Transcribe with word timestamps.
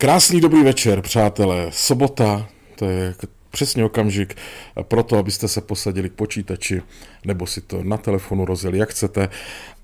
Krásný 0.00 0.40
dobrý 0.40 0.62
večer, 0.62 1.00
přátelé. 1.00 1.66
Sobota, 1.70 2.48
to 2.76 2.84
je 2.84 3.14
přesně 3.50 3.84
okamžik 3.84 4.34
pro 4.82 5.02
to, 5.02 5.18
abyste 5.18 5.48
se 5.48 5.60
posadili 5.60 6.10
k 6.10 6.12
počítači 6.12 6.82
nebo 7.24 7.46
si 7.46 7.60
to 7.60 7.82
na 7.82 7.96
telefonu 7.96 8.44
rozjeli, 8.44 8.78
jak 8.78 8.90
chcete 8.90 9.28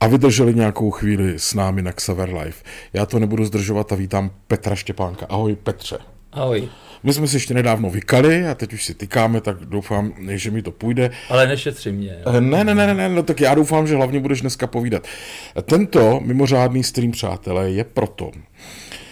a 0.01 0.07
vydrželi 0.07 0.55
nějakou 0.55 0.91
chvíli 0.91 1.39
s 1.39 1.55
námi 1.55 1.83
na 1.83 1.93
Xaver 1.93 2.29
Live. 2.29 2.57
Já 2.93 3.07
to 3.07 3.19
nebudu 3.19 3.45
zdržovat 3.45 3.93
a 3.93 3.95
vítám 3.95 4.31
Petra 4.49 4.75
Štěpánka. 4.75 5.27
Ahoj 5.29 5.57
Petře. 5.57 5.99
Ahoj. 6.33 6.69
My 7.03 7.13
jsme 7.13 7.27
si 7.29 7.37
ještě 7.37 7.55
nedávno 7.55 7.91
vykali 7.91 8.47
a 8.47 8.55
teď 8.55 8.73
už 8.73 8.85
si 8.85 8.95
tykáme, 8.95 9.41
tak 9.41 9.57
doufám, 9.57 10.13
že 10.29 10.51
mi 10.51 10.63
to 10.63 10.71
půjde. 10.71 11.11
Ale 11.29 11.47
nešetři 11.47 11.93
mě. 11.93 12.19
Jo. 12.27 12.41
Ne, 12.41 12.65
ne, 12.65 12.75
ne, 12.75 12.95
ne, 12.95 13.09
no 13.09 13.23
tak 13.23 13.41
já 13.41 13.55
doufám, 13.55 13.87
že 13.87 13.97
hlavně 13.97 14.21
budeš 14.21 14.41
dneska 14.41 14.67
povídat. 14.67 15.07
Tento 15.63 16.21
mimořádný 16.21 16.85
stream, 16.85 17.11
přátelé, 17.11 17.71
je 17.71 17.85
proto, 17.85 18.31
Eh, 18.31 19.06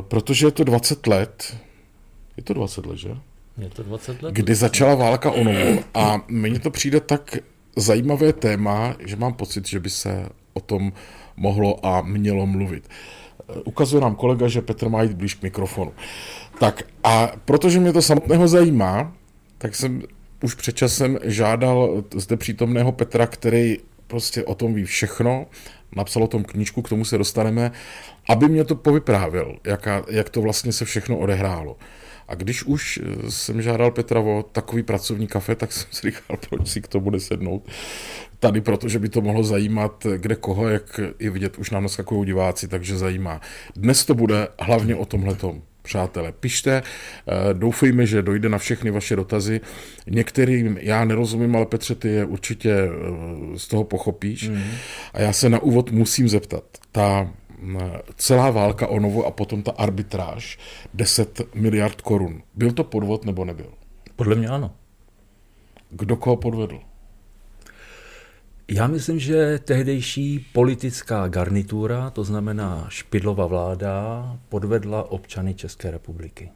protože 0.00 0.46
je 0.46 0.50
to 0.50 0.64
20 0.64 1.06
let, 1.06 1.56
je 2.36 2.42
to 2.42 2.54
20 2.54 2.86
let, 2.86 2.98
že? 2.98 3.16
Je 3.58 3.70
to 3.70 3.82
20 3.82 4.22
let. 4.22 4.34
Kdy 4.34 4.54
začala 4.54 4.94
válka 4.94 5.30
o 5.30 5.44
novu 5.44 5.84
a 5.94 6.20
mně 6.28 6.60
to 6.60 6.70
přijde 6.70 7.00
tak 7.00 7.36
zajímavé 7.76 8.32
téma, 8.32 8.96
že 9.06 9.16
mám 9.16 9.34
pocit, 9.34 9.68
že 9.68 9.80
by 9.80 9.90
se 9.90 10.28
o 10.54 10.60
tom 10.60 10.92
mohlo 11.36 11.86
a 11.86 12.02
mělo 12.02 12.46
mluvit. 12.46 12.88
Eh, 13.48 13.60
ukazuje 13.64 14.00
nám 14.00 14.14
kolega, 14.14 14.48
že 14.48 14.62
Petr 14.62 14.88
má 14.88 15.02
jít 15.02 15.12
blíž 15.12 15.34
k 15.34 15.42
mikrofonu. 15.42 15.92
Tak 16.60 16.82
a 17.04 17.32
protože 17.44 17.80
mě 17.80 17.92
to 17.92 18.02
samotného 18.02 18.48
zajímá, 18.48 19.12
tak 19.58 19.74
jsem 19.74 20.02
už 20.42 20.54
před 20.54 20.76
časem 20.76 21.18
žádal 21.22 22.04
zde 22.14 22.36
přítomného 22.36 22.92
Petra, 22.92 23.26
který 23.26 23.76
prostě 24.06 24.44
o 24.44 24.54
tom 24.54 24.74
ví 24.74 24.84
všechno, 24.84 25.46
napsal 25.96 26.22
o 26.22 26.28
tom 26.28 26.44
knížku, 26.44 26.82
k 26.82 26.88
tomu 26.88 27.04
se 27.04 27.18
dostaneme, 27.18 27.72
aby 28.28 28.48
mě 28.48 28.64
to 28.64 28.74
povyprávil, 28.74 29.56
jaká, 29.64 30.04
jak 30.10 30.30
to 30.30 30.40
vlastně 30.40 30.72
se 30.72 30.84
všechno 30.84 31.18
odehrálo. 31.18 31.76
A 32.28 32.34
když 32.34 32.62
už 32.62 33.00
eh, 33.02 33.30
jsem 33.30 33.62
žádal 33.62 33.90
Petra 33.90 34.20
o 34.20 34.44
takový 34.52 34.82
pracovní 34.82 35.26
kafe, 35.26 35.54
tak 35.54 35.72
jsem 35.72 35.88
si 35.90 36.10
říkal, 36.10 36.36
proč 36.48 36.68
si 36.68 36.80
k 36.82 36.88
tomu 36.88 37.04
bude 37.04 37.20
sednout 37.20 37.68
tady, 38.38 38.60
protože 38.60 38.98
by 38.98 39.08
to 39.08 39.20
mohlo 39.20 39.44
zajímat 39.44 40.06
kde 40.16 40.34
koho, 40.34 40.68
jak 40.68 41.00
i 41.18 41.30
vidět, 41.30 41.58
už 41.58 41.70
nám 41.70 41.82
naskakují 41.82 42.26
diváci, 42.26 42.68
takže 42.68 42.98
zajímá. 42.98 43.40
Dnes 43.76 44.04
to 44.04 44.14
bude 44.14 44.48
hlavně 44.60 44.96
o 44.96 45.04
tomhletom 45.04 45.62
přátelé. 45.82 46.32
Pište, 46.32 46.82
eh, 46.82 47.54
doufejme, 47.54 48.06
že 48.06 48.22
dojde 48.22 48.48
na 48.48 48.58
všechny 48.58 48.90
vaše 48.90 49.16
dotazy. 49.16 49.60
Některým 50.06 50.78
já 50.80 51.04
nerozumím, 51.04 51.56
ale 51.56 51.66
Petře, 51.66 51.94
ty 51.94 52.08
je 52.08 52.24
určitě 52.24 52.72
eh, 52.72 52.88
z 53.58 53.68
toho 53.68 53.84
pochopíš. 53.84 54.48
Mm. 54.48 54.62
A 55.14 55.20
já 55.20 55.32
se 55.32 55.48
na 55.48 55.58
úvod 55.58 55.90
musím 55.90 56.28
zeptat. 56.28 56.64
Ta 56.92 57.30
eh, 57.30 57.45
celá 58.16 58.50
válka 58.50 58.86
o 58.86 59.00
Novu 59.00 59.26
a 59.26 59.30
potom 59.30 59.62
ta 59.62 59.70
arbitráž 59.70 60.58
10 60.94 61.54
miliard 61.54 62.00
korun. 62.00 62.42
Byl 62.54 62.72
to 62.72 62.84
podvod 62.84 63.24
nebo 63.24 63.44
nebyl? 63.44 63.72
Podle 64.16 64.34
mě 64.34 64.48
ano. 64.48 64.70
Kdo 65.90 66.16
koho 66.16 66.36
podvedl? 66.36 66.80
Já 68.68 68.86
myslím, 68.86 69.18
že 69.18 69.58
tehdejší 69.58 70.46
politická 70.52 71.28
garnitura, 71.28 72.10
to 72.10 72.24
znamená 72.24 72.86
Špidlova 72.88 73.46
vláda, 73.46 74.38
podvedla 74.48 75.10
občany 75.10 75.54
České 75.54 75.90
republiky. 75.90 76.50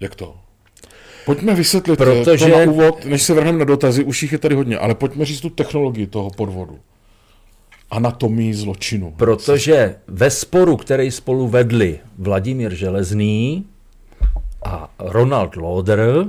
Jak 0.00 0.14
to? 0.14 0.40
Pojďme 1.26 1.54
vysvětlit 1.54 1.96
Protože... 1.96 2.44
to 2.44 2.58
na 2.58 2.72
úvod, 2.72 3.04
než 3.04 3.22
se 3.22 3.34
vrhneme 3.34 3.58
na 3.58 3.64
dotazy, 3.64 4.04
už 4.04 4.22
jich 4.22 4.32
je 4.32 4.38
tady 4.38 4.54
hodně, 4.54 4.78
ale 4.78 4.94
pojďme 4.94 5.24
říct 5.24 5.40
tu 5.40 5.50
technologii 5.50 6.06
toho 6.06 6.30
podvodu. 6.30 6.78
Anatomii 7.90 8.54
zločinu. 8.54 9.14
Protože 9.16 9.96
ve 10.06 10.30
sporu, 10.30 10.76
který 10.76 11.10
spolu 11.10 11.48
vedli 11.48 12.00
Vladimír 12.18 12.74
Železný 12.74 13.64
a 14.64 14.90
Ronald 14.98 15.56
Lauder, 15.56 16.24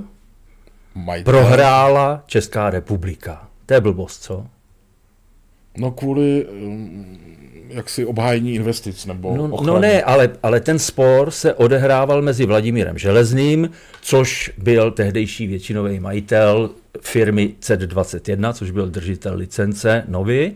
prohrála 1.23 2.23
Česká 2.25 2.69
republika. 2.69 3.47
To 3.65 3.73
je 3.73 3.81
blbost, 3.81 4.23
co? 4.23 4.45
No 5.79 5.91
kvůli 5.91 6.45
um, 6.45 7.17
jaksi 7.69 8.05
obhájení 8.05 8.53
investic 8.53 9.05
nebo 9.05 9.37
no, 9.37 9.59
no 9.63 9.79
ne, 9.79 10.03
ale, 10.03 10.29
ale 10.43 10.59
ten 10.59 10.79
spor 10.79 11.31
se 11.31 11.53
odehrával 11.53 12.21
mezi 12.21 12.45
Vladimírem 12.45 12.97
Železným, 12.97 13.69
což 14.01 14.51
byl 14.57 14.91
tehdejší 14.91 15.47
většinový 15.47 15.99
majitel 15.99 16.69
firmy 17.01 17.53
CED21, 17.61 18.53
což 18.53 18.71
byl 18.71 18.89
držitel 18.89 19.35
licence 19.35 20.03
Novy, 20.07 20.55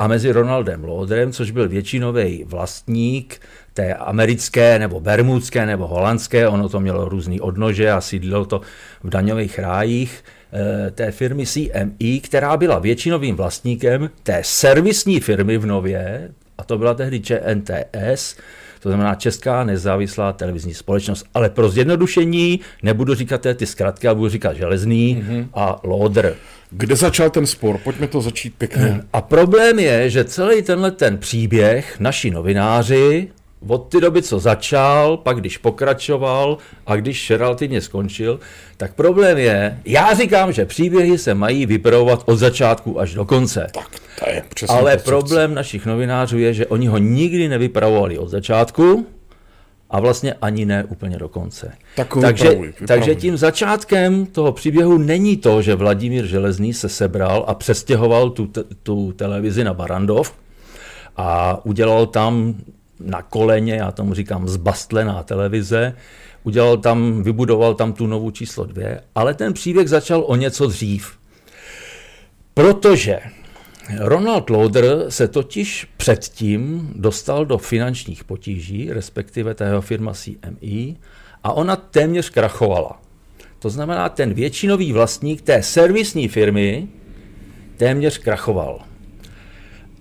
a 0.00 0.06
mezi 0.06 0.32
Ronaldem 0.32 0.84
Lauderem, 0.84 1.32
což 1.32 1.50
byl 1.50 1.68
většinový 1.68 2.44
vlastník 2.44 3.40
té 3.74 3.94
americké 3.94 4.78
nebo 4.78 5.00
bermudské 5.00 5.66
nebo 5.66 5.86
holandské, 5.86 6.48
ono 6.48 6.68
to 6.68 6.80
mělo 6.80 7.08
různý 7.08 7.40
odnože 7.40 7.90
a 7.90 8.00
sídlilo 8.00 8.44
to 8.44 8.60
v 9.02 9.10
daňových 9.10 9.58
rájích, 9.58 10.24
té 10.90 11.10
firmy 11.10 11.46
CME, 11.46 12.20
která 12.22 12.56
byla 12.56 12.78
většinovým 12.78 13.36
vlastníkem 13.36 14.10
té 14.22 14.40
servisní 14.44 15.20
firmy 15.20 15.58
v 15.58 15.66
Nově, 15.66 16.30
a 16.58 16.64
to 16.64 16.78
byla 16.78 16.94
tehdy 16.94 17.20
ČNTS, 17.20 18.36
to 18.80 18.88
znamená 18.88 19.14
Česká 19.14 19.64
nezávislá 19.64 20.32
televizní 20.32 20.74
společnost. 20.74 21.26
Ale 21.34 21.50
pro 21.50 21.68
zjednodušení 21.68 22.60
nebudu 22.82 23.14
říkat 23.14 23.46
ty 23.54 23.66
zkratky, 23.66 24.08
ale 24.08 24.14
budu 24.14 24.28
říkat 24.28 24.56
Železný 24.56 25.16
mm-hmm. 25.16 25.48
a 25.54 25.80
Lodr. 25.84 26.36
Kde 26.70 26.96
začal 26.96 27.30
ten 27.30 27.46
spor? 27.46 27.78
Pojďme 27.84 28.06
to 28.06 28.20
začít 28.20 28.54
pěkně. 28.58 29.00
A 29.12 29.20
problém 29.20 29.78
je, 29.78 30.10
že 30.10 30.24
celý 30.24 30.62
tenhle 30.62 30.90
ten 30.90 31.18
příběh 31.18 32.00
naši 32.00 32.30
novináři 32.30 33.28
od 33.68 33.88
té 33.88 34.00
doby, 34.00 34.22
co 34.22 34.38
začal, 34.38 35.16
pak 35.16 35.40
když 35.40 35.58
pokračoval 35.58 36.58
a 36.86 36.96
když 36.96 37.30
relativně 37.30 37.80
skončil, 37.80 38.40
tak 38.76 38.94
problém 38.94 39.38
je, 39.38 39.78
já 39.84 40.14
říkám, 40.14 40.52
že 40.52 40.66
příběhy 40.66 41.18
se 41.18 41.34
mají 41.34 41.66
vypravovat 41.66 42.22
od 42.26 42.36
začátku 42.36 43.00
až 43.00 43.14
do 43.14 43.24
konce. 43.24 43.66
Tak, 43.74 43.88
to 44.18 44.30
je 44.30 44.42
přesně 44.54 44.76
Ale 44.76 44.96
to, 44.96 45.02
problém 45.02 45.54
našich 45.54 45.86
novinářů 45.86 46.38
je, 46.38 46.54
že 46.54 46.66
oni 46.66 46.86
ho 46.86 46.98
nikdy 46.98 47.48
nevypravovali 47.48 48.18
od 48.18 48.28
začátku 48.28 49.06
a 49.90 50.00
vlastně 50.00 50.34
ani 50.42 50.66
ne 50.66 50.84
úplně 50.84 51.18
do 51.18 51.28
konce. 51.28 51.72
Takový 51.96 52.22
takže, 52.22 52.44
vypravuj, 52.44 52.66
vypravuj. 52.66 52.86
takže 52.86 53.14
tím 53.14 53.36
začátkem 53.36 54.26
toho 54.26 54.52
příběhu 54.52 54.98
není 54.98 55.36
to, 55.36 55.62
že 55.62 55.74
Vladimír 55.74 56.26
Železný 56.26 56.74
se 56.74 56.88
sebral 56.88 57.44
a 57.48 57.54
přestěhoval 57.54 58.30
tu, 58.30 58.50
tu 58.82 59.12
televizi 59.12 59.64
na 59.64 59.74
Barandov 59.74 60.34
a 61.16 61.60
udělal 61.64 62.06
tam 62.06 62.54
na 63.00 63.22
koleně, 63.22 63.74
já 63.74 63.90
tomu 63.90 64.14
říkám 64.14 64.48
zbastlená 64.48 65.22
televize, 65.22 65.94
udělal 66.42 66.76
tam, 66.76 67.22
vybudoval 67.22 67.74
tam 67.74 67.92
tu 67.92 68.06
novou 68.06 68.30
číslo 68.30 68.64
dvě, 68.64 69.00
ale 69.14 69.34
ten 69.34 69.52
příběh 69.52 69.88
začal 69.88 70.24
o 70.26 70.36
něco 70.36 70.66
dřív. 70.66 71.12
Protože 72.54 73.20
Ronald 73.98 74.50
Lauder 74.50 75.04
se 75.08 75.28
totiž 75.28 75.88
předtím 75.96 76.92
dostal 76.96 77.46
do 77.46 77.58
finančních 77.58 78.24
potíží, 78.24 78.92
respektive 78.92 79.54
ta 79.54 79.66
jeho 79.66 79.80
firma 79.80 80.12
CME, 80.12 80.94
a 81.44 81.52
ona 81.52 81.76
téměř 81.76 82.30
krachovala. 82.30 83.02
To 83.58 83.70
znamená, 83.70 84.08
ten 84.08 84.34
většinový 84.34 84.92
vlastník 84.92 85.42
té 85.42 85.62
servisní 85.62 86.28
firmy 86.28 86.88
téměř 87.76 88.18
krachoval. 88.18 88.89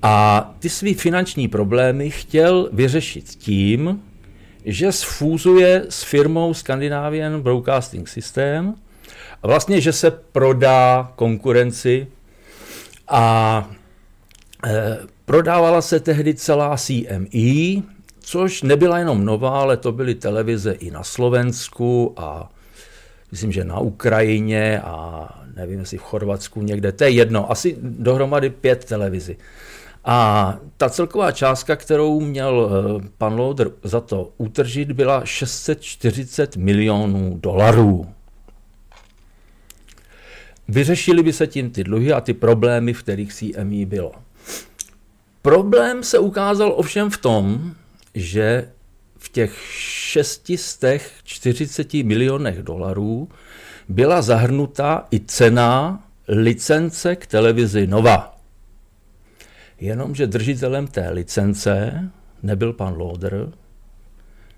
A 0.01 0.55
ty 0.59 0.69
své 0.69 0.93
finanční 0.93 1.47
problémy 1.47 2.09
chtěl 2.09 2.69
vyřešit 2.73 3.25
tím, 3.25 4.01
že 4.65 4.91
sfúzuje 4.91 5.85
s 5.89 6.03
firmou 6.03 6.53
Scandinavian 6.53 7.41
Broadcasting 7.41 8.07
System 8.07 8.75
vlastně, 9.43 9.81
že 9.81 9.93
se 9.93 10.11
prodá 10.11 11.11
konkurenci 11.15 12.07
a 13.07 13.69
e, 14.65 14.97
prodávala 15.25 15.81
se 15.81 15.99
tehdy 15.99 16.33
celá 16.33 16.77
CME, 16.77 17.83
což 18.19 18.61
nebyla 18.61 18.99
jenom 18.99 19.25
nová, 19.25 19.61
ale 19.61 19.77
to 19.77 19.91
byly 19.91 20.15
televize 20.15 20.71
i 20.71 20.91
na 20.91 21.03
Slovensku 21.03 22.13
a 22.17 22.51
myslím, 23.31 23.51
že 23.51 23.63
na 23.63 23.79
Ukrajině 23.79 24.81
a 24.81 25.27
nevím, 25.55 25.79
jestli 25.79 25.97
v 25.97 26.01
Chorvatsku 26.01 26.61
někde, 26.61 26.91
to 26.91 27.03
je 27.03 27.09
jedno, 27.09 27.51
asi 27.51 27.75
dohromady 27.81 28.49
pět 28.49 28.85
televizí. 28.85 29.37
A 30.11 30.57
ta 30.77 30.89
celková 30.89 31.31
částka, 31.31 31.75
kterou 31.75 32.19
měl 32.19 32.69
eh, 32.69 32.71
pan 33.17 33.39
Lauder 33.39 33.71
za 33.83 34.01
to 34.01 34.31
utržit, 34.37 34.91
byla 34.91 35.25
640 35.25 36.55
milionů 36.55 37.37
dolarů. 37.41 38.09
Vyřešili 40.67 41.23
by 41.23 41.33
se 41.33 41.47
tím 41.47 41.71
ty 41.71 41.83
dluhy 41.83 42.13
a 42.13 42.21
ty 42.21 42.33
problémy, 42.33 42.93
v 42.93 43.03
kterých 43.03 43.33
CME 43.33 43.85
bylo. 43.85 44.11
Problém 45.41 46.03
se 46.03 46.19
ukázal 46.19 46.73
ovšem 46.75 47.09
v 47.09 47.17
tom, 47.17 47.73
že 48.15 48.69
v 49.17 49.29
těch 49.29 49.57
640 49.71 51.93
milionech 51.93 52.63
dolarů 52.63 53.29
byla 53.89 54.21
zahrnuta 54.21 55.07
i 55.11 55.19
cena 55.19 56.03
licence 56.27 57.15
k 57.15 57.27
televizi 57.27 57.87
Nova. 57.87 58.38
Jenomže 59.79 60.27
držitelem 60.27 60.87
té 60.87 61.09
licence 61.09 62.03
nebyl 62.43 62.73
pan 62.73 62.97
Lauder, 62.97 63.51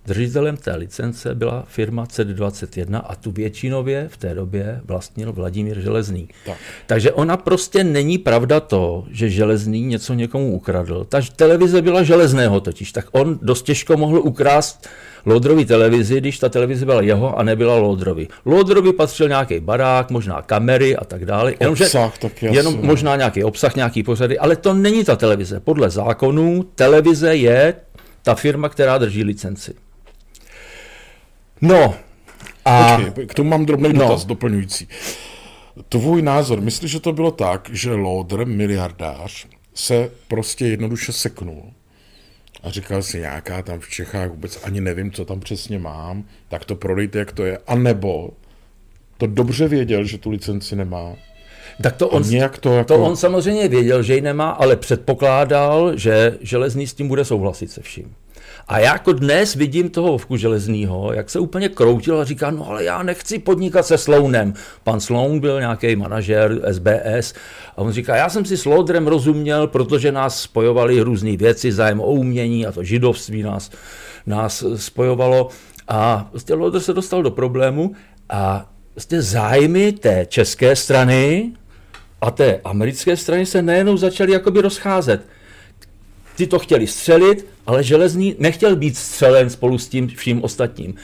Držitelem 0.06 0.58
té 0.58 0.76
licence 0.76 1.36
byla 1.36 1.64
firma 1.68 2.06
CED21 2.06 3.02
a 3.06 3.16
tu 3.16 3.32
většinově 3.32 4.08
v 4.12 4.18
té 4.18 4.36
době 4.36 4.82
vlastnil 4.86 5.34
Vladimír 5.34 5.80
Železný. 5.80 6.30
Tak. 6.46 6.58
Takže 6.88 7.12
ona 7.12 7.38
prostě 7.38 7.84
není 7.84 8.18
pravda 8.18 8.60
to, 8.60 9.06
že 9.12 9.30
Železný 9.30 9.82
něco 9.82 10.14
někomu 10.14 10.54
ukradl. 10.54 11.06
Ta 11.10 11.22
televize 11.36 11.82
byla 11.82 12.04
Železného 12.04 12.60
totiž, 12.60 12.92
tak 12.92 13.06
on 13.12 13.40
dost 13.42 13.62
těžko 13.62 13.98
mohl 13.98 14.20
ukrást 14.20 14.88
Lodrovi 15.26 15.66
televizi, 15.66 16.18
když 16.18 16.40
ta 16.40 16.50
televize 16.50 16.86
byla 16.86 17.02
jeho 17.02 17.40
a 17.40 17.44
nebyla 17.44 17.76
Lodrovi. 17.76 18.28
Lodrovi 18.46 18.94
patřil 18.94 19.28
nějaký 19.28 19.60
barák, 19.60 20.12
možná 20.12 20.42
kamery 20.42 20.96
a 20.96 21.06
tak 21.06 21.26
dále. 21.26 21.54
Jenomže, 21.60 21.86
obsah, 21.86 22.18
tak 22.18 22.44
jasný. 22.44 22.58
jenom 22.58 22.86
možná 22.86 23.16
nějaký 23.16 23.44
obsah, 23.44 23.76
nějaký 23.76 24.04
pořady, 24.04 24.40
ale 24.40 24.56
to 24.56 24.74
není 24.74 25.04
ta 25.04 25.16
televize. 25.16 25.60
Podle 25.60 25.90
zákonů 25.90 26.64
televize 26.76 27.36
je 27.36 27.76
ta 28.24 28.36
firma, 28.36 28.70
která 28.70 28.98
drží 28.98 29.24
licenci. 29.24 29.74
No, 31.62 31.96
a... 32.66 32.98
Počkej, 32.98 33.28
k 33.28 33.34
tomu 33.34 33.50
mám 33.50 33.66
drobný 33.66 33.94
no. 33.94 34.00
dotaz 34.00 34.26
doplňující. 34.26 34.88
Tvůj 35.90 36.22
názor, 36.22 36.62
myslíš, 36.62 36.92
že 36.92 37.00
to 37.00 37.14
bylo 37.14 37.32
tak, 37.32 37.70
že 37.74 37.94
Lodr, 37.94 38.46
miliardář, 38.46 39.48
se 39.74 40.12
prostě 40.28 40.68
jednoduše 40.68 41.12
seknul 41.12 41.64
a 42.64 42.70
říkal 42.70 43.04
si, 43.04 43.20
nějaká 43.20 43.62
tam 43.62 43.80
v 43.80 43.90
Čechách 43.90 44.30
vůbec 44.30 44.60
ani 44.64 44.82
nevím, 44.82 45.12
co 45.12 45.26
tam 45.26 45.40
přesně 45.40 45.80
mám, 45.80 46.24
tak 46.50 46.66
to 46.66 46.76
prodejte, 46.76 47.20
jak 47.20 47.32
to 47.32 47.46
je. 47.46 47.58
A 47.68 47.76
nebo 47.76 48.30
to 49.18 49.28
dobře 49.28 49.68
věděl, 49.68 50.06
že 50.06 50.18
tu 50.18 50.30
licenci 50.30 50.76
nemá. 50.76 51.16
Tak 51.84 51.96
to 51.96 52.10
on, 52.10 52.24
nějak 52.24 52.58
to, 52.58 52.74
jako... 52.74 52.88
to 52.88 53.04
on 53.04 53.16
samozřejmě 53.16 53.68
věděl, 53.68 54.04
že 54.04 54.16
ji 54.16 54.22
nemá, 54.22 54.50
ale 54.50 54.76
předpokládal, 54.76 55.98
že 55.98 56.38
železný 56.42 56.88
s 56.88 56.94
tím 56.94 57.08
bude 57.08 57.26
souhlasit 57.26 57.72
se 57.72 57.82
vším. 57.82 58.16
A 58.72 58.80
já 58.80 58.94
jako 58.94 59.14
dnes 59.14 59.56
vidím 59.56 59.90
toho 59.90 60.08
Vovku 60.12 60.38
Železního, 60.38 61.14
jak 61.14 61.30
se 61.30 61.40
úplně 61.40 61.70
kroutil 61.70 62.20
a 62.20 62.24
říká, 62.24 62.52
no 62.52 62.70
ale 62.70 62.84
já 62.84 63.04
nechci 63.04 63.40
podnikat 63.40 63.86
se 63.86 63.98
Slounem. 63.98 64.54
Pan 64.84 65.00
Sloun 65.00 65.40
byl 65.40 65.60
nějaký 65.60 65.96
manažer 65.96 66.62
SBS 66.72 67.34
a 67.76 67.78
on 67.78 67.92
říká, 67.92 68.16
já 68.16 68.30
jsem 68.30 68.46
si 68.46 68.58
s 68.58 68.66
Lodrem 68.66 69.08
rozuměl, 69.08 69.68
protože 69.68 70.12
nás 70.12 70.42
spojovali 70.42 71.02
různé 71.02 71.38
věci, 71.38 71.72
zájem 71.72 72.00
o 72.00 72.06
umění 72.06 72.66
a 72.66 72.72
to 72.72 72.84
židovství 72.84 73.44
nás, 73.44 73.72
nás 74.26 74.64
spojovalo. 74.76 75.50
A 75.88 76.28
prostě 76.30 76.54
Lodr 76.54 76.80
se 76.80 76.94
dostal 76.94 77.24
do 77.24 77.32
problému 77.32 77.92
a 78.30 78.72
prostě 78.92 79.22
zájmy 79.22 79.92
té 79.92 80.26
české 80.30 80.76
strany 80.76 81.52
a 82.22 82.32
té 82.32 82.62
americké 82.64 83.18
strany 83.18 83.46
se 83.46 83.62
nejenom 83.62 83.98
začaly 83.98 84.32
jakoby 84.32 84.62
rozcházet. 84.62 85.22
Ty 86.36 86.48
to 86.48 86.60
chtěli 86.60 86.88
střelit, 86.88 87.46
ale 87.66 87.84
Železný 87.84 88.36
nechtěl 88.40 88.76
být 88.76 88.98
střelen 88.98 89.50
spolu 89.50 89.78
s 89.78 89.88
tím 89.88 90.08
vším 90.08 90.44
ostatním. 90.44 90.96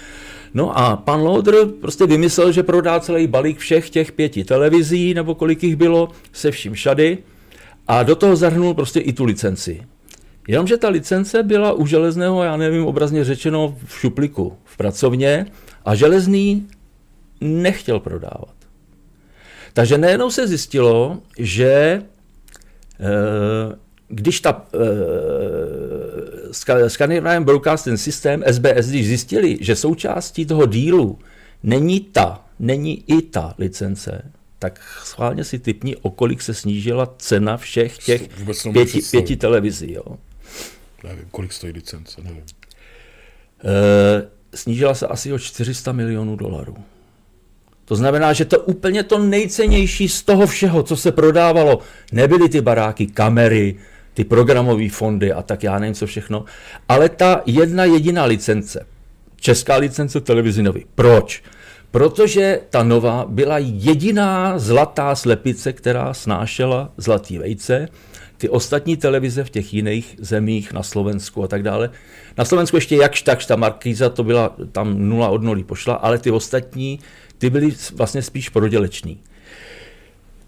No 0.54 0.78
a 0.80 0.96
pan 0.96 1.22
Lodr 1.22 1.66
prostě 1.82 2.06
vymyslel, 2.06 2.52
že 2.52 2.64
prodá 2.64 3.00
celý 3.00 3.28
balík 3.28 3.58
všech 3.58 3.90
těch 3.90 4.12
pěti 4.12 4.44
televizí, 4.44 5.14
nebo 5.14 5.36
kolik 5.36 5.64
jich 5.64 5.76
bylo, 5.76 6.10
se 6.32 6.52
vším 6.52 6.76
šady, 6.76 7.18
a 7.88 8.04
do 8.04 8.16
toho 8.16 8.36
zahrnul 8.36 8.74
prostě 8.74 9.00
i 9.00 9.14
tu 9.14 9.24
licenci. 9.24 9.82
Jenomže 10.48 10.78
ta 10.78 10.90
licence 10.90 11.44
byla 11.44 11.74
u 11.74 11.86
Železného, 11.86 12.44
já 12.44 12.58
nevím, 12.58 12.86
obrazně 12.86 13.24
řečeno 13.24 13.78
v 13.86 14.00
šupliku, 14.00 14.58
v 14.64 14.78
pracovně, 14.78 15.46
a 15.86 15.96
Železný 15.96 16.68
nechtěl 17.42 18.00
prodávat. 18.00 18.56
Takže 19.74 19.98
najednou 19.98 20.30
se 20.30 20.48
zjistilo, 20.48 21.20
že 21.38 21.70
e, 21.70 22.02
když 24.08 24.42
ta 24.42 24.66
uh, 24.74 24.82
Scandinavian 26.88 27.44
Broadcasting 27.44 28.00
System, 28.00 28.44
SBS, 28.52 28.90
když 28.90 29.08
zjistili, 29.08 29.58
že 29.62 29.76
součástí 29.76 30.46
toho 30.46 30.66
dílu 30.66 31.20
není 31.64 32.00
ta, 32.00 32.46
není 32.60 33.04
i 33.08 33.22
ta 33.22 33.54
licence, 33.58 34.32
tak 34.60 34.82
schválně 35.04 35.44
si 35.44 35.60
typni, 35.60 35.96
o 35.96 36.10
kolik 36.10 36.42
se 36.42 36.54
snížila 36.54 37.16
cena 37.18 37.58
všech 37.58 37.98
těch 37.98 38.22
pěti, 38.74 39.02
pěti 39.12 39.36
televizí. 39.36 39.94
Jo. 39.94 40.18
Nevím, 41.04 41.26
kolik 41.32 41.54
stojí 41.54 41.74
licence, 41.74 42.22
nevím. 42.24 42.44
E, 43.64 44.28
snížila 44.58 44.94
se 44.94 45.08
asi 45.08 45.34
o 45.34 45.40
400 45.40 45.92
milionů 45.92 46.36
dolarů. 46.36 46.76
To 47.86 47.96
znamená, 47.96 48.34
že 48.34 48.46
to 48.46 48.60
úplně 48.60 49.04
to 49.04 49.20
nejcennější 49.20 50.10
z 50.10 50.22
toho 50.22 50.48
všeho, 50.48 50.84
co 50.84 50.98
se 50.98 51.12
prodávalo, 51.12 51.80
nebyly 52.12 52.50
ty 52.50 52.62
baráky, 52.62 53.08
kamery, 53.08 53.76
ty 54.18 54.24
programové 54.24 54.90
fondy 54.90 55.34
a 55.34 55.42
tak 55.42 55.64
já 55.64 55.80
nevím 55.80 55.94
co 55.94 56.06
všechno, 56.06 56.46
ale 56.90 57.10
ta 57.10 57.42
jedna 57.46 57.86
jediná 57.86 58.26
licence, 58.26 58.86
česká 59.36 59.76
licence 59.76 60.22
televizi 60.22 60.64
nový. 60.64 60.86
Proč? 60.96 61.44
Protože 61.92 62.60
ta 62.70 62.84
nová 62.84 63.26
byla 63.30 63.58
jediná 63.58 64.60
zlatá 64.60 65.16
slepice, 65.16 65.74
která 65.74 66.14
snášela 66.14 66.92
zlatý 66.98 67.38
vejce. 67.38 67.88
Ty 68.38 68.50
ostatní 68.50 68.98
televize 68.98 69.44
v 69.44 69.50
těch 69.50 69.74
jiných 69.74 70.16
zemích, 70.20 70.74
na 70.74 70.84
Slovensku 70.84 71.44
a 71.44 71.48
tak 71.48 71.64
dále. 71.64 71.90
Na 72.38 72.46
Slovensku 72.46 72.78
ještě 72.78 72.96
jakž 72.96 73.22
takž 73.22 73.46
ta 73.46 73.56
Markýza, 73.56 74.10
to 74.10 74.24
byla 74.24 74.56
tam 74.72 75.10
nula 75.10 75.30
od 75.30 75.44
nuly 75.44 75.64
pošla, 75.64 75.94
ale 75.94 76.18
ty 76.18 76.32
ostatní, 76.32 77.00
ty 77.38 77.50
byly 77.50 77.74
vlastně 77.94 78.22
spíš 78.22 78.50
proděleční. 78.50 79.20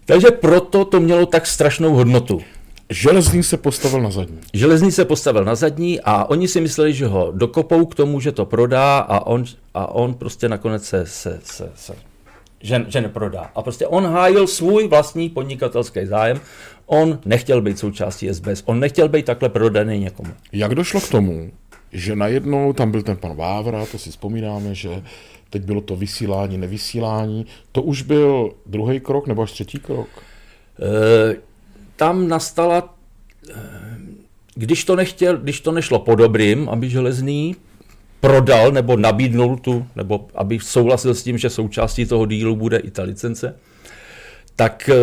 Takže 0.04 0.30
proto 0.30 0.84
to 0.84 1.00
mělo 1.00 1.26
tak 1.26 1.46
strašnou 1.46 1.94
hodnotu. 1.94 2.42
Železný 2.90 3.42
se 3.42 3.56
postavil 3.56 4.02
na 4.02 4.10
zadní. 4.10 4.40
Železný 4.54 4.92
se 4.92 5.04
postavil 5.04 5.44
na 5.44 5.54
zadní 5.54 6.00
a 6.00 6.24
oni 6.24 6.48
si 6.48 6.60
mysleli, 6.60 6.92
že 6.92 7.06
ho 7.06 7.32
dokopou 7.34 7.86
k 7.86 7.94
tomu, 7.94 8.20
že 8.20 8.32
to 8.32 8.46
prodá 8.46 8.98
a 8.98 9.26
on, 9.26 9.44
a 9.74 9.94
on 9.94 10.14
prostě 10.14 10.48
nakonec 10.48 10.84
se, 10.84 11.06
se, 11.06 11.40
se, 11.44 11.72
se 11.74 11.94
že, 12.62 12.84
že 12.88 13.00
neprodá. 13.00 13.50
A 13.54 13.62
prostě 13.62 13.86
on 13.86 14.06
hájil 14.06 14.46
svůj 14.46 14.88
vlastní 14.88 15.28
podnikatelský 15.28 16.06
zájem. 16.06 16.40
On 16.86 17.18
nechtěl 17.24 17.62
být 17.62 17.78
součástí 17.78 18.34
SBS, 18.34 18.62
on 18.66 18.80
nechtěl 18.80 19.08
být 19.08 19.26
takhle 19.26 19.48
prodaný 19.48 19.98
někomu. 19.98 20.30
Jak 20.52 20.74
došlo 20.74 21.00
k 21.00 21.08
tomu, 21.08 21.50
že 21.92 22.16
najednou 22.16 22.72
tam 22.72 22.90
byl 22.90 23.02
ten 23.02 23.16
pan 23.16 23.36
Vávra, 23.36 23.86
to 23.86 23.98
si 23.98 24.10
vzpomínáme, 24.10 24.74
že 24.74 25.02
teď 25.50 25.62
bylo 25.62 25.80
to 25.80 25.96
vysílání, 25.96 26.58
nevysílání. 26.58 27.46
To 27.72 27.82
už 27.82 28.02
byl 28.02 28.50
druhý 28.66 29.00
krok 29.00 29.26
nebo 29.26 29.42
až 29.42 29.52
třetí 29.52 29.78
krok? 29.78 30.08
E- 30.82 31.49
tam 32.00 32.28
nastala, 32.28 32.96
eh, 33.50 33.54
když 34.54 34.84
to, 34.84 34.96
nechtěl, 34.96 35.36
když 35.36 35.60
to 35.60 35.72
nešlo 35.72 35.98
po 35.98 36.14
dobrým, 36.14 36.68
aby 36.68 36.88
železný 36.88 37.56
prodal 38.20 38.72
nebo 38.72 38.96
nabídnul 38.96 39.56
tu, 39.56 39.86
nebo 39.96 40.28
aby 40.34 40.58
souhlasil 40.60 41.14
s 41.14 41.22
tím, 41.22 41.38
že 41.38 41.50
součástí 41.50 42.06
toho 42.06 42.26
dílu 42.26 42.56
bude 42.56 42.78
i 42.78 42.90
ta 42.90 43.02
licence, 43.02 43.56
tak 44.56 44.88
eh, 44.88 44.96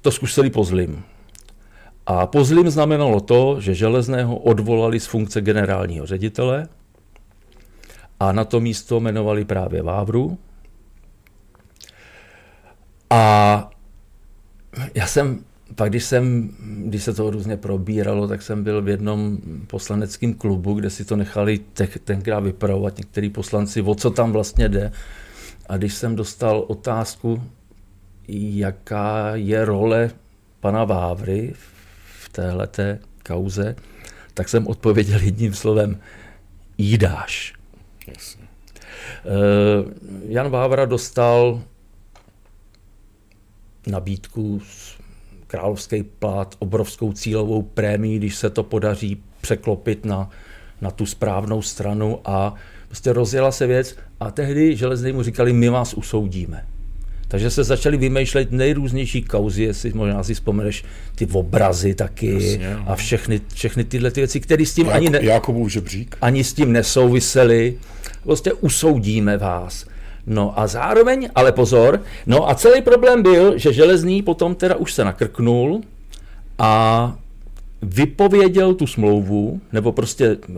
to 0.00 0.10
zkusili 0.10 0.50
po 0.50 0.64
zlým. 0.64 1.04
A 2.06 2.26
po 2.26 2.44
zlým 2.44 2.70
znamenalo 2.70 3.20
to, 3.20 3.60
že 3.60 3.74
Železného 3.74 4.36
odvolali 4.36 5.00
z 5.00 5.06
funkce 5.06 5.40
generálního 5.40 6.06
ředitele 6.06 6.68
a 8.20 8.32
na 8.32 8.44
to 8.44 8.60
místo 8.60 8.96
jmenovali 8.96 9.44
právě 9.44 9.82
Vávru. 9.82 10.38
A 13.10 13.70
já 14.94 15.06
jsem 15.06 15.44
pak 15.74 15.90
když, 15.90 16.04
jsem, 16.04 16.50
když 16.60 17.02
se 17.02 17.14
to 17.14 17.30
různě 17.30 17.56
probíralo, 17.56 18.28
tak 18.28 18.42
jsem 18.42 18.64
byl 18.64 18.82
v 18.82 18.88
jednom 18.88 19.38
poslaneckém 19.66 20.34
klubu, 20.34 20.74
kde 20.74 20.90
si 20.90 21.04
to 21.04 21.16
nechali 21.16 21.58
te, 21.58 21.86
tenkrát 21.86 22.40
vypravovat 22.40 22.98
některý 22.98 23.30
poslanci, 23.30 23.82
o 23.82 23.94
co 23.94 24.10
tam 24.10 24.32
vlastně 24.32 24.68
jde. 24.68 24.92
A 25.66 25.76
když 25.76 25.94
jsem 25.94 26.16
dostal 26.16 26.64
otázku, 26.68 27.42
jaká 28.28 29.36
je 29.36 29.64
role 29.64 30.10
pana 30.60 30.84
Vávry 30.84 31.52
v 32.20 32.28
téhleté 32.28 32.98
kauze, 33.26 33.76
tak 34.34 34.48
jsem 34.48 34.66
odpověděl 34.66 35.20
jedním 35.20 35.54
slovem 35.54 36.00
jídáš. 36.78 37.54
Yes. 38.06 38.38
Jan 40.28 40.50
Vávra 40.50 40.84
dostal 40.84 41.62
nabídku 43.86 44.60
z 44.60 45.01
královský 45.52 46.02
plát, 46.02 46.54
obrovskou 46.58 47.12
cílovou 47.12 47.62
prémii, 47.62 48.18
když 48.18 48.36
se 48.36 48.50
to 48.50 48.62
podaří 48.62 49.22
překlopit 49.40 50.04
na, 50.04 50.30
na 50.80 50.90
tu 50.90 51.06
správnou 51.06 51.62
stranu 51.62 52.18
a 52.24 52.54
prostě 52.88 53.12
rozjela 53.12 53.52
se 53.52 53.66
věc 53.66 53.96
a 54.20 54.30
tehdy 54.30 54.76
železný 54.76 55.12
mu 55.12 55.22
říkali, 55.22 55.52
my 55.52 55.68
vás 55.68 55.94
usoudíme. 55.94 56.64
Takže 57.28 57.50
se 57.50 57.64
začali 57.64 57.96
vymýšlet 57.96 58.52
nejrůznější 58.52 59.22
kauzy, 59.22 59.62
jestli 59.62 59.92
možná 59.92 60.22
si 60.22 60.34
vzpomeneš 60.34 60.84
ty 61.14 61.26
obrazy 61.32 61.94
taky 61.94 62.34
Jasně, 62.34 62.76
no. 62.76 62.90
a 62.90 62.96
všechny, 62.96 63.40
všechny 63.54 63.84
tyhle 63.84 64.10
ty 64.10 64.20
věci, 64.20 64.40
které 64.40 64.66
s 64.66 64.74
tím 64.74 64.86
Jak, 64.86 64.96
ani, 64.96 65.10
ne, 65.10 65.20
žebřík. 65.66 66.16
ani 66.20 66.44
s 66.44 66.52
tím 66.52 66.72
nesouvisely. 66.72 67.78
Prostě 68.22 68.52
usoudíme 68.52 69.36
vás. 69.36 69.86
No 70.26 70.58
a 70.60 70.66
zároveň, 70.66 71.28
ale 71.34 71.52
pozor, 71.52 72.00
no 72.26 72.48
a 72.48 72.54
celý 72.54 72.82
problém 72.82 73.22
byl, 73.22 73.58
že 73.58 73.72
železný 73.72 74.22
potom 74.22 74.54
teda 74.54 74.76
už 74.76 74.92
se 74.92 75.04
nakrknul 75.04 75.80
a 76.58 77.14
vypověděl 77.82 78.74
tu 78.74 78.86
smlouvu, 78.86 79.60
nebo 79.72 79.92
prostě 79.92 80.36
uh, 80.48 80.56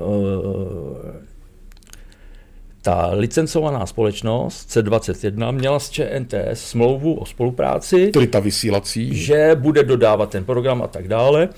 ta 2.83 3.11
licencovaná 3.12 3.87
společnost 3.87 4.68
C21 4.68 5.52
měla 5.52 5.78
s 5.78 5.90
ČNTS 5.90 6.54
smlouvu 6.54 7.14
o 7.14 7.26
spolupráci. 7.26 8.11
Tedy 8.11 8.26
ta 8.26 8.40
vysílací. 8.40 9.14
Že 9.14 9.50
bude 9.54 9.83
dodávat 9.83 10.30
ten 10.30 10.44
program 10.44 10.83
a 10.83 10.87
tak 10.87 11.09
dále, 11.09 11.49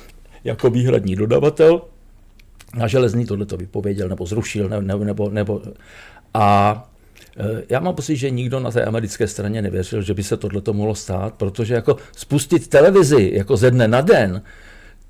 jako 0.44 0.70
výhradní 0.70 1.16
dodavatel. 1.16 1.82
Na 2.74 2.86
železný 2.86 3.26
tohle 3.26 3.46
to 3.46 3.56
vypověděl 3.56 4.08
nebo 4.08 4.26
zrušil, 4.26 4.68
nebo, 4.68 5.04
nebo, 5.04 5.30
nebo 5.30 5.62
a 6.34 6.88
já 7.68 7.80
mám 7.80 7.94
pocit, 7.94 8.16
že 8.16 8.30
nikdo 8.30 8.60
na 8.60 8.70
té 8.70 8.84
americké 8.84 9.26
straně 9.26 9.62
nevěřil, 9.62 10.02
že 10.02 10.14
by 10.14 10.22
se 10.22 10.36
tohle 10.36 10.62
mohlo 10.72 10.94
stát, 10.94 11.34
protože 11.34 11.74
jako 11.74 11.96
spustit 12.16 12.68
televizi 12.68 13.30
jako 13.34 13.56
ze 13.56 13.70
dne 13.70 13.88
na 13.88 14.00
den, 14.00 14.42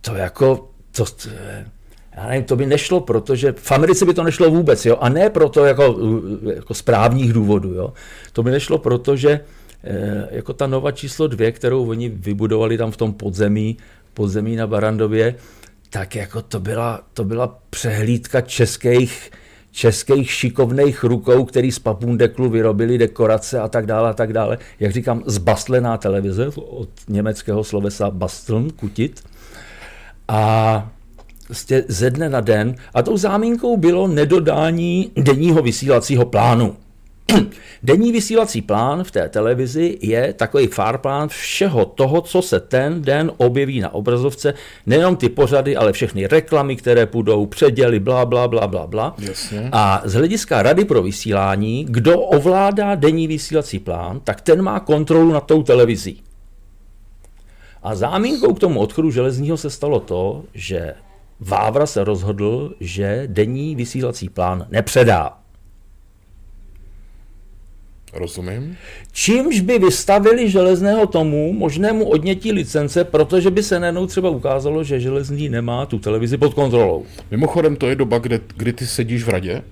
to 0.01 0.15
jako, 0.15 0.71
to, 0.97 1.05
já 2.17 2.27
nevím, 2.27 2.45
to 2.45 2.57
by 2.57 2.67
nešlo, 2.67 3.01
protože 3.01 3.55
v 3.57 3.73
Americe 3.73 4.05
by 4.05 4.15
to 4.15 4.23
nešlo 4.23 4.51
vůbec, 4.51 4.87
jo, 4.87 4.97
a 5.01 5.09
ne 5.09 5.31
proto 5.31 5.65
jako, 5.65 5.99
jako 6.55 6.75
správních 6.75 7.33
důvodů, 7.33 7.75
jo. 7.75 7.93
To 8.33 8.43
by 8.43 8.51
nešlo, 8.51 8.79
protože 8.79 9.41
eh, 9.85 10.29
jako 10.31 10.53
ta 10.53 10.67
nova 10.67 10.93
číslo 10.93 11.27
dvě, 11.27 11.53
kterou 11.53 11.89
oni 11.89 12.09
vybudovali 12.09 12.79
tam 12.79 12.91
v 12.91 12.97
tom 12.97 13.13
podzemí, 13.13 13.77
podzemí 14.15 14.57
na 14.57 14.67
Barandově, 14.67 15.35
tak 15.91 16.17
jako 16.17 16.43
to 16.43 16.61
byla, 16.61 17.01
to 17.13 17.25
byla 17.25 17.59
přehlídka 17.71 18.41
českých, 18.41 19.31
českých 19.77 20.31
šikovných 20.31 21.05
rukou, 21.05 21.45
který 21.45 21.73
z 21.73 21.79
papundeklu 21.79 22.49
vyrobili 22.49 22.99
dekorace 22.99 23.61
a 23.61 23.69
tak 23.69 23.87
dále 23.87 24.11
a 24.11 24.13
tak 24.13 24.33
dále. 24.33 24.59
Jak 24.81 24.93
říkám, 24.93 25.23
zbastlená 25.27 25.97
televize 25.97 26.49
od 26.57 26.89
německého 27.09 27.65
slovesa 27.65 28.11
basteln, 28.11 28.71
kutit. 28.71 29.23
A 30.29 30.91
prostě 31.47 31.85
ze 31.89 32.11
dne 32.11 32.29
na 32.29 32.41
den. 32.41 32.75
A 32.95 33.03
tou 33.03 33.17
zámínkou 33.17 33.77
bylo 33.77 34.09
nedodání 34.09 35.11
denního 35.17 35.63
vysílacího 35.63 36.27
plánu. 36.27 36.77
Denní 37.83 38.13
vysílací 38.13 38.63
plán 38.63 39.05
v 39.05 39.11
té 39.11 39.29
televizi 39.29 39.99
je 40.03 40.33
takový 40.33 40.67
farplán 40.67 41.29
všeho 41.29 41.85
toho, 41.85 42.21
co 42.21 42.43
se 42.43 42.61
ten 42.61 43.03
den 43.03 43.33
objeví 43.37 43.81
na 43.81 43.95
obrazovce, 43.95 44.55
nejenom 44.87 45.17
ty 45.17 45.29
pořady, 45.29 45.77
ale 45.77 45.93
všechny 45.93 46.27
reklamy, 46.27 46.77
které 46.77 47.07
půjdou, 47.07 47.47
předěly, 47.47 48.01
bla, 48.01 48.27
bla, 48.27 48.49
bla, 48.49 48.67
bla, 48.67 48.87
bla. 48.87 49.15
Jasně. 49.19 49.69
A 49.73 50.03
z 50.05 50.15
hlediska 50.15 50.63
Rady 50.63 50.85
pro 50.85 51.03
vysílání, 51.03 51.87
kdo 51.89 52.21
ovládá 52.21 52.95
denní 52.95 53.27
vysílací 53.27 53.79
plán, 53.79 54.21
tak 54.25 54.41
ten 54.41 54.63
má 54.63 54.81
kontrolu 54.81 55.33
nad 55.33 55.47
tou 55.47 55.63
televizí. 55.63 56.23
A 57.83 57.95
zámínkou 57.95 58.55
k 58.55 58.59
tomu 58.59 58.81
odchodu 58.81 59.11
železního 59.11 59.57
se 59.57 59.71
stalo 59.71 60.01
to, 60.01 60.45
že 60.55 60.95
Vávra 61.41 61.87
se 61.87 62.05
rozhodl, 62.05 62.75
že 62.81 63.23
denní 63.27 63.77
vysílací 63.77 64.29
plán 64.29 64.67
nepředá. 64.71 65.39
Rozumím. 68.19 68.77
Čímž 69.13 69.61
by 69.61 69.79
vystavili 69.79 70.51
železného 70.51 71.07
tomu 71.07 71.53
možnému 71.53 72.05
odnětí 72.05 72.53
licence, 72.53 73.05
protože 73.05 73.51
by 73.51 73.63
se 73.63 73.81
najednou 73.81 74.07
třeba 74.07 74.31
ukázalo, 74.31 74.85
že 74.85 75.01
železný 75.01 75.49
nemá 75.49 75.87
tu 75.87 75.99
televizi 75.99 76.37
pod 76.37 76.55
kontrolou. 76.55 77.07
Mimochodem, 77.31 77.77
to 77.77 77.89
je 77.89 77.97
doba, 77.97 78.19
kde, 78.19 78.41
kdy 78.57 78.73
ty 78.73 78.87
sedíš 78.87 79.25
v 79.25 79.29
radě? 79.29 79.63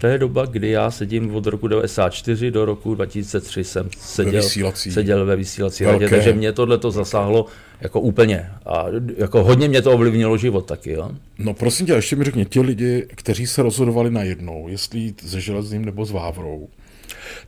To 0.00 0.06
je 0.06 0.18
doba, 0.18 0.46
kdy 0.46 0.70
já 0.70 0.90
sedím 0.90 1.34
od 1.34 1.46
roku 1.46 1.68
1994 1.68 2.50
do 2.50 2.64
roku 2.64 2.94
2003 2.94 3.64
jsem 3.64 3.88
seděl 3.98 4.32
ve 4.32 4.40
vysílací, 4.40 4.92
seděl 4.92 5.26
ve 5.26 5.36
vysílací 5.36 5.84
radě, 5.84 6.08
takže 6.08 6.32
mě 6.32 6.52
tohle 6.52 6.78
to 6.78 6.90
zasáhlo 6.90 7.46
jako 7.80 8.00
úplně 8.00 8.50
a 8.66 8.86
jako 9.16 9.44
hodně 9.44 9.68
mě 9.68 9.82
to 9.82 9.92
ovlivnilo 9.92 10.36
život 10.36 10.66
taky. 10.66 10.92
Jo? 10.92 11.10
No 11.38 11.54
prosím 11.54 11.86
tě, 11.86 11.92
ještě 11.92 12.16
mi 12.16 12.24
řekni, 12.24 12.44
ti 12.44 12.60
lidi, 12.60 13.06
kteří 13.14 13.46
se 13.46 13.62
rozhodovali 13.62 14.10
na 14.10 14.22
jednou, 14.22 14.68
jestli 14.68 14.98
jít 14.98 15.22
se 15.26 15.40
železným 15.40 15.84
nebo 15.84 16.04
s 16.04 16.10
Vávrou, 16.10 16.68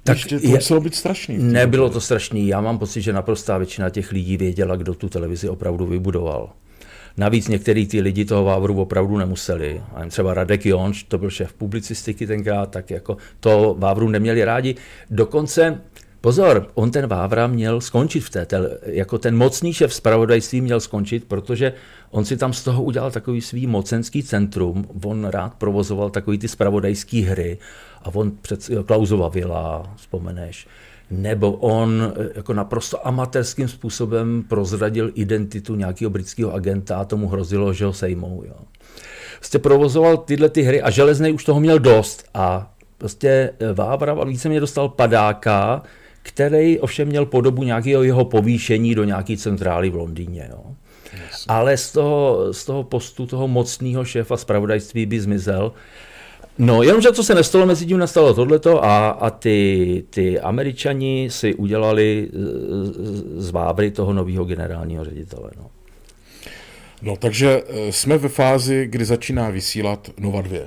tak 0.02 0.16
ještě 0.16 0.40
to 0.40 0.48
muselo 0.48 0.80
být 0.80 0.94
strašný. 0.94 1.38
Nebylo 1.38 1.90
to 1.90 2.00
strašný. 2.00 2.48
Já 2.48 2.60
mám 2.60 2.78
pocit, 2.78 3.02
že 3.02 3.12
naprostá 3.12 3.58
většina 3.58 3.90
těch 3.90 4.12
lidí 4.12 4.36
věděla, 4.36 4.76
kdo 4.76 4.94
tu 4.94 5.08
televizi 5.08 5.48
opravdu 5.48 5.86
vybudoval. 5.86 6.50
Navíc 7.16 7.48
některý 7.48 7.86
ty 7.86 8.00
lidi 8.00 8.24
toho 8.24 8.44
Vávru 8.44 8.80
opravdu 8.80 9.18
nemuseli. 9.18 9.82
A 9.94 10.06
třeba 10.06 10.34
Radek 10.34 10.66
Jonč, 10.66 11.02
to 11.02 11.18
byl 11.18 11.30
šéf 11.30 11.52
publicistiky 11.52 12.26
tenkrát, 12.26 12.70
tak 12.70 12.90
jako 12.90 13.16
to 13.40 13.76
Vávru 13.78 14.08
neměli 14.08 14.44
rádi. 14.44 14.74
Dokonce 15.10 15.80
Pozor, 16.24 16.70
on 16.74 16.90
ten 16.90 17.06
Vávra 17.06 17.46
měl 17.46 17.80
skončit 17.80 18.20
v 18.20 18.30
té, 18.30 18.46
jako 18.86 19.18
ten 19.18 19.36
mocný 19.36 19.72
šéf 19.72 19.94
zpravodajství 19.94 20.60
měl 20.60 20.80
skončit, 20.80 21.24
protože 21.24 21.72
on 22.14 22.24
si 22.24 22.36
tam 22.36 22.52
z 22.52 22.64
toho 22.64 22.82
udělal 22.82 23.10
takový 23.10 23.40
svý 23.40 23.66
mocenský 23.66 24.22
centrum, 24.22 24.86
on 25.04 25.24
rád 25.24 25.54
provozoval 25.54 26.10
takový 26.10 26.38
ty 26.38 26.48
zpravodajské 26.48 27.22
hry 27.22 27.58
a 28.02 28.14
on 28.14 28.32
před 28.42 28.70
Klausova 28.86 29.28
vila, 29.28 29.92
vzpomeneš, 29.96 30.66
nebo 31.10 31.52
on 31.52 32.12
eh, 32.16 32.28
jako 32.34 32.54
naprosto 32.54 33.06
amatérským 33.06 33.68
způsobem 33.68 34.44
prozradil 34.48 35.10
identitu 35.14 35.74
nějakého 35.74 36.10
britského 36.10 36.54
agenta 36.54 36.96
a 36.96 37.04
tomu 37.04 37.28
hrozilo, 37.28 37.72
že 37.72 37.84
ho 37.84 37.92
sejmou. 37.92 38.42
Jo. 38.46 38.56
Prostě 39.38 39.58
provozoval 39.58 40.16
tyhle 40.16 40.48
ty 40.48 40.62
hry 40.62 40.82
a 40.82 40.90
Železný 40.90 41.32
už 41.32 41.44
toho 41.44 41.60
měl 41.60 41.78
dost 41.78 42.24
a 42.34 42.74
prostě 42.98 43.50
eh, 43.60 43.72
Vávra 43.72 44.24
víceméně 44.24 44.60
dostal 44.60 44.88
padáka, 44.88 45.82
který 46.22 46.80
ovšem 46.80 47.08
měl 47.08 47.26
podobu 47.26 47.62
nějakého 47.62 48.02
jeho 48.02 48.24
povýšení 48.24 48.94
do 48.94 49.04
nějaké 49.04 49.36
centrály 49.36 49.90
v 49.90 49.94
Londýně. 49.94 50.48
Jo. 50.50 50.74
Yes. 51.44 51.48
Ale 51.48 51.76
z 51.76 51.92
toho, 51.92 52.48
z 52.52 52.64
toho 52.64 52.82
postu 52.84 53.26
toho 53.26 53.48
mocného 53.48 54.04
šéfa 54.04 54.36
zpravodajství 54.36 55.06
by 55.06 55.20
zmizel. 55.20 55.72
No, 56.58 56.82
jenomže 56.82 57.12
co 57.12 57.24
se 57.24 57.34
nestalo, 57.34 57.66
mezi 57.66 57.86
tím 57.86 57.98
nastalo 57.98 58.34
tohleto 58.34 58.84
a, 58.84 59.08
a 59.08 59.30
ty, 59.30 60.04
ty 60.10 60.40
američani 60.40 61.28
si 61.30 61.54
udělali 61.54 62.30
z 63.36 63.50
Vávry 63.50 63.90
toho 63.90 64.12
nového 64.12 64.44
generálního 64.44 65.04
ředitele. 65.04 65.50
No. 65.56 65.70
no, 67.02 67.16
takže 67.16 67.62
e, 67.68 67.92
jsme 67.92 68.18
ve 68.18 68.28
fázi, 68.28 68.86
kdy 68.86 69.04
začíná 69.04 69.50
vysílat 69.50 70.10
Nova 70.18 70.42
2. 70.42 70.58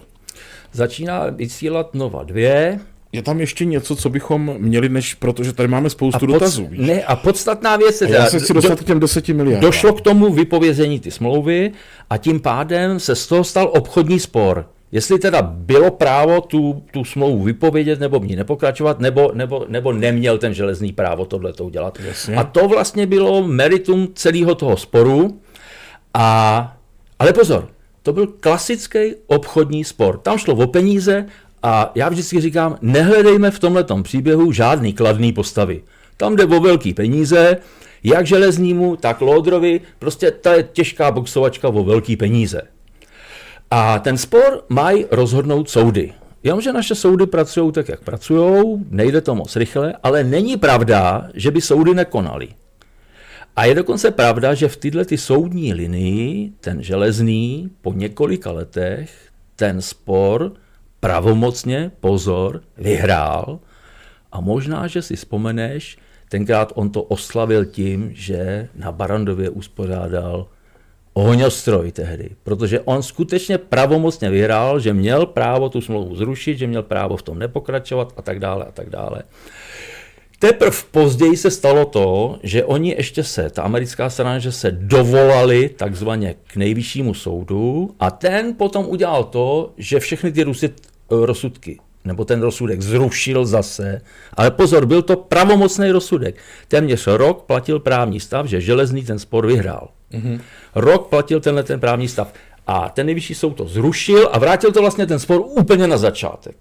Začíná 0.71 1.29
vysílat 1.29 1.95
Nova 1.95 2.23
2. 2.23 2.79
Je 3.11 3.21
tam 3.21 3.39
ještě 3.39 3.65
něco, 3.65 3.95
co 3.95 4.09
bychom 4.09 4.55
měli, 4.57 4.89
než, 4.89 5.13
protože 5.13 5.53
tady 5.53 5.67
máme 5.67 5.89
spoustu 5.89 6.25
a 6.25 6.27
dotazů. 6.27 6.67
Víš? 6.67 6.87
Ne, 6.87 7.03
a 7.03 7.15
podstatná 7.15 7.75
věc 7.75 8.01
je... 8.01 8.11
já 8.11 8.25
se 8.25 8.39
chci 8.39 8.53
dostat 8.53 8.79
do, 8.79 8.83
k 8.83 8.83
těm 8.83 8.99
10 8.99 9.27
miliard. 9.27 9.61
Došlo 9.61 9.93
k 9.93 10.01
tomu 10.01 10.33
vypovězení 10.33 10.99
ty 10.99 11.11
smlouvy 11.11 11.71
a 12.09 12.17
tím 12.17 12.39
pádem 12.39 12.99
se 12.99 13.15
z 13.15 13.27
toho 13.27 13.43
stal 13.43 13.71
obchodní 13.73 14.19
spor. 14.19 14.65
Jestli 14.91 15.19
teda 15.19 15.41
bylo 15.41 15.91
právo 15.91 16.41
tu, 16.41 16.83
tu 16.91 17.03
smlouvu 17.03 17.43
vypovědět 17.43 17.99
nebo 17.99 18.19
v 18.19 18.25
ní 18.25 18.35
nepokračovat, 18.35 18.99
nebo, 18.99 19.31
nebo, 19.33 19.65
nebo 19.69 19.93
neměl 19.93 20.37
ten 20.37 20.53
železný 20.53 20.91
právo 20.91 21.25
tohle 21.25 21.53
to 21.53 21.65
udělat. 21.65 21.99
Jasně. 22.07 22.35
A 22.35 22.43
to 22.43 22.67
vlastně 22.67 23.05
bylo 23.05 23.47
meritum 23.47 24.07
celého 24.13 24.55
toho 24.55 24.77
sporu. 24.77 25.39
A, 26.13 26.77
ale 27.19 27.33
pozor, 27.33 27.69
to 28.03 28.13
byl 28.13 28.27
klasický 28.27 28.99
obchodní 29.27 29.83
spor. 29.83 30.17
Tam 30.17 30.37
šlo 30.37 30.55
o 30.55 30.67
peníze 30.67 31.25
a 31.63 31.91
já 31.95 32.09
vždycky 32.09 32.41
říkám, 32.41 32.77
nehledejme 32.81 33.51
v 33.51 33.59
tomhle 33.59 33.85
příběhu 34.01 34.51
žádný 34.51 34.93
kladný 34.93 35.33
postavy. 35.33 35.83
Tam 36.17 36.35
jde 36.35 36.45
o 36.45 36.59
velký 36.59 36.93
peníze, 36.93 37.57
jak 38.03 38.27
železnímu, 38.27 38.95
tak 38.95 39.21
Lodrovi, 39.21 39.81
prostě 39.99 40.31
ta 40.31 40.53
je 40.53 40.63
těžká 40.63 41.11
boxovačka 41.11 41.67
o 41.67 41.83
velký 41.83 42.17
peníze. 42.17 42.61
A 43.71 43.99
ten 43.99 44.17
spor 44.17 44.63
mají 44.69 45.05
rozhodnout 45.11 45.69
soudy. 45.69 46.13
Jenomže 46.43 46.73
naše 46.73 46.95
soudy 46.95 47.25
pracují 47.25 47.71
tak, 47.71 47.89
jak 47.89 48.03
pracují, 48.03 48.85
nejde 48.89 49.21
to 49.21 49.35
moc 49.35 49.55
rychle, 49.55 49.93
ale 50.03 50.23
není 50.23 50.57
pravda, 50.57 51.29
že 51.33 51.51
by 51.51 51.61
soudy 51.61 51.93
nekonaly. 51.93 52.47
A 53.55 53.65
je 53.65 53.75
dokonce 53.75 54.11
pravda, 54.11 54.53
že 54.53 54.67
v 54.67 54.77
této 54.77 55.05
ty 55.05 55.17
soudní 55.17 55.73
linii 55.73 56.51
ten 56.59 56.83
železný 56.83 57.69
po 57.81 57.93
několika 57.93 58.51
letech 58.51 59.11
ten 59.55 59.81
spor 59.81 60.51
pravomocně, 60.99 61.91
pozor, 61.99 62.61
vyhrál. 62.77 63.59
A 64.31 64.41
možná, 64.41 64.87
že 64.87 65.01
si 65.01 65.15
vzpomeneš, 65.15 65.97
tenkrát 66.29 66.71
on 66.75 66.89
to 66.89 67.03
oslavil 67.03 67.65
tím, 67.65 68.11
že 68.13 68.69
na 68.75 68.91
Barandově 68.91 69.49
uspořádal 69.49 70.47
ohňostroj 71.13 71.91
tehdy, 71.91 72.29
protože 72.43 72.79
on 72.79 73.03
skutečně 73.03 73.57
pravomocně 73.57 74.29
vyhrál, 74.29 74.79
že 74.79 74.93
měl 74.93 75.25
právo 75.25 75.69
tu 75.69 75.81
smlouvu 75.81 76.15
zrušit, 76.15 76.57
že 76.57 76.67
měl 76.67 76.83
právo 76.83 77.17
v 77.17 77.21
tom 77.21 77.39
nepokračovat 77.39 78.13
a 78.17 78.21
tak 78.21 78.39
dále 78.39 78.65
a 78.65 78.71
tak 78.71 78.89
dále. 78.89 79.23
Teprve 80.39 80.77
později 80.91 81.37
se 81.37 81.51
stalo 81.51 81.85
to, 81.85 82.39
že 82.43 82.65
oni 82.65 82.89
ještě 82.97 83.23
se, 83.23 83.49
ta 83.49 83.61
americká 83.61 84.09
strana, 84.09 84.39
že 84.39 84.51
se 84.51 84.71
dovolali 84.71 85.69
takzvaně 85.69 86.35
k 86.47 86.55
nejvyššímu 86.55 87.13
soudu 87.13 87.95
a 87.99 88.11
ten 88.11 88.53
potom 88.53 88.85
udělal 88.87 89.23
to, 89.23 89.73
že 89.77 89.99
všechny 89.99 90.31
ty 90.31 90.43
Rusy, 90.43 90.69
rozsudky 91.09 91.79
nebo 92.05 92.25
ten 92.25 92.41
rozsudek 92.41 92.81
zrušil 92.81 93.45
zase. 93.45 94.01
Ale 94.33 94.51
pozor, 94.51 94.85
byl 94.85 95.01
to 95.01 95.15
pravomocný 95.15 95.91
rozsudek. 95.91 96.35
Téměř 96.67 97.07
rok 97.07 97.43
platil 97.43 97.79
právní 97.79 98.19
stav, 98.19 98.45
že 98.45 98.61
železný 98.61 99.03
ten 99.03 99.19
spor 99.19 99.47
vyhrál. 99.47 99.89
Mm-hmm. 100.13 100.39
Rok 100.75 101.07
platil 101.07 101.39
tenhle 101.39 101.63
ten 101.63 101.79
právní 101.79 102.07
stav. 102.07 102.33
A 102.67 102.89
ten 102.89 103.05
nejvyšší 103.05 103.35
soud 103.35 103.53
to 103.53 103.67
zrušil 103.67 104.29
a 104.31 104.39
vrátil 104.39 104.71
to 104.71 104.81
vlastně 104.81 105.05
ten 105.05 105.19
spor 105.19 105.41
úplně 105.45 105.87
na 105.87 105.97
začátek. 105.97 106.55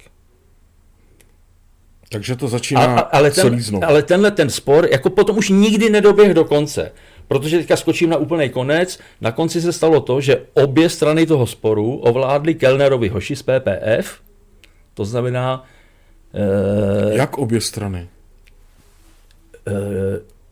Takže 2.16 2.37
to 2.37 2.49
začíná 2.49 2.85
a, 2.85 2.99
ale, 2.99 3.30
ten, 3.30 3.61
ale 3.85 4.02
tenhle 4.02 4.30
ten 4.30 4.50
spor, 4.50 4.88
jako 4.90 5.11
potom 5.11 5.38
už 5.38 5.49
nikdy 5.49 5.90
nedoběh 5.90 6.35
do 6.35 6.44
konce. 6.44 6.92
Protože 7.28 7.58
teďka 7.58 7.76
skočím 7.76 8.11
na 8.11 8.16
úplný 8.16 8.49
konec. 8.49 8.99
Na 9.20 9.32
konci 9.32 9.61
se 9.61 9.73
stalo 9.73 10.00
to, 10.00 10.20
že 10.20 10.42
obě 10.54 10.88
strany 10.88 11.26
toho 11.26 11.46
sporu 11.46 11.96
ovládly 11.96 12.54
Kellnerovi 12.54 13.08
hoši 13.08 13.37
z 13.37 13.42
PPF. 13.42 14.20
To 14.94 15.04
znamená... 15.04 15.64
E, 16.35 17.16
Jak 17.16 17.38
obě 17.38 17.61
strany? 17.61 18.08
E, 19.66 19.73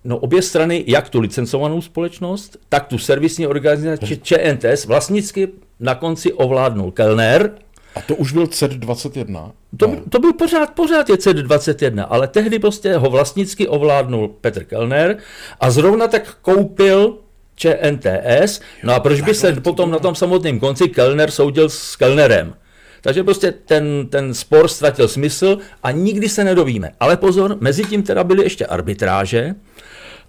no 0.04 0.18
obě 0.18 0.42
strany, 0.42 0.84
jak 0.86 1.08
tu 1.08 1.20
licencovanou 1.20 1.80
společnost, 1.80 2.56
tak 2.68 2.86
tu 2.86 2.98
servisní 2.98 3.46
organizaci 3.46 4.20
ČNTS 4.22 4.84
vlastnicky 4.84 5.48
na 5.80 5.94
konci 5.94 6.32
ovládnul 6.32 6.90
Kellner 6.90 7.50
a 7.94 8.00
to 8.00 8.16
už 8.16 8.32
byl 8.32 8.44
CED21? 8.44 9.52
To, 9.76 9.96
to 10.10 10.18
byl 10.18 10.32
pořád, 10.32 10.70
pořád 10.70 11.08
je 11.08 11.16
CED21, 11.16 12.06
ale 12.08 12.28
tehdy 12.28 12.58
prostě 12.58 12.96
ho 12.96 13.10
vlastnicky 13.10 13.68
ovládnul 13.68 14.28
Petr 14.40 14.64
Kellner 14.64 15.16
a 15.60 15.70
zrovna 15.70 16.08
tak 16.08 16.36
koupil 16.42 17.18
ČNTS, 17.56 18.60
no 18.82 18.94
a 18.94 19.00
proč 19.00 19.20
by 19.20 19.34
se 19.34 19.52
potom 19.52 19.90
na 19.90 19.98
tom 19.98 20.14
samotném 20.14 20.60
konci 20.60 20.88
Kellner 20.88 21.30
soudil 21.30 21.68
s 21.68 21.96
Kellnerem? 21.96 22.54
Takže 23.00 23.24
prostě 23.24 23.52
ten, 23.52 24.06
ten 24.10 24.34
spor 24.34 24.68
ztratil 24.68 25.08
smysl 25.08 25.58
a 25.82 25.90
nikdy 25.90 26.28
se 26.28 26.44
nedovíme. 26.44 26.90
Ale 27.00 27.16
pozor, 27.16 27.56
mezi 27.60 27.84
tím 27.84 28.02
teda 28.02 28.24
byly 28.24 28.42
ještě 28.42 28.66
arbitráže, 28.66 29.54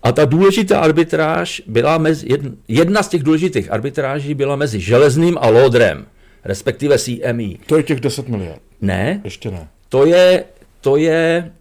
a 0.03 0.11
ta 0.11 0.25
důležitá 0.25 0.79
arbitráž 0.79 1.61
byla 1.67 1.97
mezi, 1.97 2.27
jedna 2.67 3.03
z 3.03 3.07
těch 3.07 3.23
důležitých 3.23 3.71
arbitráží 3.71 4.33
byla 4.33 4.55
mezi 4.55 4.79
Železným 4.79 5.37
a 5.41 5.49
Lodrem 5.49 6.05
respektive 6.45 6.99
CME. 6.99 7.49
To 7.65 7.77
je 7.77 7.83
těch 7.83 7.99
10 7.99 8.29
miliard. 8.29 8.61
Ne. 8.81 9.21
Ještě 9.23 9.51
ne. 9.51 9.67
To 9.89 10.05
je, 10.05 10.43
to 10.81 10.97
je 10.97 11.51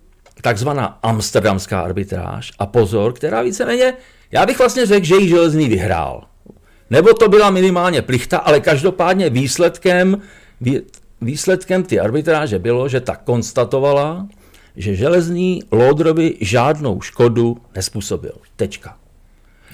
takzvaná 0.43 0.99
amsterdamská 1.03 1.81
arbitráž. 1.81 2.53
A 2.59 2.67
pozor, 2.67 3.13
která 3.13 3.43
víceméně, 3.43 3.95
já 4.31 4.47
bych 4.47 4.59
vlastně 4.59 4.87
řekl, 4.87 5.07
že 5.07 5.15
jí 5.15 5.29
železný 5.29 5.69
vyhrál. 5.69 6.25
Nebo 6.91 7.15
to 7.15 7.29
byla 7.29 7.51
minimálně 7.51 8.03
plichta, 8.03 8.39
ale 8.39 8.61
každopádně 8.61 9.31
výsledkem, 9.31 10.23
výsledkem 11.21 11.83
ty 11.83 12.01
arbitráže 12.01 12.59
bylo, 12.59 12.89
že 12.89 13.01
ta 13.01 13.17
konstatovala, 13.17 14.29
že 14.77 14.95
železný 14.95 15.63
Lodrovi 15.73 16.35
žádnou 16.41 17.01
škodu 17.01 17.57
nespůsobil. 17.77 18.33
Tečka. 18.57 18.97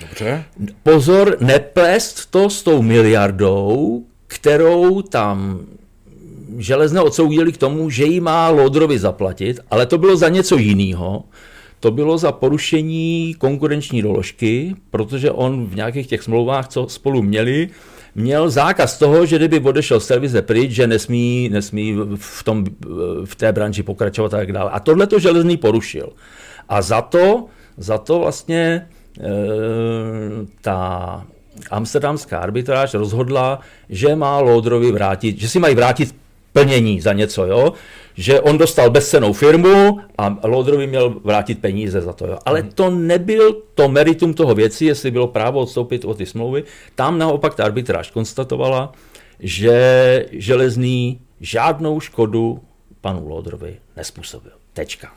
Dobře. 0.01 0.45
Pozor, 0.83 1.37
neplést 1.41 2.31
to 2.31 2.51
s 2.51 2.63
tou 2.63 2.83
miliardou, 2.83 4.05
kterou 4.31 5.03
tam 5.03 5.61
železné 6.59 7.01
odsoudili 7.01 7.53
k 7.53 7.57
tomu, 7.57 7.91
že 7.91 8.05
jí 8.05 8.21
má 8.21 8.49
Lodrovi 8.49 8.99
zaplatit, 8.99 9.61
ale 9.71 9.87
to 9.87 9.99
bylo 9.99 10.17
za 10.17 10.29
něco 10.29 10.57
jiného. 10.57 11.25
To 11.81 11.91
bylo 11.91 12.19
za 12.19 12.33
porušení 12.33 13.35
konkurenční 13.39 14.03
doložky, 14.03 14.75
protože 14.91 15.31
on 15.31 15.67
v 15.67 15.77
nějakých 15.77 16.07
těch 16.07 16.23
smlouvách, 16.23 16.69
co 16.69 16.87
spolu 16.89 17.23
měli, 17.23 17.69
měl 18.15 18.51
zákaz 18.51 18.99
toho, 18.99 19.27
že 19.27 19.37
kdyby 19.37 19.61
odešel 19.61 20.01
z 20.01 20.07
televize 20.07 20.43
pryč, 20.43 20.71
že 20.71 20.87
nesmí, 20.87 21.49
nesmí 21.53 21.97
v, 22.17 22.43
tom, 22.43 22.65
v 23.25 23.35
té 23.35 23.53
branži 23.53 23.83
pokračovat 23.83 24.35
a 24.35 24.37
tak 24.37 24.53
dále. 24.53 24.71
A 24.71 24.81
tohle 24.81 25.07
to 25.07 25.19
železný 25.19 25.57
porušil. 25.57 26.13
A 26.69 26.83
za 26.83 27.03
to, 27.03 27.47
za 27.77 27.99
to 27.99 28.19
vlastně 28.19 28.61
e, 28.61 29.31
ta 30.61 31.27
amsterdamská 31.71 32.39
arbitráž 32.39 32.95
rozhodla, 32.95 33.61
že 33.89 34.17
má 34.17 34.39
Lodrovi 34.39 34.93
vrátit, 34.93 35.41
že 35.41 35.49
si 35.49 35.59
mají 35.59 35.75
vrátit 35.75 36.15
plnění 36.53 37.01
za 37.01 37.13
něco, 37.13 37.47
jo? 37.47 37.73
že 38.15 38.41
on 38.41 38.59
dostal 38.59 38.91
bezcenou 38.91 39.33
firmu 39.33 40.01
a 40.19 40.39
Lodrovi 40.43 40.87
měl 40.87 41.21
vrátit 41.25 41.61
peníze 41.61 42.01
za 42.01 42.13
to. 42.13 42.27
Jo? 42.27 42.39
Ale 42.45 42.63
mhm. 42.63 42.71
to 42.75 42.91
nebyl 42.91 43.63
to 43.75 43.89
meritum 43.89 44.35
toho 44.35 44.55
věci, 44.55 44.85
jestli 44.85 45.11
bylo 45.11 45.27
právo 45.27 45.61
odstoupit 45.61 46.05
od 46.05 46.17
ty 46.17 46.27
smlouvy. 46.27 46.65
Tam 46.95 47.19
naopak 47.19 47.55
ta 47.55 47.65
arbitráž 47.65 48.11
konstatovala, 48.11 48.93
že 49.39 50.27
železný 50.33 51.21
žádnou 51.41 52.01
škodu 52.01 52.61
panu 53.01 53.29
Lodrovi 53.29 53.77
nespůsobil. 53.97 54.53
Tečka. 54.73 55.13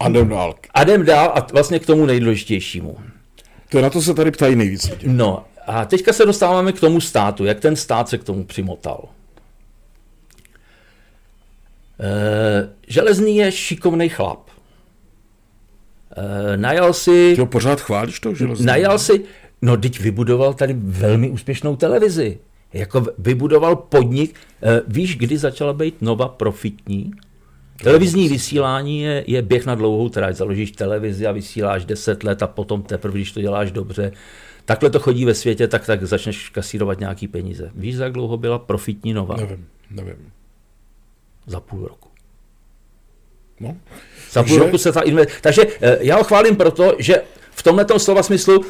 Adem 0.00 0.28
dál. 0.28 0.54
Adem 0.74 1.04
dál 1.04 1.32
a 1.34 1.46
vlastně 1.52 1.78
k 1.78 1.86
tomu 1.86 2.06
nejdůležitějšímu. 2.06 2.96
To 3.68 3.78
je 3.78 3.82
na 3.82 3.90
to 3.90 4.02
se 4.02 4.14
tady 4.14 4.30
ptají 4.30 4.56
nejvíc. 4.56 4.90
No 5.06 5.44
a 5.66 5.84
teďka 5.84 6.12
se 6.12 6.26
dostáváme 6.26 6.72
k 6.72 6.80
tomu 6.80 7.00
státu, 7.00 7.44
jak 7.44 7.60
ten 7.60 7.76
stát 7.76 8.08
se 8.08 8.18
k 8.18 8.24
tomu 8.24 8.44
přimotal. 8.44 9.08
E, 12.00 12.68
železný 12.88 13.36
je 13.36 13.52
šikovný 13.52 14.08
chlap. 14.08 14.48
E, 16.16 16.56
najal 16.56 16.92
si... 16.92 17.32
Ty 17.34 17.40
ho 17.40 17.46
pořád 17.46 17.80
chválíš 17.80 18.20
to 18.20 18.34
železný? 18.34 18.66
Najal 18.66 18.98
si... 18.98 19.24
No, 19.62 19.76
teď 19.76 20.00
vybudoval 20.00 20.54
tady 20.54 20.74
velmi 20.78 21.30
úspěšnou 21.30 21.76
televizi. 21.76 22.38
Jako 22.72 23.06
vybudoval 23.18 23.76
podnik. 23.76 24.34
E, 24.62 24.82
víš, 24.88 25.16
kdy 25.16 25.38
začala 25.38 25.72
být 25.72 26.02
Nova 26.02 26.28
profitní? 26.28 27.12
Televizní 27.82 28.28
vysílání 28.28 29.00
je, 29.00 29.24
je 29.26 29.42
běh 29.42 29.66
na 29.66 29.74
dlouhou 29.74 30.08
trať. 30.08 30.36
Založíš 30.36 30.72
televizi 30.72 31.26
a 31.26 31.32
vysíláš 31.32 31.84
10 31.84 32.24
let 32.24 32.42
a 32.42 32.46
potom 32.46 32.82
teprve, 32.82 33.14
když 33.14 33.32
to 33.32 33.40
děláš 33.40 33.72
dobře, 33.72 34.12
takhle 34.64 34.90
to 34.90 35.00
chodí 35.00 35.24
ve 35.24 35.34
světě, 35.34 35.68
tak, 35.68 35.86
tak 35.86 36.04
začneš 36.04 36.48
kasírovat 36.48 37.00
nějaký 37.00 37.28
peníze. 37.28 37.70
Víš, 37.74 37.94
jak 37.94 38.12
dlouho 38.12 38.36
byla 38.36 38.58
profitní 38.58 39.14
nova? 39.14 39.36
Nevím, 39.36 39.66
nevím. 39.90 40.32
Za 41.46 41.60
půl 41.60 41.86
roku. 41.88 42.08
No. 43.60 43.76
Za 44.30 44.42
půl 44.42 44.54
že... 44.54 44.58
roku 44.58 44.78
se 44.78 44.92
ta 44.92 45.00
invest... 45.00 45.30
Takže 45.40 45.62
eh, 45.80 45.98
já 46.00 46.16
ho 46.16 46.24
chválím 46.24 46.56
proto, 46.56 46.94
že 46.98 47.22
v 47.54 47.62
tomhle 47.62 47.86
slova 47.98 48.22
smyslu, 48.22 48.64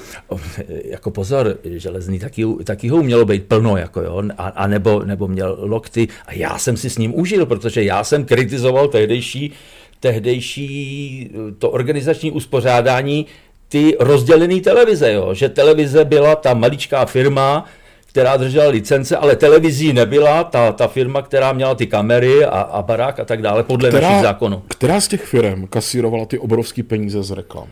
jako 0.84 1.10
pozor, 1.10 1.58
železný 1.64 2.18
taky, 2.18 2.46
taky 2.64 2.88
ho 2.88 3.02
mělo 3.02 3.24
být 3.24 3.46
plno, 3.46 3.76
jako 3.76 4.00
jo, 4.00 4.22
a, 4.38 4.48
a 4.48 4.66
nebo, 4.66 5.04
nebo 5.04 5.28
měl 5.28 5.56
lokty 5.60 6.08
a 6.26 6.32
já 6.32 6.58
jsem 6.58 6.76
si 6.76 6.90
s 6.90 6.98
ním 6.98 7.18
užil, 7.18 7.46
protože 7.46 7.84
já 7.84 8.04
jsem 8.04 8.24
kritizoval 8.24 8.88
tehdejší, 8.88 9.52
tehdejší 10.00 11.30
to 11.58 11.70
organizační 11.70 12.30
uspořádání 12.30 13.26
ty 13.72 13.96
rozdělené 14.00 14.60
televize, 14.60 15.12
jo? 15.12 15.34
že 15.34 15.48
televize 15.48 16.04
byla 16.04 16.36
ta 16.36 16.54
maličká 16.54 17.06
firma, 17.06 17.64
která 18.06 18.36
držela 18.36 18.68
licence, 18.68 19.16
ale 19.16 19.36
televizí 19.36 19.92
nebyla 19.92 20.44
ta, 20.44 20.72
ta 20.72 20.88
firma, 20.88 21.22
která 21.22 21.52
měla 21.52 21.74
ty 21.74 21.86
kamery 21.86 22.44
a, 22.44 22.60
a 22.60 22.82
barák 22.82 23.20
a 23.20 23.24
tak 23.24 23.42
dále, 23.42 23.62
podle 23.62 23.88
která, 23.88 24.08
našich 24.08 24.22
zákonů. 24.22 24.62
Která 24.68 25.00
z 25.00 25.08
těch 25.08 25.24
firm 25.24 25.66
kasírovala 25.66 26.24
ty 26.24 26.38
obrovské 26.38 26.82
peníze 26.82 27.22
z 27.22 27.30
reklam? 27.30 27.68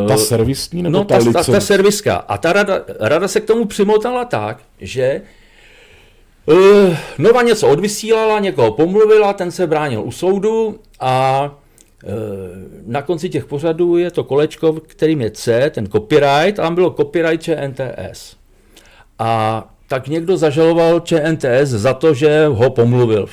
Uh, 0.00 0.08
ta 0.08 0.16
servisní 0.16 0.82
nebo 0.82 0.98
no, 0.98 1.04
ta, 1.04 1.18
ta, 1.18 1.32
ta, 1.32 1.52
ta 1.52 1.60
serviská. 1.60 2.16
A 2.16 2.38
ta 2.38 2.52
rada, 2.52 2.80
rada 3.00 3.28
se 3.28 3.40
k 3.40 3.44
tomu 3.44 3.64
přimotala 3.64 4.24
tak, 4.24 4.58
že 4.80 5.20
uh, 6.46 6.96
Nova 7.18 7.42
něco 7.42 7.68
odvysílala, 7.68 8.38
někoho 8.38 8.72
pomluvila, 8.72 9.32
ten 9.32 9.50
se 9.50 9.66
bránil 9.66 10.02
u 10.02 10.10
soudu 10.10 10.78
a 11.00 11.50
Eh, 11.50 11.63
na 12.86 13.02
konci 13.02 13.28
těch 13.28 13.44
pořadů 13.44 13.96
je 13.96 14.10
to 14.10 14.24
kolečko, 14.24 14.72
kterým 14.72 15.20
je 15.20 15.30
C, 15.30 15.70
ten 15.70 15.86
copyright, 15.86 16.58
a 16.58 16.62
tam 16.62 16.74
bylo 16.74 16.90
copyright 16.90 17.42
ČNTS. 17.42 18.36
A 19.18 19.64
tak 19.88 20.08
někdo 20.08 20.36
zažaloval 20.36 21.00
ČNTS 21.00 21.68
za 21.68 21.94
to, 21.94 22.14
že 22.14 22.46
ho 22.46 22.70
pomluvil. 22.70 23.28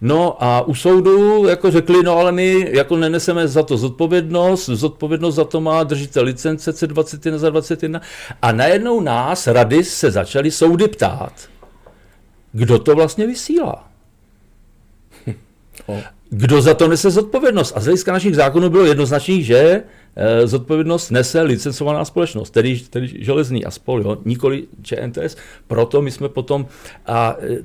No 0.00 0.44
a 0.44 0.60
u 0.60 0.74
soudu 0.74 1.46
jako 1.48 1.70
řekli, 1.70 2.02
no 2.02 2.16
ale 2.16 2.32
my 2.32 2.68
jako 2.72 2.96
neneseme 2.96 3.48
za 3.48 3.62
to 3.62 3.76
zodpovědnost, 3.76 4.66
zodpovědnost 4.66 5.34
za 5.34 5.44
to 5.44 5.60
má 5.60 5.82
držitel 5.82 6.24
licence 6.24 6.70
C21 6.70 7.38
za 7.38 7.50
21 7.50 8.00
a 8.42 8.52
najednou 8.52 9.00
nás, 9.00 9.46
rady, 9.46 9.84
se 9.84 10.10
začaly 10.10 10.50
soudy 10.50 10.88
ptát, 10.88 11.32
kdo 12.52 12.78
to 12.78 12.94
vlastně 12.94 13.26
vysílá. 13.26 13.88
kdo 16.30 16.62
za 16.62 16.74
to 16.74 16.88
nese 16.88 17.10
zodpovědnost. 17.10 17.72
A 17.76 17.80
z 17.80 17.84
hlediska 17.84 18.12
našich 18.12 18.34
zákonů 18.34 18.70
bylo 18.70 18.84
jednoznačný, 18.84 19.42
že 19.42 19.82
e, 20.16 20.46
zodpovědnost 20.46 21.10
nese 21.10 21.42
licencovaná 21.42 22.04
společnost, 22.04 22.50
tedy, 22.50 22.80
tedy 22.90 23.24
železný 23.24 23.64
a 23.64 23.70
spol, 23.70 24.02
jo, 24.02 24.16
nikoli 24.24 24.64
ČNTS. 24.82 25.36
Proto 25.66 26.02
my 26.02 26.10
jsme 26.10 26.28
potom, 26.28 26.66
a 27.06 27.36
e, 27.40 27.58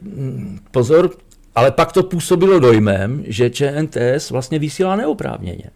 pozor, 0.72 1.12
ale 1.56 1.72
pak 1.72 1.92
to 1.92 2.04
působilo 2.04 2.60
dojmem, 2.60 3.24
že 3.28 3.50
ČNTS 3.50 4.30
vlastně 4.32 4.60
vysílá 4.60 4.96
neoprávněně. 4.96 5.70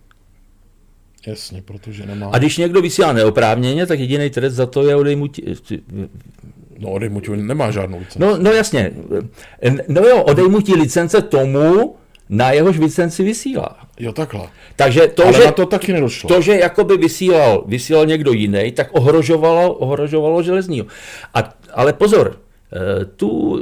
Jasně, 1.28 1.62
protože 1.62 2.06
nemá... 2.06 2.30
A 2.34 2.38
když 2.38 2.58
někdo 2.58 2.82
vysílá 2.82 3.14
neoprávněně, 3.14 3.86
tak 3.86 4.00
jediný 4.00 4.30
trest 4.30 4.54
za 4.54 4.66
to 4.66 4.88
je 4.88 4.96
odejmutí... 4.96 5.44
No 6.80 6.92
odejmutí 6.92 7.32
nemá 7.32 7.72
žádnou 7.72 7.98
licenci. 7.98 8.20
No, 8.20 8.38
no 8.38 8.52
jasně. 8.52 8.92
No 9.88 10.02
jo, 10.02 10.24
odejmutí 10.24 10.76
licence 10.76 11.22
tomu, 11.22 11.96
na 12.30 12.52
jehož 12.52 12.80
licenci 12.80 13.24
vysílá. 13.24 13.78
Jo, 14.00 14.14
takhle. 14.14 14.48
Takže 14.76 15.08
to, 15.08 15.24
Ale 15.24 15.34
že, 15.34 15.46
na 15.46 15.52
to 15.52 15.66
taky 15.66 15.94
nedošlo. 15.94 16.28
To, 16.28 16.42
že 16.42 16.60
jakoby 16.60 16.98
vysílal, 16.98 17.64
vysílal 17.68 18.06
někdo 18.06 18.32
jiný, 18.32 18.72
tak 18.72 18.88
ohrožovalo, 18.92 19.74
ohrožovalo 19.74 20.44
železního. 20.44 20.86
A, 21.34 21.54
ale 21.74 21.94
pozor, 21.94 22.38
eh, 22.74 23.06
tu 23.06 23.60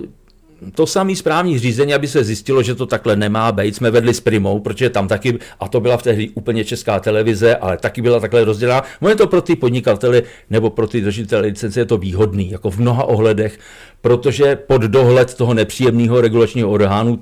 to 0.73 0.87
samé 0.87 1.15
správní 1.15 1.59
řízení, 1.59 1.93
aby 1.93 2.07
se 2.07 2.23
zjistilo, 2.23 2.63
že 2.63 2.75
to 2.75 2.85
takhle 2.85 3.15
nemá 3.15 3.51
být, 3.51 3.75
jsme 3.75 3.91
vedli 3.91 4.13
s 4.13 4.19
Primou, 4.19 4.59
protože 4.59 4.89
tam 4.89 5.07
taky, 5.07 5.39
a 5.59 5.67
to 5.67 5.79
byla 5.79 5.97
v 5.97 6.03
tehdy 6.03 6.29
úplně 6.29 6.65
česká 6.65 6.99
televize, 6.99 7.55
ale 7.55 7.77
taky 7.77 8.01
byla 8.01 8.19
takhle 8.19 8.45
rozdělená. 8.45 8.83
No 9.01 9.09
je 9.09 9.15
to 9.15 9.27
pro 9.27 9.41
ty 9.41 9.55
podnikatele 9.55 10.23
nebo 10.49 10.69
pro 10.69 10.87
ty 10.87 11.01
držitele 11.01 11.41
licence 11.41 11.79
je 11.79 11.85
to 11.85 11.97
výhodný, 11.97 12.51
jako 12.51 12.71
v 12.71 12.77
mnoha 12.77 13.03
ohledech, 13.03 13.59
protože 14.01 14.55
pod 14.55 14.81
dohled 14.81 15.33
toho 15.33 15.53
nepříjemného 15.53 16.21
regulačního 16.21 16.69
orgánu, 16.69 17.19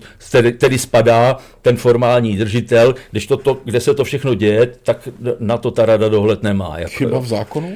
který, 0.58 0.78
spadá 0.78 1.38
ten 1.62 1.78
formální 1.78 2.38
držitel, 2.38 2.96
když 3.12 3.28
to, 3.28 3.38
to, 3.38 3.58
kde 3.64 3.80
se 3.80 3.94
to 3.94 4.04
všechno 4.04 4.34
děje, 4.34 4.74
tak 4.84 5.10
na 5.40 5.58
to 5.58 5.72
ta 5.72 5.86
rada 5.86 6.10
dohled 6.10 6.44
nemá. 6.44 6.80
Jako, 6.80 6.94
Chyba 6.96 7.20
v 7.20 7.28
zákonu? 7.28 7.76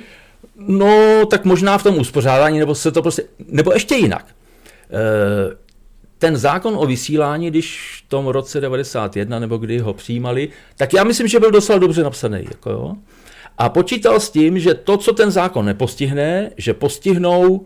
No, 0.55 1.25
tak 1.25 1.45
možná 1.45 1.77
v 1.77 1.83
tom 1.83 1.97
uspořádání, 1.97 2.59
nebo 2.59 2.75
se 2.75 2.91
to 2.91 3.01
prostě, 3.01 3.23
nebo 3.47 3.73
ještě 3.73 3.95
jinak. 3.95 4.25
E, 4.27 5.69
ten 6.17 6.37
zákon 6.37 6.75
o 6.77 6.85
vysílání, 6.85 7.47
když 7.47 8.01
v 8.05 8.09
tom 8.09 8.27
roce 8.27 8.61
91 8.61 9.39
nebo 9.39 9.57
kdy 9.57 9.79
ho 9.79 9.93
přijímali, 9.93 10.49
tak 10.77 10.93
já 10.93 11.03
myslím, 11.03 11.27
že 11.27 11.39
byl 11.39 11.51
docela 11.51 11.79
dobře 11.79 12.03
napsaný. 12.03 12.39
Jako 12.51 12.69
jo. 12.69 12.95
A 13.57 13.69
počítal 13.69 14.19
s 14.19 14.29
tím, 14.29 14.59
že 14.59 14.73
to, 14.73 14.97
co 14.97 15.13
ten 15.13 15.31
zákon 15.31 15.65
nepostihne, 15.65 16.51
že 16.57 16.73
postihnou, 16.73 17.65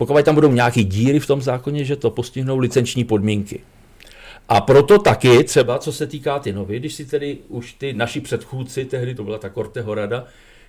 pokud 0.00 0.24
tam 0.24 0.34
budou 0.34 0.52
nějaký 0.52 0.84
díry 0.84 1.20
v 1.20 1.26
tom 1.26 1.42
zákoně, 1.42 1.84
že 1.84 1.96
to 1.96 2.10
postihnou 2.10 2.58
licenční 2.58 3.04
podmínky. 3.04 3.60
A 4.48 4.60
proto 4.60 4.98
taky 4.98 5.44
třeba, 5.44 5.78
co 5.78 5.92
se 5.92 6.06
týká 6.06 6.38
ty 6.38 6.52
novy, 6.52 6.78
když 6.78 6.94
si 6.94 7.04
tedy 7.04 7.38
už 7.48 7.72
ty 7.72 7.92
naši 7.92 8.20
předchůdci, 8.20 8.84
tehdy 8.84 9.14
to 9.14 9.24
byla 9.24 9.38
ta 9.38 9.48
Korteho 9.48 9.94
rada, 9.94 10.24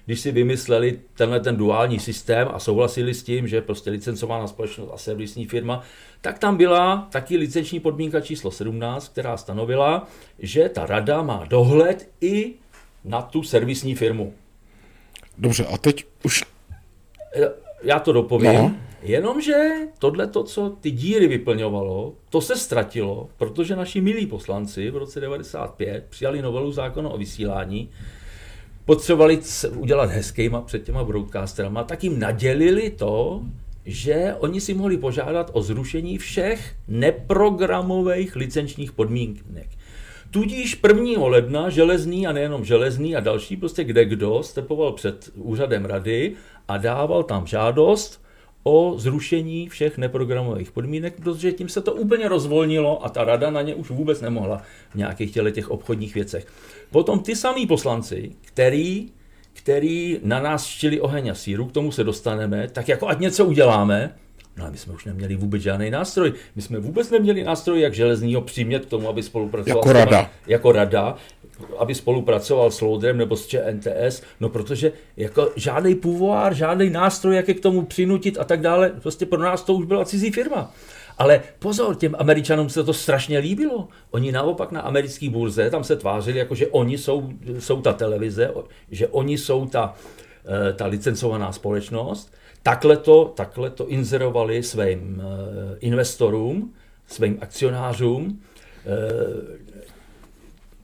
když 0.06 0.20
si 0.20 0.32
vymysleli 0.32 1.00
tenhle 1.14 1.40
ten 1.40 1.56
duální 1.56 2.00
systém 2.00 2.48
a 2.54 2.60
souhlasili 2.60 3.14
s 3.14 3.24
tím, 3.24 3.48
že 3.48 3.62
prostě 3.62 3.90
licencovaná 3.90 4.48
společnost 4.48 4.92
a 4.94 4.98
servisní 4.98 5.46
firma, 5.46 5.82
tak 6.22 6.40
tam 6.40 6.58
byla 6.58 7.08
taky 7.12 7.38
licenční 7.38 7.80
podmínka 7.80 8.22
číslo 8.22 8.52
17, 8.52 9.08
která 9.08 9.38
stanovila, 9.38 10.08
že 10.40 10.70
ta 10.70 10.86
rada 10.86 11.22
má 11.22 11.46
dohled 11.50 12.10
i 12.22 12.54
na 13.06 13.22
tu 13.22 13.44
servisní 13.44 13.96
firmu. 13.96 14.34
Dobře, 15.38 15.66
a 15.66 15.78
teď 15.78 16.06
už... 16.24 16.44
Já 17.84 18.00
to 18.00 18.14
dopovím. 18.14 18.54
No. 18.54 18.91
Jenomže 19.04 19.70
tohle, 20.00 20.28
to, 20.28 20.44
co 20.44 20.70
ty 20.82 20.92
díry 20.92 21.28
vyplňovalo, 21.28 22.14
to 22.30 22.42
se 22.42 22.56
ztratilo, 22.56 23.30
protože 23.38 23.76
naši 23.76 24.02
milí 24.02 24.26
poslanci 24.26 24.90
v 24.90 24.98
roce 24.98 25.20
95 25.20 26.06
přijali 26.10 26.42
novelu 26.42 26.72
zákona 26.72 27.10
o 27.10 27.18
vysílání, 27.18 27.90
potřebovali 28.86 29.40
udělat 29.78 30.10
hezkýma 30.10 30.62
před 30.62 30.84
těma 30.84 31.04
broadcasterama, 31.04 31.84
tak 31.84 32.04
jim 32.04 32.20
nadělili 32.20 32.90
to, 32.90 33.42
že 33.86 34.36
oni 34.40 34.62
si 34.62 34.74
mohli 34.74 34.98
požádat 34.98 35.52
o 35.54 35.62
zrušení 35.62 36.18
všech 36.18 36.76
neprogramových 36.88 38.36
licenčních 38.36 38.92
podmínek. 38.92 39.70
Tudíž 40.32 40.80
1. 40.88 41.28
ledna 41.28 41.70
železný 41.70 42.28
a 42.28 42.32
nejenom 42.32 42.66
železný 42.66 43.16
a 43.16 43.20
další, 43.20 43.58
prostě 43.58 43.84
kde 43.84 44.06
kdo 44.06 44.44
stepoval 44.44 44.92
před 44.92 45.32
úřadem 45.36 45.86
rady 45.86 46.34
a 46.68 46.78
dával 46.78 47.24
tam 47.24 47.48
žádost 47.48 48.21
o 48.64 48.94
zrušení 48.98 49.70
všech 49.70 49.98
neprogramových 49.98 50.72
podmínek, 50.72 51.14
protože 51.16 51.52
tím 51.52 51.70
se 51.70 51.82
to 51.82 51.94
úplně 51.94 52.28
rozvolnilo 52.28 53.06
a 53.06 53.10
ta 53.10 53.24
rada 53.24 53.50
na 53.50 53.62
ně 53.62 53.76
už 53.76 53.90
vůbec 53.90 54.22
nemohla 54.22 54.62
v 54.90 54.96
nějakých 54.96 55.34
těch 55.52 55.72
obchodních 55.72 56.16
věcech. 56.16 56.48
Potom 56.92 57.20
ty 57.20 57.36
samý 57.36 57.68
poslanci, 57.68 58.32
který, 58.42 59.10
který 59.54 60.20
na 60.24 60.40
nás 60.40 60.66
štěli 60.66 61.02
oheň 61.02 61.30
a 61.30 61.36
síru, 61.36 61.66
k 61.66 61.72
tomu 61.72 61.92
se 61.92 62.04
dostaneme, 62.04 62.68
tak 62.68 62.88
jako 62.88 63.08
ať 63.08 63.20
něco 63.20 63.46
uděláme, 63.46 64.16
No 64.58 64.64
ale 64.64 64.72
my 64.72 64.78
jsme 64.78 64.94
už 64.94 65.06
neměli 65.06 65.36
vůbec 65.36 65.62
žádný 65.62 65.90
nástroj. 65.90 66.34
My 66.56 66.62
jsme 66.62 66.80
vůbec 66.80 67.10
neměli 67.10 67.44
nástroj, 67.44 67.82
jak 67.82 67.94
železního 67.94 68.42
přimět 68.42 68.86
k 68.86 68.90
tomu, 68.90 69.10
aby 69.10 69.24
spolupracoval. 69.24 69.78
Jako 69.78 69.94
rada. 69.94 70.30
Jako 70.48 70.72
rada 70.72 71.16
aby 71.78 71.96
spolupracoval 71.96 72.72
s 72.72 72.82
Loudrem 72.82 73.18
nebo 73.18 73.38
s 73.38 73.48
ČNTS, 73.48 74.22
no 74.40 74.50
protože 74.50 74.92
jako 75.18 75.50
žádný 75.56 75.96
půvár, 75.96 76.54
žádný 76.54 76.90
nástroj, 76.90 77.36
jak 77.36 77.48
je 77.48 77.54
k 77.54 77.60
tomu 77.60 77.86
přinutit 77.86 78.38
a 78.40 78.44
tak 78.44 78.62
dále, 78.62 78.92
prostě 79.02 79.26
pro 79.26 79.42
nás 79.42 79.64
to 79.64 79.74
už 79.74 79.86
byla 79.86 80.06
cizí 80.06 80.32
firma. 80.32 80.74
Ale 81.18 81.42
pozor, 81.60 81.96
těm 81.96 82.16
Američanům 82.20 82.70
se 82.70 82.84
to 82.84 82.94
strašně 82.94 83.40
líbilo. 83.40 83.88
Oni 84.12 84.32
naopak 84.32 84.72
na 84.72 84.82
americké 84.82 85.30
burze 85.30 85.70
tam 85.70 85.84
se 85.84 85.96
tvářili, 85.96 86.40
jako 86.40 86.56
že 86.56 86.68
oni 86.68 86.98
jsou, 86.98 87.30
jsou 87.60 87.82
ta 87.82 87.94
televize, 87.94 88.52
že 88.92 89.08
oni 89.08 89.38
jsou 89.38 89.66
ta, 89.66 89.94
eh, 90.70 90.74
ta 90.74 90.86
licencovaná 90.86 91.52
společnost. 91.52 92.34
Takhle 92.64 92.98
to, 92.98 93.34
takhle 93.36 93.70
to 93.70 93.88
inzerovali 93.88 94.64
svým 94.64 95.22
eh, 95.22 95.78
investorům, 95.80 96.74
svým 97.08 97.38
akcionářům. 97.42 98.42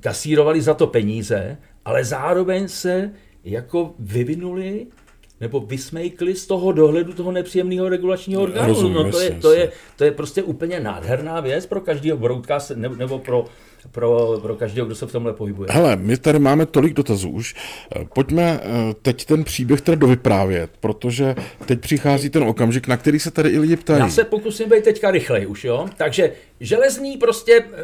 Eh, 0.07 0.09
kasírovali 0.09 0.61
za 0.61 0.73
to 0.73 0.87
peníze, 0.87 1.57
ale 1.85 2.03
zároveň 2.03 2.67
se 2.67 3.11
jako 3.43 3.93
vyvinuli 3.99 4.87
nebo 5.41 5.59
vysmejkli 5.59 6.35
z 6.35 6.47
toho 6.47 6.71
dohledu 6.71 7.13
toho 7.13 7.31
nepříjemného 7.31 7.89
regulačního 7.89 8.41
orgánu. 8.41 8.67
Rozumím, 8.67 8.93
no, 8.93 9.11
to, 9.11 9.19
je, 9.19 9.31
to, 9.31 9.53
je, 9.53 9.71
to 9.95 10.03
je 10.03 10.11
prostě 10.11 10.43
úplně 10.43 10.79
nádherná 10.79 11.39
věc 11.39 11.65
pro 11.65 11.81
každého 11.81 12.17
broadcast 12.17 12.71
nebo 12.75 13.19
pro, 13.19 13.45
pro, 13.91 14.39
pro 14.41 14.55
každého, 14.55 14.85
kdo 14.85 14.95
se 14.95 15.05
v 15.05 15.11
tomhle 15.11 15.33
pohybuje. 15.33 15.69
Hele, 15.71 15.95
my 15.95 16.17
tady 16.17 16.39
máme 16.39 16.65
tolik 16.65 16.93
dotazů 16.93 17.29
už. 17.29 17.55
Pojďme 18.13 18.59
eh, 18.63 18.93
teď 19.01 19.25
ten 19.25 19.43
příběh 19.43 19.81
teda 19.81 19.95
dovyprávět, 19.95 20.71
protože 20.79 21.35
teď 21.65 21.79
přichází 21.79 22.29
ten 22.29 22.43
okamžik, 22.43 22.87
na 22.87 22.97
který 22.97 23.19
se 23.19 23.31
tady 23.31 23.49
i 23.49 23.59
lidi 23.59 23.75
ptají. 23.75 23.99
Já 23.99 24.09
se 24.09 24.23
pokusím 24.23 24.69
být 24.69 24.83
teďka 24.83 25.11
rychlej 25.11 25.47
už, 25.47 25.63
jo. 25.63 25.85
Takže 25.97 26.31
železný 26.59 27.17
prostě 27.17 27.65
eh, 27.73 27.83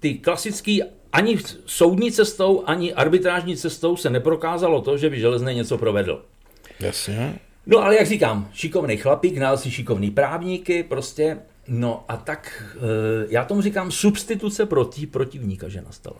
ty 0.00 0.14
klasický 0.14 0.82
ani 1.14 1.38
soudní 1.66 2.12
cestou, 2.12 2.62
ani 2.66 2.94
arbitrážní 2.94 3.56
cestou 3.56 3.96
se 3.96 4.10
neprokázalo 4.10 4.80
to, 4.80 4.98
že 4.98 5.10
by 5.10 5.20
železný 5.20 5.54
něco 5.54 5.78
provedl. 5.78 6.24
Jasně. 6.80 7.38
No 7.66 7.78
ale 7.78 7.96
jak 7.96 8.06
říkám, 8.06 8.50
šikovný 8.52 8.96
chlapík, 8.96 9.38
nál 9.38 9.56
si 9.56 9.70
šikovný 9.70 10.10
právníky, 10.10 10.82
prostě, 10.82 11.38
no 11.68 12.04
a 12.08 12.16
tak 12.16 12.74
e, 12.76 13.26
já 13.28 13.44
tomu 13.44 13.60
říkám 13.62 13.90
substituce 13.90 14.66
proti 14.66 15.06
protivníka, 15.06 15.68
že 15.68 15.82
nastala. 15.82 16.16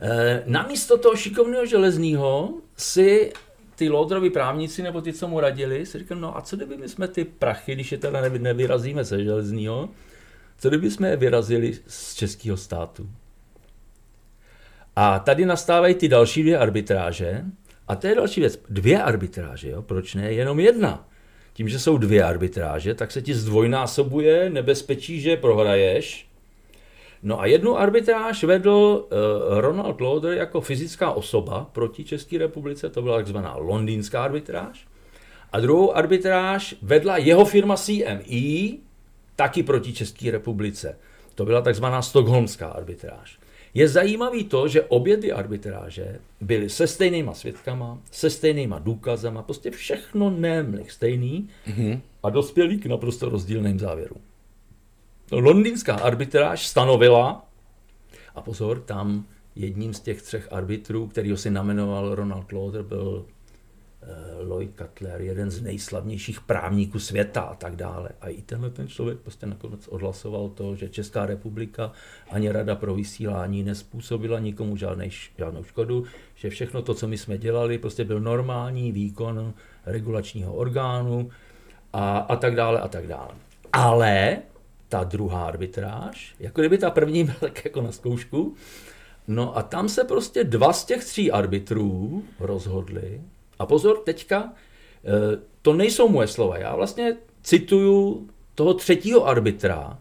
E, 0.00 0.42
namísto 0.46 0.98
toho 0.98 1.16
šikovného 1.16 1.66
železného 1.66 2.54
si 2.76 3.32
ty 3.76 3.88
Lodrovi 3.88 4.30
právníci 4.30 4.82
nebo 4.82 5.00
ty, 5.00 5.12
co 5.12 5.28
mu 5.28 5.40
radili, 5.40 5.86
si 5.86 5.98
říkali, 5.98 6.20
no 6.20 6.36
a 6.36 6.40
co 6.40 6.56
kdyby 6.56 6.76
my 6.76 6.88
jsme 6.88 7.08
ty 7.08 7.24
prachy, 7.24 7.74
když 7.74 7.92
je 7.92 7.98
teda 7.98 8.20
nevyrazíme 8.20 9.04
se 9.04 9.24
železného, 9.24 9.88
co 10.58 10.68
kdyby 10.68 10.90
jsme 10.90 11.16
vyrazili 11.16 11.74
z 11.86 12.14
českého 12.14 12.56
státu? 12.56 13.10
A 14.96 15.18
tady 15.18 15.46
nastávají 15.46 15.94
ty 15.94 16.08
další 16.08 16.42
dvě 16.42 16.58
arbitráže. 16.58 17.44
A 17.88 17.96
to 17.96 18.06
je 18.06 18.14
další 18.14 18.40
věc. 18.40 18.62
Dvě 18.70 19.02
arbitráže, 19.02 19.70
jo? 19.70 19.82
proč 19.82 20.14
ne 20.14 20.32
jenom 20.32 20.60
jedna? 20.60 21.08
Tím, 21.52 21.68
že 21.68 21.78
jsou 21.78 21.98
dvě 21.98 22.24
arbitráže, 22.24 22.94
tak 22.94 23.12
se 23.12 23.22
ti 23.22 23.34
zdvojnásobuje 23.34 24.50
nebezpečí, 24.50 25.20
že 25.20 25.36
prohraješ. 25.36 26.28
No 27.22 27.40
a 27.40 27.46
jednu 27.46 27.78
arbitráž 27.78 28.44
vedl 28.44 29.06
uh, 29.50 29.60
Ronald 29.60 30.00
Lauder 30.00 30.32
jako 30.32 30.60
fyzická 30.60 31.10
osoba 31.10 31.70
proti 31.72 32.04
České 32.04 32.38
republice, 32.38 32.90
to 32.90 33.02
byla 33.02 33.16
takzvaná 33.16 33.56
londýnská 33.56 34.24
arbitráž. 34.24 34.86
A 35.52 35.60
druhou 35.60 35.96
arbitráž 35.96 36.74
vedla 36.82 37.16
jeho 37.16 37.44
firma 37.44 37.76
CME, 37.76 38.87
taky 39.38 39.62
proti 39.62 39.92
České 39.92 40.30
republice. 40.30 40.98
To 41.34 41.44
byla 41.44 41.60
takzvaná 41.60 42.02
stokholmská 42.02 42.68
arbitráž. 42.68 43.38
Je 43.74 43.88
zajímavý 43.88 44.44
to, 44.44 44.68
že 44.68 44.82
obě 44.82 45.16
ty 45.16 45.32
arbitráže 45.32 46.18
byly 46.40 46.70
se 46.70 46.86
stejnýma 46.86 47.34
svědkama, 47.34 47.98
se 48.10 48.30
stejnýma 48.30 48.78
důkazama, 48.78 49.42
prostě 49.42 49.70
všechno 49.70 50.30
nemlich 50.30 50.92
stejný 50.92 51.48
mm-hmm. 51.66 52.00
a 52.22 52.30
dospěli 52.30 52.76
k 52.76 52.86
naprosto 52.86 53.28
rozdílným 53.28 53.78
závěrům. 53.78 54.20
Londýnská 55.32 55.94
arbitráž 55.94 56.66
stanovila, 56.66 57.46
a 58.34 58.40
pozor, 58.40 58.80
tam 58.80 59.24
jedním 59.56 59.94
z 59.94 60.00
těch 60.00 60.22
třech 60.22 60.48
arbitrů, 60.50 61.06
kterýho 61.06 61.36
si 61.36 61.50
namenoval 61.50 62.14
Ronald 62.14 62.52
Lauder, 62.52 62.82
byl 62.82 63.26
Lloyd 64.48 64.70
Cutler, 64.78 65.20
jeden 65.20 65.50
z 65.50 65.62
nejslavnějších 65.62 66.40
právníků 66.40 66.98
světa 66.98 67.40
a 67.40 67.54
tak 67.54 67.76
dále. 67.76 68.10
A 68.20 68.28
i 68.28 68.42
tenhle 68.42 68.70
ten 68.70 68.88
člověk 68.88 69.18
prostě 69.18 69.46
nakonec 69.46 69.88
odhlasoval 69.88 70.48
to, 70.48 70.76
že 70.76 70.88
Česká 70.88 71.26
republika 71.26 71.92
ani 72.30 72.52
Rada 72.52 72.74
pro 72.74 72.94
vysílání 72.94 73.62
nespůsobila 73.62 74.38
nikomu 74.38 74.76
žádnej, 74.76 75.10
žádnou 75.38 75.64
škodu, 75.64 76.04
že 76.34 76.50
všechno 76.50 76.82
to, 76.82 76.94
co 76.94 77.08
my 77.08 77.18
jsme 77.18 77.38
dělali, 77.38 77.78
prostě 77.78 78.04
byl 78.04 78.20
normální 78.20 78.92
výkon 78.92 79.54
regulačního 79.86 80.54
orgánu 80.54 81.30
a, 81.92 82.18
a 82.18 82.36
tak 82.36 82.54
dále 82.54 82.80
a 82.80 82.88
tak 82.88 83.06
dále. 83.06 83.34
Ale 83.72 84.38
ta 84.88 85.04
druhá 85.04 85.46
arbitráž, 85.46 86.34
jako 86.40 86.60
kdyby 86.60 86.78
ta 86.78 86.90
první 86.90 87.24
byla 87.24 87.36
tak 87.40 87.64
jako 87.64 87.82
na 87.82 87.92
zkoušku, 87.92 88.54
no 89.28 89.56
a 89.58 89.62
tam 89.62 89.88
se 89.88 90.04
prostě 90.04 90.44
dva 90.44 90.72
z 90.72 90.84
těch 90.84 91.04
tří 91.04 91.32
arbitrů 91.32 92.22
rozhodli, 92.40 93.20
a 93.58 93.66
pozor, 93.66 93.98
teďka, 94.04 94.52
eh, 95.04 95.40
to 95.62 95.72
nejsou 95.72 96.08
moje 96.08 96.28
slova, 96.28 96.58
já 96.58 96.76
vlastně 96.76 97.16
cituju 97.42 98.28
toho 98.54 98.74
třetího 98.74 99.26
arbitra, 99.26 99.98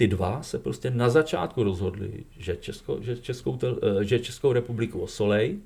ty 0.00 0.06
dva 0.06 0.42
se 0.42 0.58
prostě 0.58 0.90
na 0.90 1.08
začátku 1.08 1.62
rozhodli, 1.62 2.24
že, 2.38 2.56
Česko, 2.56 2.98
že, 3.00 3.16
Českou, 3.16 3.58
eh, 3.64 4.04
že 4.04 4.18
Českou 4.18 4.52
republiku 4.52 5.00
osolej. 5.00 5.58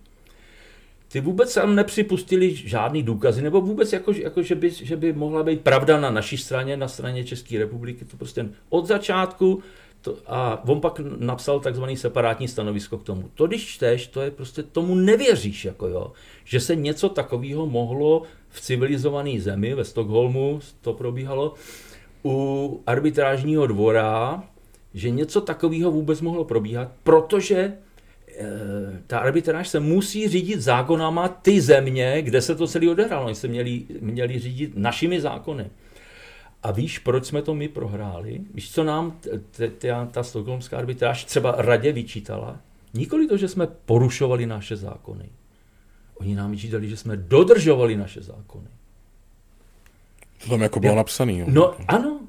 Ty 1.09 1.21
vůbec 1.21 1.55
tam 1.55 1.75
nepřipustili 1.75 2.55
žádný 2.55 3.03
důkazy, 3.03 3.43
nebo 3.43 3.61
vůbec 3.61 3.93
jako, 3.93 4.13
jako 4.13 4.43
že, 4.43 4.55
by, 4.55 4.71
že 4.71 4.97
by 4.97 5.13
mohla 5.13 5.43
být 5.43 5.61
pravda 5.61 6.01
na 6.01 6.11
naší 6.11 6.37
straně, 6.37 6.77
na 6.77 6.89
straně 6.89 7.25
České 7.25 7.59
republiky. 7.59 8.05
To 8.05 8.17
prostě 8.17 8.49
od 8.69 8.87
začátku 8.87 9.63
to, 10.05 10.17
a 10.27 10.69
on 10.69 10.81
pak 10.81 11.01
napsal 11.19 11.61
takzvaný 11.61 11.97
separátní 11.97 12.49
stanovisko 12.49 12.99
k 12.99 13.03
tomu. 13.03 13.31
To, 13.35 13.47
když 13.47 13.67
čteš, 13.67 14.07
to 14.07 14.21
je 14.21 14.31
prostě 14.31 14.63
tomu 14.63 14.95
nevěříš, 14.95 15.65
jako 15.65 15.89
jo, 15.89 16.13
že 16.45 16.61
se 16.61 16.77
něco 16.77 17.09
takového 17.09 17.67
mohlo 17.67 18.23
v 18.49 18.61
civilizované 18.61 19.41
zemi, 19.41 19.75
ve 19.75 19.85
Stockholmu 19.85 20.61
to 20.81 20.93
probíhalo, 20.93 21.55
u 22.25 22.81
arbitrážního 22.87 23.67
dvora, 23.67 24.43
že 24.95 25.11
něco 25.11 25.41
takového 25.41 25.91
vůbec 25.91 26.21
mohlo 26.21 26.45
probíhat, 26.45 26.93
protože 27.03 27.57
e, 27.59 27.77
ta 29.07 29.19
arbitráž 29.19 29.69
se 29.69 29.81
musí 29.81 30.29
řídit 30.29 30.61
zákonama 30.61 31.29
ty 31.29 31.61
země, 31.61 32.23
kde 32.23 32.41
se 32.41 32.55
to 32.55 32.67
celé 32.67 32.91
odehrálo. 32.91 33.27
Oni 33.27 33.35
se 33.35 33.49
měli, 33.49 33.83
měli 34.01 34.39
řídit 34.39 34.77
našimi 34.77 35.21
zákony. 35.21 35.71
A 36.65 36.71
víš, 36.73 36.99
proč 36.99 37.25
jsme 37.25 37.43
to 37.43 37.55
my 37.55 37.69
prohráli? 37.69 38.41
Víš, 38.55 38.73
co 38.73 38.85
nám 38.85 39.21
ta 40.11 40.23
stokholmská 40.23 40.79
arbitráž 40.79 41.25
třeba 41.25 41.55
radě 41.59 41.93
vyčítala? 41.93 42.61
Nikoli 42.95 43.27
to, 43.27 43.37
že 43.37 43.49
jsme 43.49 43.67
porušovali 43.67 44.47
naše 44.47 44.77
zákony. 44.77 45.29
Oni 46.15 46.35
nám 46.35 46.51
vyčítali, 46.51 46.89
že 46.89 46.97
jsme 46.97 47.17
dodržovali 47.17 47.97
naše 47.97 48.23
zákony. 48.23 48.69
To 50.45 50.51
tam 50.51 50.63
jako 50.63 50.81
bylo 50.81 50.95
napsané. 50.95 51.45
No 51.47 51.75
ano, 51.89 52.21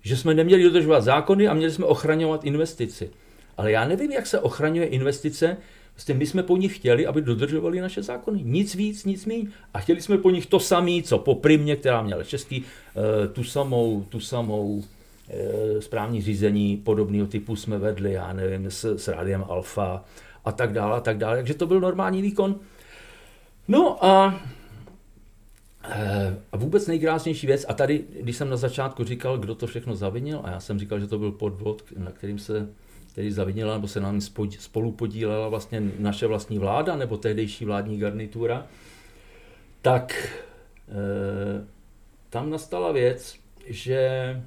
že 0.00 0.16
jsme 0.16 0.34
neměli 0.34 0.62
dodržovat 0.62 1.00
zákony 1.00 1.48
a 1.48 1.54
měli 1.54 1.72
jsme 1.72 1.84
ochraňovat 1.84 2.44
investici. 2.44 3.10
Ale 3.56 3.72
já 3.72 3.88
nevím, 3.88 4.12
jak 4.12 4.26
se 4.26 4.40
ochraňuje 4.40 4.86
investice. 4.86 5.56
Vlastně 5.98 6.14
my 6.14 6.26
jsme 6.26 6.42
po 6.42 6.56
nich 6.56 6.76
chtěli, 6.76 7.06
aby 7.06 7.22
dodržovali 7.22 7.80
naše 7.80 8.02
zákony. 8.02 8.40
Nic 8.44 8.74
víc, 8.74 9.04
nic 9.04 9.26
méně. 9.26 9.46
A 9.74 9.78
chtěli 9.78 10.02
jsme 10.02 10.18
po 10.18 10.30
nich 10.30 10.46
to 10.46 10.60
samé, 10.60 11.02
co 11.02 11.18
po 11.18 11.34
Primě, 11.34 11.76
která 11.76 12.02
měla 12.02 12.24
český, 12.24 12.64
eh, 12.64 13.28
tu 13.28 13.44
samou, 13.44 14.04
tu 14.08 14.20
samou 14.20 14.84
eh, 15.30 15.82
správní 15.82 16.22
řízení 16.22 16.76
podobného 16.76 17.26
typu 17.26 17.56
jsme 17.56 17.78
vedli, 17.78 18.12
já 18.12 18.32
nevím, 18.32 18.70
s, 18.70 18.84
s 18.84 19.08
Rádiem 19.08 19.44
Alfa 19.48 20.04
a 20.44 20.52
tak 20.52 20.72
dále, 20.72 20.96
a 20.96 21.00
tak 21.00 21.18
dále. 21.18 21.36
Takže 21.36 21.54
to 21.54 21.66
byl 21.66 21.80
normální 21.80 22.22
výkon. 22.22 22.56
No 23.68 24.04
a 24.04 24.40
Eh, 25.90 26.36
a 26.52 26.56
vůbec 26.56 26.86
nejkrásnější 26.86 27.46
věc, 27.46 27.66
a 27.68 27.74
tady, 27.74 28.04
když 28.20 28.36
jsem 28.36 28.50
na 28.50 28.56
začátku 28.56 29.04
říkal, 29.04 29.38
kdo 29.38 29.54
to 29.54 29.66
všechno 29.66 29.96
zavinil, 29.96 30.40
a 30.44 30.50
já 30.50 30.60
jsem 30.60 30.78
říkal, 30.78 31.00
že 31.00 31.06
to 31.06 31.18
byl 31.18 31.32
podvod, 31.32 31.82
na 31.96 32.10
kterým 32.10 32.38
se 32.38 32.68
který 33.18 33.32
zavinila, 33.32 33.74
nebo 33.74 33.88
se 33.88 34.00
nám 34.00 34.20
spolu 34.58 34.92
podílela 34.92 35.48
vlastně 35.48 35.82
naše 35.98 36.26
vlastní 36.26 36.58
vláda, 36.58 36.96
nebo 36.96 37.16
tehdejší 37.16 37.64
vládní 37.64 37.98
garnitura, 37.98 38.66
tak 39.82 40.14
e, 40.14 41.66
tam 42.30 42.50
nastala 42.50 42.92
věc, 42.92 43.36
že 43.66 43.96
eh, 43.96 44.42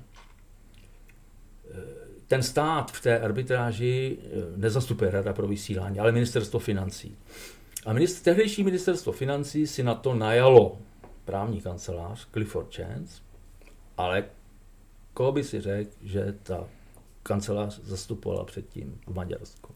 ten 2.27 2.43
stát 2.43 2.91
v 2.91 3.01
té 3.01 3.19
arbitráži 3.19 4.17
nezastupuje 4.55 5.11
Rada 5.11 5.33
pro 5.33 5.47
vysílání, 5.47 5.99
ale 5.99 6.11
ministerstvo 6.11 6.59
financí. 6.59 7.17
A 7.85 7.93
minister, 7.93 8.23
tehdejší 8.23 8.63
ministerstvo 8.63 9.11
financí 9.11 9.67
si 9.67 9.83
na 9.83 9.95
to 9.95 10.13
najalo 10.13 10.77
právní 11.25 11.61
kancelář 11.61 12.27
Clifford 12.31 12.75
Chance, 12.75 13.21
ale 13.97 14.23
koho 15.13 15.31
by 15.31 15.43
si 15.43 15.61
řekl, 15.61 15.91
že 16.01 16.35
ta 16.43 16.67
kancelář 17.23 17.79
zastupovala 17.83 18.43
předtím 18.43 18.99
v 19.07 19.15
Maďarsku? 19.15 19.73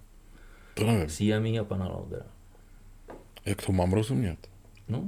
To 0.74 0.86
nevím. 0.86 1.08
CME 1.08 1.60
a 1.60 1.64
pana 1.64 1.88
Laudera. 1.88 2.26
Jak 3.46 3.66
to 3.66 3.72
mám 3.72 3.94
rozumět? 3.94 4.38
No, 4.90 5.04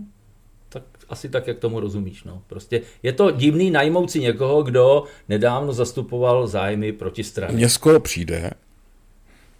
tak 0.69 0.83
asi 1.09 1.29
tak, 1.29 1.47
jak 1.47 1.59
tomu 1.59 1.79
rozumíš. 1.79 2.23
No. 2.23 2.43
Prostě 2.47 2.81
je 3.03 3.13
to 3.13 3.31
divný 3.31 3.71
najmout 3.71 4.11
si 4.11 4.19
někoho, 4.19 4.63
kdo 4.63 5.03
nedávno 5.29 5.73
zastupoval 5.73 6.47
zájmy 6.47 6.91
proti 6.91 7.23
straně. 7.23 7.55
Mně 7.55 7.69
skoro 7.69 7.99
přijde, 7.99 8.51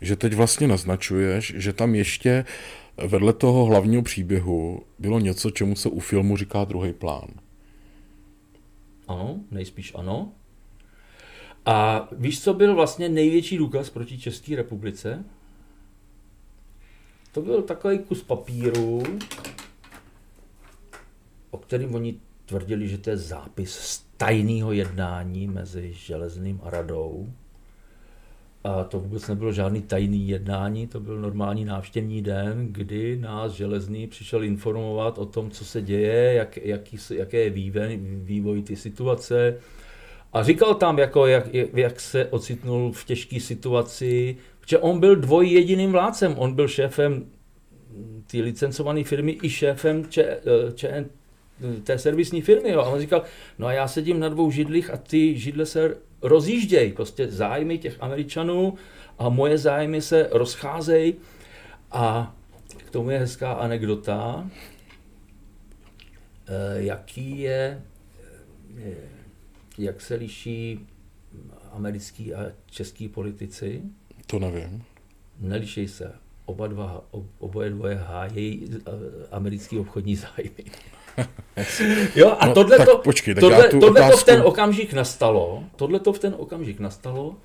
že 0.01 0.15
teď 0.15 0.33
vlastně 0.33 0.67
naznačuješ, 0.67 1.53
že 1.57 1.73
tam 1.73 1.95
ještě 1.95 2.45
vedle 3.07 3.33
toho 3.33 3.65
hlavního 3.65 4.03
příběhu 4.03 4.83
bylo 4.99 5.19
něco, 5.19 5.51
čemu 5.51 5.75
se 5.75 5.89
u 5.89 5.99
filmu 5.99 6.37
říká 6.37 6.65
druhý 6.65 6.93
plán. 6.93 7.27
Ano, 9.07 9.39
nejspíš 9.51 9.93
ano. 9.95 10.31
A 11.67 12.07
víš, 12.11 12.43
co 12.43 12.53
byl 12.53 12.75
vlastně 12.75 13.09
největší 13.09 13.57
důkaz 13.57 13.89
proti 13.89 14.19
České 14.19 14.55
republice? 14.55 15.23
To 17.31 17.41
byl 17.41 17.61
takový 17.61 17.99
kus 17.99 18.23
papíru, 18.23 19.03
o 21.51 21.57
kterém 21.57 21.95
oni 21.95 22.15
tvrdili, 22.45 22.87
že 22.87 22.97
to 22.97 23.09
je 23.09 23.17
zápis 23.17 23.71
z 23.71 24.05
tajného 24.17 24.71
jednání 24.71 25.47
mezi 25.47 25.93
Železným 25.93 26.59
a 26.63 26.69
radou. 26.69 27.29
A 28.63 28.83
to 28.83 28.99
vůbec 28.99 29.27
nebylo 29.27 29.51
žádný 29.51 29.81
tajný 29.81 30.27
jednání, 30.27 30.87
to 30.87 30.99
byl 30.99 31.21
normální 31.21 31.65
návštěvní 31.65 32.21
den, 32.21 32.67
kdy 32.71 33.17
nás 33.17 33.51
železný 33.51 34.07
přišel 34.07 34.43
informovat 34.43 35.17
o 35.17 35.25
tom, 35.25 35.51
co 35.51 35.65
se 35.65 35.81
děje, 35.81 36.33
jak, 36.33 36.57
jaký, 36.57 36.97
jaké 37.13 37.37
je 37.37 37.49
vývoj, 37.49 37.99
vývoj 38.01 38.63
ty 38.63 38.75
situace. 38.75 39.57
A 40.33 40.43
říkal 40.43 40.75
tam, 40.75 40.97
jako, 40.97 41.27
jak, 41.27 41.53
jak 41.73 41.99
se 41.99 42.25
ocitnul 42.25 42.91
v 42.91 43.05
těžké 43.05 43.39
situaci, 43.39 44.37
že 44.67 44.77
on 44.77 44.99
byl 44.99 45.15
dvoj 45.15 45.47
jediným 45.47 45.91
vládcem, 45.91 46.35
on 46.37 46.53
byl 46.53 46.67
šéfem 46.67 47.25
té 48.31 48.37
licencované 48.37 49.03
firmy 49.03 49.37
i 49.43 49.49
šéfem 49.49 50.05
če, 50.09 50.39
če, 50.75 51.05
té 51.83 51.99
servisní 51.99 52.41
firmy. 52.41 52.69
Jo. 52.69 52.79
A 52.79 52.89
on 52.89 52.99
říkal, 52.99 53.23
no 53.59 53.67
a 53.67 53.73
já 53.73 53.87
sedím 53.87 54.19
na 54.19 54.29
dvou 54.29 54.51
židlích 54.51 54.93
a 54.93 54.97
ty 54.97 55.37
židle 55.37 55.65
se 55.65 55.97
rozjíždějí, 56.21 56.93
prostě 56.93 57.27
zájmy 57.27 57.77
těch 57.77 57.97
Američanů 57.99 58.73
a 59.19 59.29
moje 59.29 59.57
zájmy 59.57 60.01
se 60.01 60.29
rozcházejí. 60.31 61.15
A 61.91 62.35
k 62.77 62.89
tomu 62.89 63.09
je 63.09 63.19
hezká 63.19 63.53
anekdota, 63.53 64.49
eh, 66.47 66.83
jaký 66.83 67.39
je, 67.39 67.81
jak 69.77 70.01
se 70.01 70.15
liší 70.15 70.87
americký 71.71 72.33
a 72.33 72.45
český 72.65 73.07
politici. 73.07 73.81
To 74.27 74.39
nevím. 74.39 74.83
Neliší 75.39 75.87
se. 75.87 76.13
Oba 76.45 76.67
dva, 76.67 77.05
oboje 77.39 77.69
dvoje 77.69 77.95
hájí 77.95 78.69
eh, 78.71 78.91
americký 79.31 79.79
obchodní 79.79 80.15
zájmy. 80.15 80.63
jo, 82.15 82.37
a 82.39 82.47
no, 82.47 82.53
tohle, 82.53 82.85
to, 82.85 82.97
počkej, 82.97 83.35
tohle, 83.35 83.69
tohle 83.69 83.89
otázku... 83.89 84.11
to 84.11 84.17
v 84.17 84.23
ten 84.23 84.41
okamžik 84.41 84.93
nastalo, 84.93 85.63
tohle 85.75 85.99
to 85.99 86.13
v 86.13 86.19
ten 86.19 86.35
okamžik 86.37 86.79
nastalo, 86.79 87.35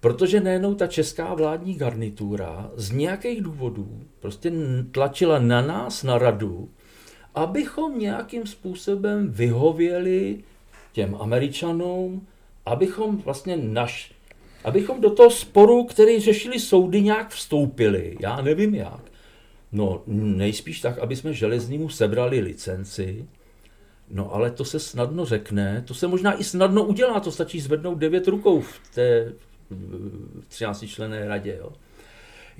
protože 0.00 0.40
najednou 0.40 0.74
ta 0.74 0.86
česká 0.86 1.34
vládní 1.34 1.74
garnitura 1.74 2.70
z 2.76 2.90
nějakých 2.90 3.42
důvodů 3.42 4.02
prostě 4.20 4.52
tlačila 4.90 5.38
na 5.38 5.62
nás, 5.62 6.02
na 6.02 6.18
radu, 6.18 6.70
abychom 7.34 7.98
nějakým 7.98 8.46
způsobem 8.46 9.30
vyhověli 9.30 10.38
těm 10.92 11.16
Američanům, 11.20 12.26
abychom 12.66 13.16
vlastně 13.16 13.56
naš, 13.56 14.12
abychom 14.64 15.00
do 15.00 15.10
toho 15.10 15.30
sporu, 15.30 15.84
který 15.84 16.20
řešili 16.20 16.60
soudy, 16.60 17.02
nějak 17.02 17.30
vstoupili. 17.30 18.16
Já 18.20 18.42
nevím 18.42 18.74
jak. 18.74 19.00
No 19.72 20.02
nejspíš 20.06 20.80
tak, 20.80 20.98
aby 20.98 21.16
jsme 21.16 21.32
železnímu 21.32 21.88
sebrali 21.88 22.40
licenci, 22.40 23.26
no 24.10 24.34
ale 24.34 24.50
to 24.50 24.64
se 24.64 24.80
snadno 24.80 25.24
řekne, 25.24 25.84
to 25.86 25.94
se 25.94 26.06
možná 26.06 26.40
i 26.40 26.44
snadno 26.44 26.84
udělá, 26.84 27.20
to 27.20 27.32
stačí 27.32 27.60
zvednout 27.60 27.98
devět 27.98 28.28
rukou 28.28 28.60
v 28.60 28.80
té 28.94 29.32
13 30.48 30.84
člené 30.86 31.28
radě. 31.28 31.56
Jo. 31.58 31.72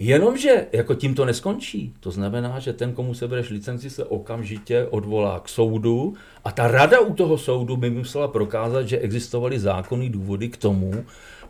Jenomže 0.00 0.66
jako 0.72 0.94
tím 0.94 1.14
to 1.14 1.24
neskončí. 1.24 1.92
To 2.00 2.10
znamená, 2.10 2.58
že 2.58 2.72
ten, 2.72 2.92
komu 2.92 3.14
sebereš 3.14 3.50
licenci, 3.50 3.90
se 3.90 4.04
okamžitě 4.04 4.86
odvolá 4.90 5.40
k 5.40 5.48
soudu 5.48 6.14
a 6.44 6.52
ta 6.52 6.68
rada 6.68 7.00
u 7.00 7.14
toho 7.14 7.38
soudu 7.38 7.76
by 7.76 7.90
musela 7.90 8.28
prokázat, 8.28 8.88
že 8.88 8.98
existovaly 8.98 9.58
zákonné 9.58 10.08
důvody 10.08 10.48
k 10.48 10.56
tomu, 10.56 11.04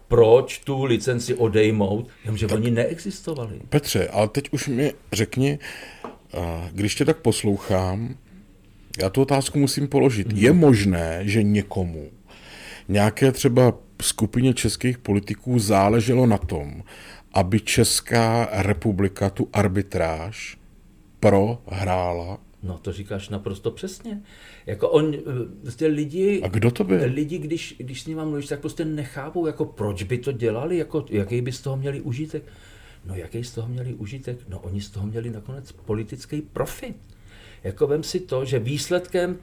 proč 0.09 0.59
tu 0.59 0.85
licenci 0.85 1.35
odejmout, 1.35 2.09
jenomže 2.25 2.47
tak, 2.47 2.59
oni 2.59 2.71
neexistovali. 2.71 3.61
Petře, 3.69 4.09
ale 4.09 4.29
teď 4.29 4.49
už 4.53 4.69
mi 4.69 4.93
řekni, 5.13 5.59
když 6.73 6.95
tě 6.95 7.05
tak 7.05 7.17
poslouchám, 7.17 8.15
já 9.03 9.11
tu 9.11 9.23
otázku 9.23 9.59
musím 9.59 9.89
položit. 9.89 10.33
Hmm. 10.33 10.43
Je 10.43 10.53
možné, 10.53 11.21
že 11.23 11.43
někomu, 11.43 12.11
nějaké 12.89 13.33
třeba 13.33 13.75
skupině 14.03 14.55
českých 14.55 14.99
politiků 14.99 15.59
záleželo 15.59 16.27
na 16.27 16.39
tom, 16.39 16.83
aby 17.33 17.61
Česká 17.61 18.49
republika 18.53 19.31
tu 19.31 19.49
arbitráž 19.53 20.59
prohrála 21.21 22.39
No 22.63 22.79
to 22.79 22.93
říkáš 22.93 23.29
naprosto 23.29 23.71
přesně. 23.71 24.23
Jako 24.67 24.89
on, 24.89 25.15
prostě 25.63 25.87
lidi... 25.87 26.41
A 26.43 26.49
kdo 26.49 26.71
to 26.71 26.85
byl? 26.85 27.01
Lidi, 27.05 27.39
když, 27.39 27.75
když 27.79 28.03
s 28.03 28.07
nimi 28.07 28.21
mluvíš, 28.25 28.47
tak 28.47 28.61
prostě 28.61 28.85
nechápou, 28.85 29.47
jako 29.47 29.65
proč 29.65 30.03
by 30.03 30.19
to 30.19 30.33
dělali, 30.33 30.77
jako 30.77 31.05
jaký 31.11 31.41
by 31.41 31.53
z 31.53 31.61
toho 31.61 31.77
měli 31.77 32.01
užitek. 32.01 32.43
No 33.05 33.15
jaký 33.15 33.45
z 33.45 33.55
toho 33.55 33.69
měli 33.69 33.95
užitek? 33.95 34.39
No 34.49 34.59
oni 34.59 34.81
z 34.81 34.91
toho 34.91 35.07
měli 35.07 35.31
nakonec 35.31 35.73
politický 35.73 36.43
profit. 36.43 36.97
Jako 37.65 37.87
vem 37.87 38.03
si 38.03 38.21
to, 38.21 38.45
že 38.45 38.59
výsledkem 38.59 39.37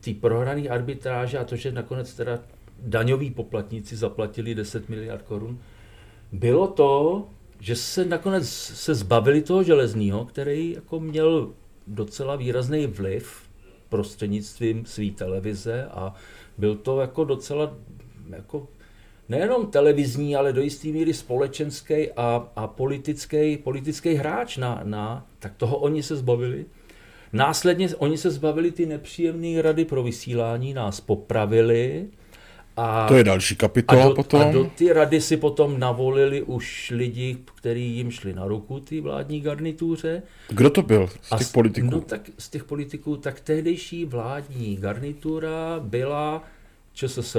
té 0.00 0.14
prohrané 0.14 0.68
arbitráže 0.68 1.38
a 1.38 1.44
to, 1.44 1.56
že 1.56 1.72
nakonec 1.72 2.14
teda 2.14 2.38
daňoví 2.78 3.30
poplatníci 3.30 3.96
zaplatili 3.96 4.54
10 4.54 4.88
miliard 4.88 5.22
korun, 5.22 5.58
bylo 6.32 6.66
to, 6.66 7.24
že 7.60 7.76
se 7.76 8.04
nakonec 8.04 8.48
se 8.48 8.94
zbavili 8.94 9.42
toho 9.42 9.62
železního, 9.62 10.24
který 10.24 10.72
jako 10.72 11.00
měl 11.00 11.52
docela 11.86 12.36
výrazný 12.36 12.86
vliv 12.86 13.42
prostřednictvím 13.88 14.86
své 14.86 15.10
televize 15.10 15.84
a 15.84 16.14
byl 16.58 16.76
to 16.76 17.00
jako 17.00 17.24
docela 17.24 17.76
jako 18.30 18.68
nejenom 19.28 19.66
televizní, 19.66 20.36
ale 20.36 20.52
do 20.52 20.60
jisté 20.60 20.88
míry 20.88 21.14
společenský 21.14 22.12
a, 22.16 22.48
a 22.56 22.66
politický, 22.66 23.56
politický 23.56 24.14
hráč 24.14 24.56
na, 24.56 24.80
na, 24.84 25.26
tak 25.38 25.54
toho 25.56 25.76
oni 25.76 26.02
se 26.02 26.16
zbavili. 26.16 26.64
Následně 27.32 27.88
oni 27.96 28.18
se 28.18 28.30
zbavili 28.30 28.70
ty 28.70 28.86
nepříjemné 28.86 29.62
rady 29.62 29.84
pro 29.84 30.02
vysílání, 30.02 30.74
nás 30.74 31.00
popravili, 31.00 32.08
a, 32.76 33.08
to 33.08 33.14
je 33.14 33.24
další 33.24 33.56
kapitola 33.56 34.04
a 34.04 34.08
do, 34.08 34.14
potom. 34.14 34.40
A 34.40 34.52
do 34.52 34.64
ty 34.64 34.92
rady 34.92 35.20
si 35.20 35.36
potom 35.36 35.80
navolili 35.80 36.42
už 36.42 36.92
lidi, 36.96 37.36
kteří 37.54 37.96
jim 37.96 38.10
šli 38.10 38.34
na 38.34 38.46
ruku, 38.46 38.80
ty 38.80 39.00
vládní 39.00 39.40
garnituře. 39.40 40.22
Kdo 40.48 40.70
to 40.70 40.82
byl 40.82 41.08
z 41.22 41.38
těch 41.38 41.52
politiků? 41.52 41.88
No 41.90 42.00
tak 42.00 42.30
z 42.38 42.48
těch 42.48 42.64
politiků, 42.64 43.16
tak 43.16 43.40
tehdejší 43.40 44.04
vládní 44.04 44.76
garnitura 44.76 45.80
byla 45.80 46.44
ČSSD, 46.92 47.36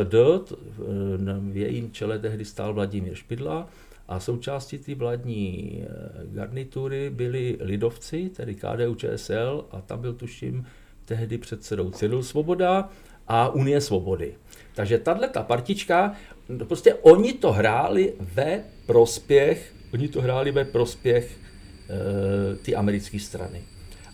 v 1.39 1.57
jejím 1.57 1.91
čele 1.91 2.19
tehdy 2.19 2.45
stál 2.45 2.73
Vladimír 2.73 3.15
Špidla, 3.15 3.67
a 4.07 4.19
součástí 4.19 4.77
té 4.77 4.95
vládní 4.95 5.83
eh, 5.83 5.87
garnitury 6.23 7.09
byli 7.09 7.57
lidovci, 7.61 8.29
tedy 8.29 8.55
KDU 8.55 8.95
ČSL, 8.95 9.65
a 9.71 9.81
tam 9.81 10.01
byl 10.01 10.13
tuším 10.13 10.65
tehdy 11.05 11.37
předsedou 11.37 11.89
Cyril 11.89 12.23
Svoboda 12.23 12.89
a 13.27 13.49
Unie 13.49 13.81
svobody. 13.81 14.35
Takže 14.75 14.97
tahle 14.97 15.27
ta 15.27 15.43
partička, 15.43 16.15
no 16.49 16.65
prostě 16.65 16.93
oni 16.93 17.33
to 17.33 17.51
hráli 17.51 18.13
ve 18.19 18.63
prospěch, 18.85 19.73
oni 19.93 20.07
to 20.07 20.21
hráli 20.21 20.51
ve 20.51 20.65
prospěch 20.65 21.31
e, 21.31 22.55
ty 22.55 22.75
americké 22.75 23.19
strany. 23.19 23.61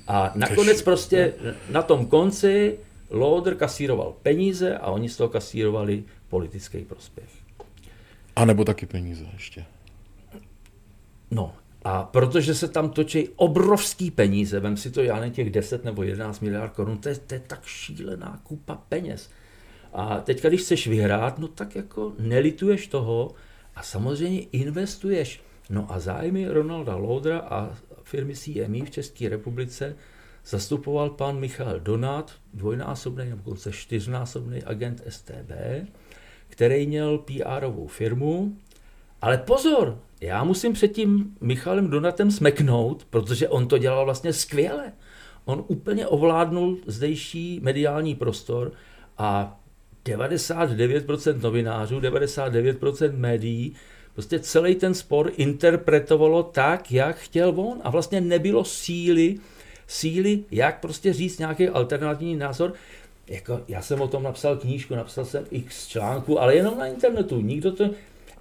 A 0.08 0.32
nakonec 0.36 0.82
prostě 0.82 1.34
na 1.70 1.82
tom 1.82 2.06
konci 2.06 2.78
Lauder 3.10 3.56
kasíroval 3.56 4.16
peníze 4.24 4.78
a 4.78 4.92
oni 4.92 5.10
z 5.10 5.18
toho 5.18 5.30
kasírovali 5.30 6.04
politický 6.30 6.80
prospěch. 6.80 7.30
A 8.36 8.46
nebo 8.46 8.66
taky 8.66 8.86
peníze 8.86 9.26
ještě. 9.34 9.66
No, 11.32 11.54
a 11.90 12.04
protože 12.04 12.56
se 12.56 12.68
tam 12.68 12.90
točí 12.90 13.30
obrovský 13.36 14.12
peníze, 14.12 14.60
vem 14.60 14.78
si 14.78 14.92
to, 14.92 15.02
já 15.02 15.20
ne 15.20 15.30
těch 15.30 15.50
10 15.50 15.86
nebo 15.86 16.04
11 16.04 16.40
miliard 16.40 16.74
korun, 16.74 16.98
to 16.98 17.10
je, 17.10 17.16
to 17.16 17.34
je 17.34 17.40
tak 17.40 17.66
šílená 17.66 18.40
kupa 18.44 18.76
peněz. 18.90 19.30
A 19.94 20.20
teď, 20.20 20.46
když 20.46 20.62
chceš 20.62 20.88
vyhrát, 20.88 21.40
no 21.40 21.48
tak 21.48 21.76
jako 21.76 22.14
nelituješ 22.20 22.88
toho 22.88 23.32
a 23.76 23.84
samozřejmě 23.84 24.40
investuješ. 24.40 25.42
No 25.70 25.86
a 25.90 26.00
zájmy 26.00 26.48
Ronalda 26.48 26.96
Loudra 26.96 27.40
a 27.40 27.76
firmy 28.04 28.36
CME 28.36 28.86
v 28.86 28.92
České 28.92 29.30
republice 29.30 29.96
zastupoval 30.46 31.10
pan 31.10 31.40
Michal 31.40 31.80
Donat, 31.80 32.32
dvojnásobný 32.54 33.30
nebo 33.30 33.38
dokonce 33.38 33.72
čtyřnásobný 33.72 34.64
agent 34.64 35.02
STB, 35.10 35.52
který 36.48 36.88
měl 36.88 37.18
PR-ovou 37.18 37.88
firmu. 37.88 38.58
Ale 39.22 39.38
pozor, 39.38 40.00
já 40.22 40.44
musím 40.44 40.74
před 40.74 40.88
tím 40.88 41.36
Michalem 41.42 41.90
Donatem 41.90 42.32
smeknout, 42.32 43.06
protože 43.10 43.50
on 43.50 43.68
to 43.68 43.78
dělal 43.78 44.06
vlastně 44.06 44.34
skvěle. 44.34 44.92
On 45.46 45.64
úplně 45.68 46.08
ovládnul 46.08 46.78
zdejší 46.86 47.60
mediální 47.64 48.16
prostor 48.16 48.72
a 49.18 49.60
99% 50.06 51.42
novinářů, 51.42 52.00
99% 52.00 53.18
médií 53.18 53.76
prostě 54.14 54.40
celý 54.40 54.76
ten 54.76 54.94
spor 54.94 55.32
interpretovalo 55.38 56.44
tak, 56.44 56.92
jak 56.92 57.18
chtěl 57.18 57.54
on 57.56 57.82
a 57.84 57.90
vlastně 57.90 58.22
nebylo 58.22 58.64
síly, 58.64 59.36
síly, 59.88 60.44
jak 60.52 60.80
prostě 60.80 61.14
říct 61.14 61.40
nějaký 61.40 61.70
alternativní 61.70 62.36
názor. 62.36 62.74
Jako, 63.28 63.62
já 63.68 63.82
jsem 63.82 64.02
o 64.02 64.08
tom 64.08 64.24
napsal 64.24 64.58
knížku, 64.58 64.96
napsal 64.96 65.26
jsem 65.26 65.46
x 65.52 65.88
článků, 65.88 66.42
ale 66.42 66.56
jenom 66.56 66.78
na 66.78 66.86
internetu. 66.86 67.42
Nikdo 67.42 67.72
to, 67.72 67.90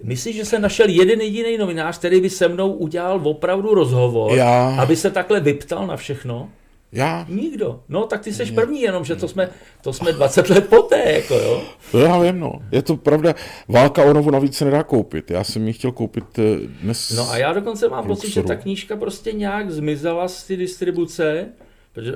Myslíš, 0.03 0.35
že 0.35 0.45
se 0.45 0.59
našel 0.59 0.89
jeden 0.89 1.21
jediný 1.21 1.57
novinář, 1.57 1.97
který 1.97 2.21
by 2.21 2.29
se 2.29 2.47
mnou 2.47 2.71
udělal 2.71 3.21
opravdu 3.23 3.73
rozhovor, 3.73 4.37
Já... 4.37 4.75
aby 4.81 4.95
se 4.95 5.11
takhle 5.11 5.39
vyptal 5.39 5.87
na 5.87 5.97
všechno? 5.97 6.49
Já? 6.91 7.25
Nikdo. 7.29 7.79
No, 7.89 8.05
tak 8.05 8.21
ty 8.21 8.33
jsi 8.33 8.45
první, 8.45 8.81
jenom 8.81 9.05
že 9.05 9.15
to 9.15 9.27
jsme, 9.27 9.49
to 9.81 9.93
jsme 9.93 10.11
20 10.13 10.49
let 10.49 10.69
poté, 10.69 11.11
jako 11.11 11.35
jo. 11.35 11.61
Já 11.99 12.19
vím, 12.19 12.39
no. 12.39 12.53
Je 12.71 12.81
to 12.81 12.97
pravda. 12.97 13.35
Válka 13.67 14.03
o 14.03 14.13
novu 14.13 14.31
navíc 14.31 14.57
se 14.57 14.65
nedá 14.65 14.83
koupit. 14.83 15.31
Já 15.31 15.43
jsem 15.43 15.67
ji 15.67 15.73
chtěl 15.73 15.91
koupit 15.91 16.39
eh, 16.39 16.67
dnes. 16.81 17.11
No 17.11 17.31
a 17.31 17.37
já 17.37 17.53
dokonce 17.53 17.89
mám 17.89 18.07
pocit, 18.07 18.29
že 18.29 18.43
ta 18.43 18.55
knížka 18.55 18.95
prostě 18.95 19.31
nějak 19.31 19.71
zmizela 19.71 20.27
z 20.27 20.43
ty 20.43 20.57
distribuce, 20.57 21.45
protože 21.93 22.15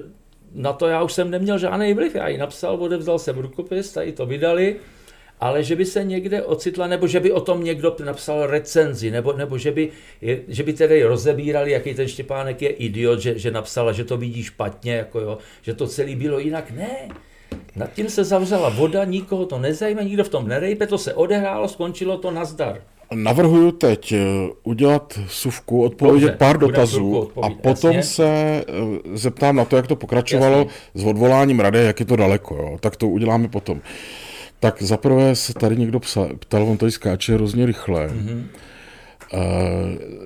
na 0.53 0.73
to 0.73 0.87
já 0.87 1.03
už 1.03 1.13
jsem 1.13 1.31
neměl 1.31 1.57
žádný 1.57 1.93
vliv. 1.93 2.15
Já 2.15 2.27
ji 2.27 2.37
napsal, 2.37 2.75
odevzal 2.75 3.19
jsem 3.19 3.37
rukopis, 3.37 3.91
tady 3.91 4.11
to 4.11 4.25
vydali 4.25 4.75
ale 5.43 5.63
že 5.63 5.75
by 5.75 5.85
se 5.85 6.03
někde 6.03 6.41
ocitla, 6.43 6.87
nebo 6.87 7.07
že 7.07 7.19
by 7.19 7.31
o 7.31 7.41
tom 7.41 7.63
někdo 7.63 7.95
napsal 8.05 8.47
recenzi, 8.47 9.11
nebo, 9.11 9.33
nebo 9.33 9.57
že, 9.57 9.71
by, 9.71 9.89
že 10.47 10.63
by 10.63 10.73
tedy 10.73 11.03
rozebírali, 11.03 11.71
jaký 11.71 11.93
ten 11.93 12.07
Štěpánek 12.07 12.61
je 12.61 12.69
idiot, 12.69 13.19
že, 13.19 13.39
že 13.39 13.51
napsala, 13.51 13.91
že 13.91 14.03
to 14.03 14.17
vidí 14.17 14.43
špatně, 14.43 14.93
jako 14.93 15.19
jo, 15.19 15.37
že 15.61 15.73
to 15.73 15.87
celé 15.87 16.15
bylo 16.15 16.39
jinak. 16.39 16.71
Ne, 16.71 17.09
nad 17.75 17.93
tím 17.93 18.09
se 18.09 18.23
zavřela 18.23 18.69
voda, 18.69 19.03
nikoho 19.03 19.45
to 19.45 19.59
nezajímá, 19.59 20.01
nikdo 20.01 20.23
v 20.23 20.29
tom 20.29 20.47
nerejpe, 20.47 20.87
to 20.87 20.97
se 20.97 21.13
odehrálo, 21.13 21.67
skončilo 21.67 22.17
to 22.17 22.31
nazdar. 22.31 22.81
Navrhuju 23.13 23.71
teď 23.71 24.11
eh, 24.11 24.19
udělat 24.63 25.19
suvku, 25.27 25.83
odpovědět 25.83 26.25
Dobře, 26.25 26.37
pár 26.37 26.57
dotazů 26.57 27.31
a 27.41 27.49
potom 27.49 27.91
jasně. 27.91 28.03
se 28.03 28.25
eh, 28.25 28.63
zeptám 29.13 29.55
na 29.55 29.65
to, 29.65 29.75
jak 29.75 29.87
to 29.87 29.95
pokračovalo 29.95 30.57
jasně. 30.57 30.71
s 30.93 31.05
odvoláním 31.05 31.59
rady, 31.59 31.83
jak 31.83 31.99
je 31.99 32.05
to 32.05 32.15
daleko. 32.15 32.55
Jo? 32.55 32.77
Tak 32.79 32.95
to 32.95 33.07
uděláme 33.07 33.47
potom. 33.47 33.81
Tak 34.63 34.81
zaprvé 34.81 35.35
se 35.35 35.53
tady 35.53 35.77
někdo 35.77 35.99
psal, 35.99 36.29
ptal, 36.39 36.63
on 36.63 36.77
tady 36.77 36.91
skáče 36.91 37.33
hrozně 37.33 37.65
rychle. 37.65 38.07
Mm-hmm. 38.07 38.43
Uh, 39.33 39.39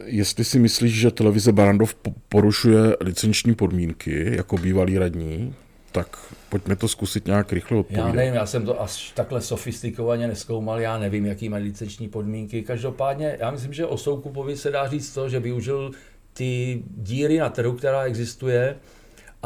jestli 0.05 0.43
si 0.43 0.59
myslíš, 0.59 0.93
že 0.93 1.11
televize 1.11 1.51
Barandov 1.51 1.95
porušuje 2.29 2.79
licenční 2.99 3.55
podmínky 3.55 4.35
jako 4.35 4.57
bývalý 4.57 4.97
radní, 4.97 5.53
tak 5.91 6.17
pojďme 6.49 6.75
to 6.75 6.87
zkusit 6.87 7.25
nějak 7.25 7.53
rychle 7.53 7.77
odpovědět. 7.77 8.07
Já 8.09 8.15
nevím, 8.15 8.33
já 8.33 8.45
jsem 8.45 8.65
to 8.65 8.81
až 8.81 9.11
takhle 9.15 9.41
sofistikovaně 9.41 10.27
neskoumal, 10.27 10.79
já 10.79 10.99
nevím, 10.99 11.25
jaký 11.25 11.49
mají 11.49 11.63
licenční 11.63 12.09
podmínky. 12.09 12.61
Každopádně, 12.61 13.37
já 13.39 13.51
myslím, 13.51 13.73
že 13.73 13.85
o 13.85 13.97
Soukupovi 13.97 14.57
se 14.57 14.71
dá 14.71 14.87
říct 14.87 15.13
to, 15.13 15.29
že 15.29 15.39
využil 15.39 15.91
ty 16.33 16.83
díry 16.97 17.37
na 17.37 17.49
trhu, 17.49 17.73
která 17.73 18.03
existuje, 18.03 18.75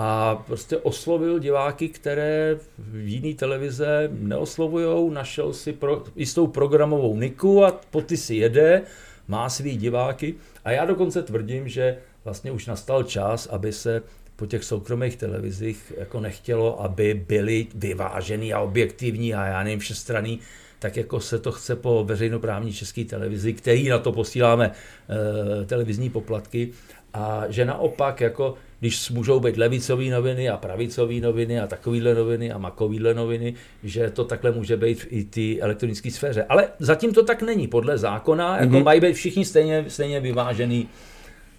a 0.04 0.36
prostě 0.36 0.78
oslovil 0.78 1.40
diváky, 1.40 1.90
které 1.90 2.58
v 2.78 3.08
jiný 3.08 3.36
televize 3.36 4.10
neoslovujou, 4.12 5.10
našel 5.10 5.54
si 5.54 5.74
pro, 5.74 6.04
jistou 6.16 6.48
programovou 6.48 7.18
niku 7.18 7.66
a 7.66 7.80
po 7.92 8.02
ty 8.02 8.18
si 8.18 8.36
jede, 8.36 8.82
má 9.28 9.50
svý 9.50 9.78
diváky. 9.78 10.36
A 10.66 10.72
já 10.72 10.86
dokonce 10.86 11.24
tvrdím, 11.24 11.68
že 11.68 11.98
vlastně 12.24 12.52
už 12.52 12.66
nastal 12.66 13.04
čas, 13.04 13.48
aby 13.48 13.74
se 13.74 14.04
po 14.36 14.46
těch 14.46 14.64
soukromých 14.64 15.16
televizích 15.16 15.94
jako 15.98 16.20
nechtělo, 16.20 16.82
aby 16.82 17.14
byly 17.28 17.68
vyvážený 17.76 18.54
a 18.54 18.60
objektivní 18.60 19.34
a 19.34 19.46
já 19.46 19.64
nevím, 19.64 19.80
všestranný, 19.80 20.40
tak 20.80 20.98
jako 20.98 21.20
se 21.20 21.40
to 21.40 21.52
chce 21.52 21.76
po 21.76 22.04
veřejnoprávní 22.04 22.74
české 22.74 23.06
televizi, 23.06 23.54
který 23.54 23.90
na 23.90 24.00
to 24.00 24.12
posíláme 24.12 24.72
e, 24.72 25.66
televizní 25.66 26.10
poplatky. 26.10 26.72
A 27.14 27.44
že 27.50 27.66
naopak 27.66 28.22
jako 28.22 28.56
když 28.82 29.10
můžou 29.10 29.40
být 29.40 29.58
levicové 29.58 30.06
noviny 30.06 30.50
a 30.50 30.58
pravicové 30.58 31.14
noviny 31.14 31.60
a 31.60 31.68
takovéhle 31.68 32.16
noviny 32.16 32.52
a 32.52 32.58
makovýhle 32.58 33.14
noviny, 33.14 33.54
že 33.84 34.10
to 34.10 34.26
takhle 34.26 34.52
může 34.52 34.78
být 34.78 35.08
i 35.10 35.24
ty 35.24 35.62
elektronické 35.62 36.12
sféře. 36.12 36.46
Ale 36.50 36.68
zatím 36.80 37.14
to 37.14 37.24
tak 37.24 37.42
není. 37.42 37.68
Podle 37.68 37.98
zákona 37.98 38.56
mm-hmm. 38.56 38.62
jako 38.62 38.76
mhm. 38.76 38.84
mají 38.84 39.02
být 39.02 39.14
všichni 39.14 39.46
stejně, 39.46 39.86
stejně 39.88 40.20
vyvážený. 40.20 40.90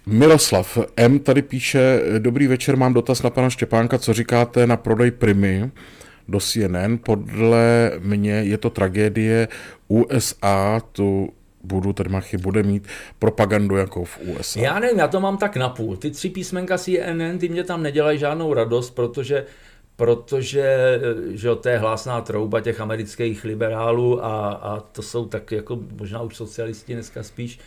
Miloslav 0.05 0.77
M. 0.97 1.19
tady 1.19 1.41
píše, 1.41 2.01
dobrý 2.19 2.47
večer, 2.47 2.77
mám 2.77 2.93
dotaz 2.93 3.23
na 3.23 3.29
pana 3.29 3.49
Štěpánka, 3.49 3.97
co 3.97 4.13
říkáte 4.13 4.67
na 4.67 4.77
prodej 4.77 5.11
Primy 5.11 5.71
do 6.27 6.39
CNN. 6.39 6.97
Podle 7.05 7.91
mě 7.99 8.31
je 8.31 8.57
to 8.57 8.69
tragédie 8.69 9.47
USA, 9.87 10.81
tu 10.91 11.29
budu, 11.63 11.93
tedy 11.93 12.09
Machy 12.09 12.37
bude 12.37 12.63
mít 12.63 12.87
propagandu 13.19 13.75
jako 13.75 14.05
v 14.05 14.19
USA. 14.19 14.59
Já 14.59 14.79
nevím, 14.79 14.99
já 14.99 15.07
to 15.07 15.19
mám 15.19 15.37
tak 15.37 15.57
napůl. 15.57 15.97
Ty 15.97 16.11
tři 16.11 16.29
písmenka 16.29 16.77
CNN, 16.77 17.37
ty 17.39 17.49
mě 17.49 17.63
tam 17.63 17.83
nedělají 17.83 18.19
žádnou 18.19 18.53
radost, 18.53 18.89
protože 18.89 19.45
protože 19.95 20.99
že 21.31 21.55
to 21.55 21.69
je 21.69 21.77
hlásná 21.77 22.21
trouba 22.21 22.61
těch 22.61 22.81
amerických 22.81 23.43
liberálů 23.43 24.25
a, 24.25 24.51
a 24.51 24.79
to 24.79 25.01
jsou 25.01 25.25
tak 25.25 25.51
jako 25.51 25.79
možná 25.97 26.21
už 26.21 26.35
socialisti 26.35 26.93
dneska 26.93 27.23
spíš. 27.23 27.59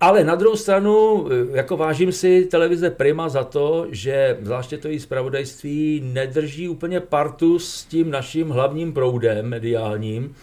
Ale 0.00 0.24
na 0.24 0.34
druhou 0.34 0.56
stranu, 0.56 1.26
jako 1.52 1.76
vážím 1.76 2.12
si 2.12 2.44
televize 2.44 2.90
Prima 2.90 3.28
za 3.28 3.44
to, 3.44 3.86
že 3.90 4.38
zvláště 4.42 4.78
to 4.78 4.88
její 4.88 5.00
zpravodajství 5.00 6.02
nedrží 6.12 6.68
úplně 6.68 7.00
partu 7.00 7.58
s 7.58 7.84
tím 7.84 8.10
naším 8.10 8.50
hlavním 8.50 8.92
proudem 8.92 9.46
mediálním, 9.46 10.34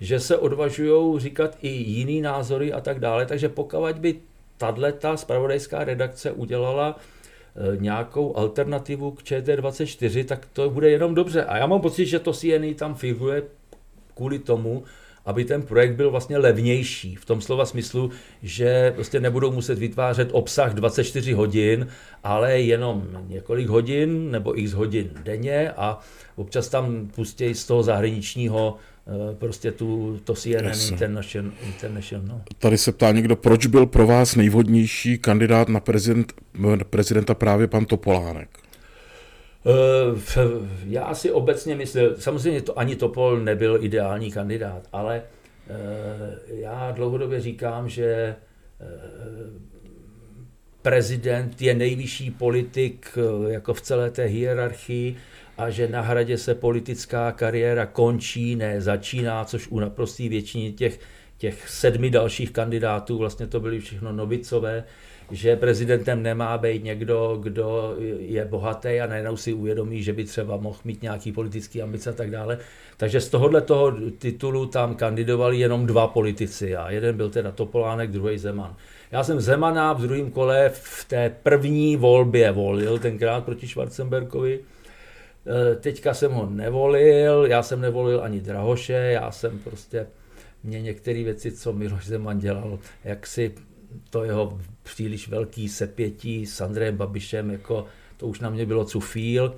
že 0.00 0.20
se 0.20 0.36
odvažují 0.36 1.20
říkat 1.20 1.56
i 1.62 1.68
jiný 1.68 2.20
názory 2.20 2.72
a 2.72 2.80
tak 2.80 3.00
dále. 3.00 3.26
Takže 3.26 3.48
pokud 3.48 3.98
by 3.98 4.14
tato 4.56 5.16
spravodajská 5.16 5.84
redakce 5.84 6.32
udělala 6.32 6.96
Eh, 7.60 7.76
nějakou 7.80 8.36
alternativu 8.36 9.10
k 9.10 9.22
ČT24, 9.22 10.24
tak 10.24 10.46
to 10.52 10.70
bude 10.70 10.90
jenom 10.90 11.14
dobře. 11.14 11.44
A 11.44 11.56
já 11.56 11.66
mám 11.66 11.80
pocit, 11.80 12.06
že 12.06 12.18
to 12.18 12.32
CNE 12.32 12.74
tam 12.74 12.94
figuruje 12.94 13.42
kvůli 14.14 14.38
tomu, 14.38 14.84
aby 15.26 15.44
ten 15.44 15.62
projekt 15.62 15.96
byl 15.96 16.10
vlastně 16.10 16.38
levnější. 16.38 17.16
V 17.16 17.24
tom 17.24 17.40
slova 17.40 17.66
smyslu, 17.66 18.10
že 18.42 18.92
prostě 18.94 19.20
nebudou 19.20 19.52
muset 19.52 19.78
vytvářet 19.78 20.28
obsah 20.32 20.74
24 20.74 21.32
hodin, 21.32 21.88
ale 22.24 22.60
jenom 22.60 23.08
několik 23.26 23.68
hodin 23.68 24.30
nebo 24.30 24.58
x 24.58 24.72
hodin 24.72 25.10
denně 25.22 25.70
a 25.70 25.98
občas 26.36 26.68
tam 26.68 27.08
pustí 27.14 27.54
z 27.54 27.66
toho 27.66 27.82
zahraničního 27.82 28.76
prostě 29.38 29.72
tu, 29.72 30.20
to 30.24 30.34
CNN 30.34 30.66
yes. 30.68 30.90
International. 30.90 31.52
International 31.66 32.26
no. 32.28 32.42
Tady 32.58 32.78
se 32.78 32.92
ptá 32.92 33.12
někdo, 33.12 33.36
proč 33.36 33.66
byl 33.66 33.86
pro 33.86 34.06
vás 34.06 34.36
nejvhodnější 34.36 35.18
kandidát 35.18 35.68
na 35.68 35.80
prezident, 35.80 36.32
prezidenta 36.90 37.34
právě 37.34 37.66
pan 37.66 37.84
Topolánek? 37.84 38.48
Uh, 39.64 40.18
já 40.86 41.14
si 41.14 41.30
obecně 41.30 41.74
myslím, 41.76 42.06
samozřejmě 42.18 42.62
to 42.62 42.78
ani 42.78 42.96
Topol 42.96 43.40
nebyl 43.40 43.78
ideální 43.84 44.32
kandidát, 44.32 44.82
ale 44.92 45.22
uh, 45.22 46.58
já 46.58 46.90
dlouhodobě 46.90 47.40
říkám, 47.40 47.88
že 47.88 48.36
prezident 50.82 51.62
je 51.62 51.74
nejvyšší 51.74 52.30
politik 52.30 53.18
jako 53.48 53.74
v 53.74 53.80
celé 53.80 54.10
té 54.10 54.24
hierarchii 54.24 55.16
a 55.58 55.70
že 55.70 55.88
na 55.88 56.00
hradě 56.00 56.38
se 56.38 56.54
politická 56.54 57.32
kariéra 57.32 57.86
končí, 57.86 58.56
ne 58.56 58.80
začíná, 58.80 59.44
což 59.44 59.68
u 59.68 59.80
naprostý 59.80 60.28
většině 60.28 60.72
těch, 60.72 61.00
těch 61.38 61.68
sedmi 61.68 62.10
dalších 62.10 62.50
kandidátů, 62.50 63.18
vlastně 63.18 63.46
to 63.46 63.60
byly 63.60 63.80
všechno 63.80 64.12
novicové, 64.12 64.84
že 65.30 65.56
prezidentem 65.56 66.22
nemá 66.22 66.58
být 66.58 66.84
někdo, 66.84 67.38
kdo 67.42 67.96
je 68.18 68.44
bohatý 68.44 69.00
a 69.00 69.06
najednou 69.06 69.36
si 69.36 69.52
uvědomí, 69.52 70.02
že 70.02 70.12
by 70.12 70.24
třeba 70.24 70.56
mohl 70.56 70.78
mít 70.84 71.02
nějaký 71.02 71.32
politický 71.32 71.82
ambice 71.82 72.10
a 72.10 72.12
tak 72.12 72.30
dále. 72.30 72.58
Takže 72.96 73.20
z 73.20 73.28
tohohle 73.28 73.60
toho 73.60 73.92
titulu 74.18 74.66
tam 74.66 74.94
kandidovali 74.94 75.58
jenom 75.58 75.86
dva 75.86 76.06
politici 76.06 76.76
a 76.76 76.90
jeden 76.90 77.16
byl 77.16 77.30
teda 77.30 77.52
Topolánek, 77.52 78.10
druhý 78.10 78.38
Zeman. 78.38 78.76
Já 79.12 79.24
jsem 79.24 79.40
Zemana 79.40 79.92
v 79.92 80.02
druhém 80.02 80.30
kole 80.30 80.70
v 80.72 81.04
té 81.04 81.36
první 81.42 81.96
volbě 81.96 82.52
volil, 82.52 82.98
tenkrát 82.98 83.44
proti 83.44 83.66
Schwarzenbergovi, 83.66 84.60
Eh, 84.60 84.77
teďka 85.80 86.14
jsem 86.14 86.32
ho 86.32 86.46
nevolil, 86.50 87.46
já 87.46 87.62
jsem 87.62 87.80
nevolil 87.80 88.22
ani 88.22 88.40
Drahoše, 88.40 88.92
já 88.92 89.30
jsem 89.30 89.58
prostě, 89.58 90.06
mě 90.64 90.82
některé 90.82 91.24
věci, 91.24 91.52
co 91.52 91.72
Miloš 91.72 92.06
Zeman 92.06 92.38
dělal, 92.38 92.78
jak 93.04 93.26
si 93.26 93.54
to 94.10 94.24
jeho 94.24 94.58
příliš 94.82 95.28
velký 95.28 95.68
sepětí 95.68 96.46
s 96.46 96.60
Andrejem 96.60 96.96
Babišem, 96.96 97.50
jako 97.50 97.86
to 98.16 98.26
už 98.26 98.40
na 98.40 98.50
mě 98.50 98.66
bylo 98.66 98.84
cufíl. 98.84 99.54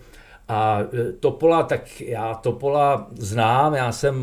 A 0.48 0.80
eh, 0.80 1.12
Topola, 1.12 1.62
tak 1.62 2.00
já 2.00 2.34
Topola 2.34 3.10
znám, 3.14 3.74
já 3.74 3.92
jsem, 3.92 4.14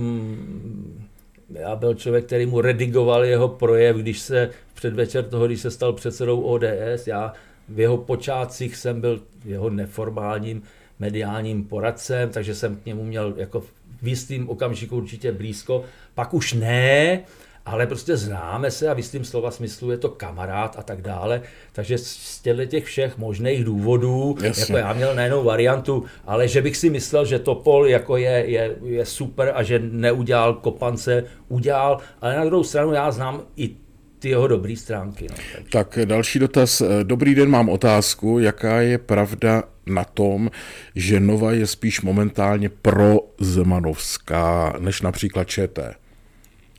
já 1.50 1.76
byl 1.76 1.94
člověk, 1.94 2.26
který 2.26 2.46
mu 2.46 2.62
redigoval 2.62 3.26
jeho 3.26 3.48
projev, 3.48 3.96
když 3.96 4.20
se 4.20 4.50
předvečer 4.74 5.24
toho, 5.24 5.46
když 5.46 5.62
se 5.62 5.72
stal 5.72 5.94
předsedou 5.94 6.42
ODS, 6.42 7.08
já 7.08 7.34
v 7.70 7.80
jeho 7.80 7.98
počátcích 7.98 8.76
jsem 8.76 9.02
byl 9.02 9.22
jeho 9.46 9.70
neformálním 9.70 10.64
mediálním 11.00 11.64
poradcem, 11.64 12.30
takže 12.30 12.56
jsem 12.56 12.76
k 12.76 12.86
němu 12.86 13.04
měl 13.04 13.34
jako 13.38 13.64
v 14.02 14.08
jistým 14.08 14.50
okamžiku 14.50 14.98
určitě 14.98 15.32
blízko. 15.32 15.84
Pak 16.14 16.34
už 16.34 16.54
ne, 16.54 17.20
ale 17.66 17.88
prostě 17.88 18.18
známe 18.18 18.72
se 18.72 18.90
a 18.90 18.94
v 18.94 18.98
jistým 18.98 19.26
slova 19.26 19.52
smyslu 19.52 19.92
je 19.92 19.98
to 19.98 20.10
kamarád 20.10 20.76
a 20.80 20.84
tak 20.84 21.02
dále. 21.02 21.42
Takže 21.74 21.98
z 21.98 22.42
těch 22.68 22.86
všech 22.86 23.18
možných 23.18 23.64
důvodů, 23.64 24.36
Jasně. 24.42 24.62
jako 24.62 24.78
já 24.78 24.94
měl 24.94 25.16
nejenom 25.16 25.46
variantu, 25.46 26.06
ale 26.26 26.48
že 26.48 26.62
bych 26.62 26.78
si 26.78 26.90
myslel, 26.90 27.26
že 27.26 27.40
Topol 27.40 27.88
jako 27.88 28.18
je, 28.18 28.44
je, 28.48 28.76
je 28.84 29.06
super 29.06 29.52
a 29.56 29.64
že 29.64 29.80
neudělal 29.80 30.54
kopance, 30.54 31.24
udělal, 31.48 32.00
ale 32.22 32.36
na 32.36 32.46
druhou 32.46 32.64
stranu 32.64 32.94
já 32.94 33.12
znám 33.12 33.42
i 33.58 33.76
ty 34.20 34.30
jeho 34.30 34.48
dobré 34.48 34.76
stránky. 34.76 35.28
No, 35.30 35.36
tak 35.70 36.00
další 36.06 36.40
dotaz. 36.40 36.82
Dobrý 37.04 37.36
den, 37.36 37.50
mám 37.50 37.70
otázku. 37.70 38.40
Jaká 38.40 38.82
je 38.82 38.98
pravda 38.98 39.64
na 39.86 40.04
tom, 40.04 40.52
že 40.96 41.20
Nova 41.20 41.52
je 41.52 41.68
spíš 41.68 42.02
momentálně 42.02 42.70
pro 42.70 43.20
Zemanovská, 43.40 44.74
než 44.80 45.02
například 45.02 45.48
ČT? 45.48 46.07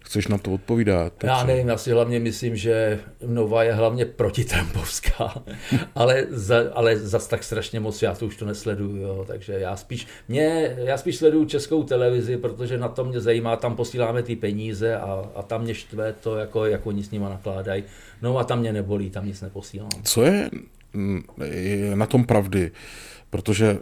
Chceš 0.08 0.28
na 0.28 0.38
to 0.38 0.52
odpovídat? 0.52 1.24
Já 1.24 1.44
nevím, 1.44 1.68
já 1.68 1.76
si 1.76 1.90
hlavně 1.90 2.20
myslím, 2.20 2.56
že 2.56 3.00
Nova 3.26 3.62
je 3.62 3.72
hlavně 3.72 4.04
protitrampovská, 4.04 5.42
ale, 5.94 6.26
za, 6.30 6.56
ale 6.74 6.96
zas 6.96 7.26
tak 7.26 7.44
strašně 7.44 7.80
moc 7.80 8.02
já 8.02 8.14
to 8.14 8.26
už 8.26 8.36
to 8.36 8.44
nesleduju, 8.44 8.96
jo. 8.96 9.24
takže 9.26 9.52
já 9.52 9.76
spíš, 9.76 10.06
mě, 10.28 10.76
já 10.78 10.98
spíš 10.98 11.16
sleduju 11.16 11.44
českou 11.44 11.82
televizi, 11.82 12.36
protože 12.36 12.78
na 12.78 12.88
to 12.88 13.04
mě 13.04 13.20
zajímá, 13.20 13.56
tam 13.56 13.76
posíláme 13.76 14.22
ty 14.22 14.36
peníze 14.36 14.96
a, 14.96 15.30
a 15.34 15.42
tam 15.42 15.62
mě 15.62 15.74
štve 15.74 16.12
to, 16.12 16.36
jako, 16.36 16.66
jak 16.66 16.86
oni 16.86 17.04
s 17.04 17.10
nima 17.10 17.28
nakládají. 17.28 17.84
No 18.22 18.38
a 18.38 18.44
tam 18.44 18.60
mě 18.60 18.72
nebolí, 18.72 19.10
tam 19.10 19.26
nic 19.26 19.40
neposílám. 19.40 19.90
Co 20.02 20.22
je 20.22 20.50
na 21.94 22.06
tom 22.06 22.24
pravdy, 22.24 22.70
protože 23.30 23.78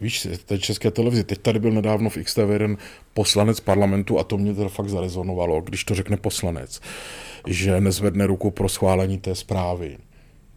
víš, 0.00 0.28
té 0.44 0.58
české 0.58 0.90
televizi, 0.90 1.24
teď 1.24 1.38
tady 1.38 1.58
byl 1.58 1.70
nedávno 1.70 2.10
v 2.10 2.18
XTV 2.18 2.48
jeden 2.52 2.76
poslanec 3.14 3.60
parlamentu 3.60 4.18
a 4.18 4.24
to 4.24 4.38
mě 4.38 4.54
teda 4.54 4.68
fakt 4.68 4.88
zarezonovalo, 4.88 5.60
když 5.60 5.84
to 5.84 5.94
řekne 5.94 6.16
poslanec, 6.16 6.80
že 7.46 7.80
nezvedne 7.80 8.26
ruku 8.26 8.50
pro 8.50 8.68
schválení 8.68 9.18
té 9.18 9.34
zprávy, 9.34 9.98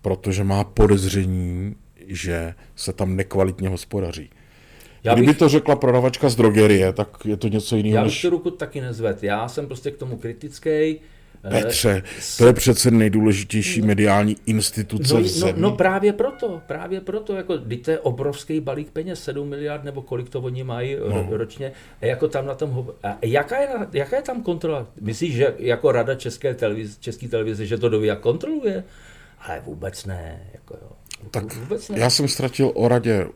protože 0.02 0.44
má 0.44 0.64
podezření, 0.64 1.76
že 2.08 2.54
se 2.76 2.94
tam 2.94 3.16
nekvalitně 3.16 3.70
hospodaří. 3.70 4.30
Já 5.04 5.16
bych, 5.16 5.24
Kdyby 5.24 5.40
to 5.40 5.50
řekla 5.50 5.76
prodavačka 5.76 6.30
z 6.30 6.36
drogerie, 6.36 6.94
tak 6.94 7.18
je 7.26 7.38
to 7.38 7.48
něco 7.48 7.76
jiného. 7.76 7.96
Já 7.96 8.04
bych 8.04 8.12
než... 8.12 8.22
tu 8.22 8.30
ruku 8.30 8.52
taky 8.52 8.82
nezvedl. 8.82 9.20
Já 9.22 9.48
jsem 9.48 9.68
prostě 9.68 9.92
k 9.92 9.98
tomu 9.98 10.18
kritický. 10.18 11.00
Petře, 11.50 12.04
to 12.38 12.48
je 12.48 12.54
přece 12.54 12.92
nejdůležitější 12.92 13.82
mediální 13.82 14.36
instituce 14.46 15.14
no, 15.14 15.22
v 15.22 15.28
zemi. 15.28 15.54
No, 15.56 15.70
no 15.70 15.76
právě 15.76 16.14
proto, 16.14 16.62
právě 16.68 17.02
proto, 17.02 17.36
jako, 17.36 17.58
to 17.58 17.92
je 17.92 18.00
obrovský 18.00 18.60
balík 18.60 18.92
peněz, 18.92 19.24
7 19.24 19.50
miliard 19.50 19.84
nebo 19.84 20.02
kolik 20.02 20.30
to 20.30 20.42
oni 20.42 20.64
mají 20.64 20.98
no. 21.10 21.28
ročně, 21.30 21.72
a 22.02 22.06
jako 22.06 22.28
tam 22.28 22.46
na 22.46 22.56
tom, 22.56 22.88
a 23.04 23.18
jaká 23.22 23.58
je, 23.58 23.70
jaká 23.94 24.16
je 24.16 24.22
tam 24.22 24.44
kontrola? 24.44 24.88
Myslíš, 25.02 25.36
že 25.36 25.56
jako 25.60 25.92
rada 25.92 26.16
České 26.16 26.54
televize, 26.54 26.98
České 27.00 27.28
televize, 27.28 27.66
že 27.66 27.78
to 27.78 27.90
doví 27.90 28.08
jak 28.08 28.20
kontroluje? 28.20 28.84
Ale 29.40 29.60
vůbec 29.66 30.06
ne, 30.06 30.50
jako 30.54 30.78
jo. 30.82 30.92
Tak 31.32 31.56
vůbec 31.56 31.90
ne. 31.90 32.00
já 32.00 32.10
jsem 32.10 32.28
ztratil 32.28 32.72
o 32.74 32.88
radě 32.88 33.28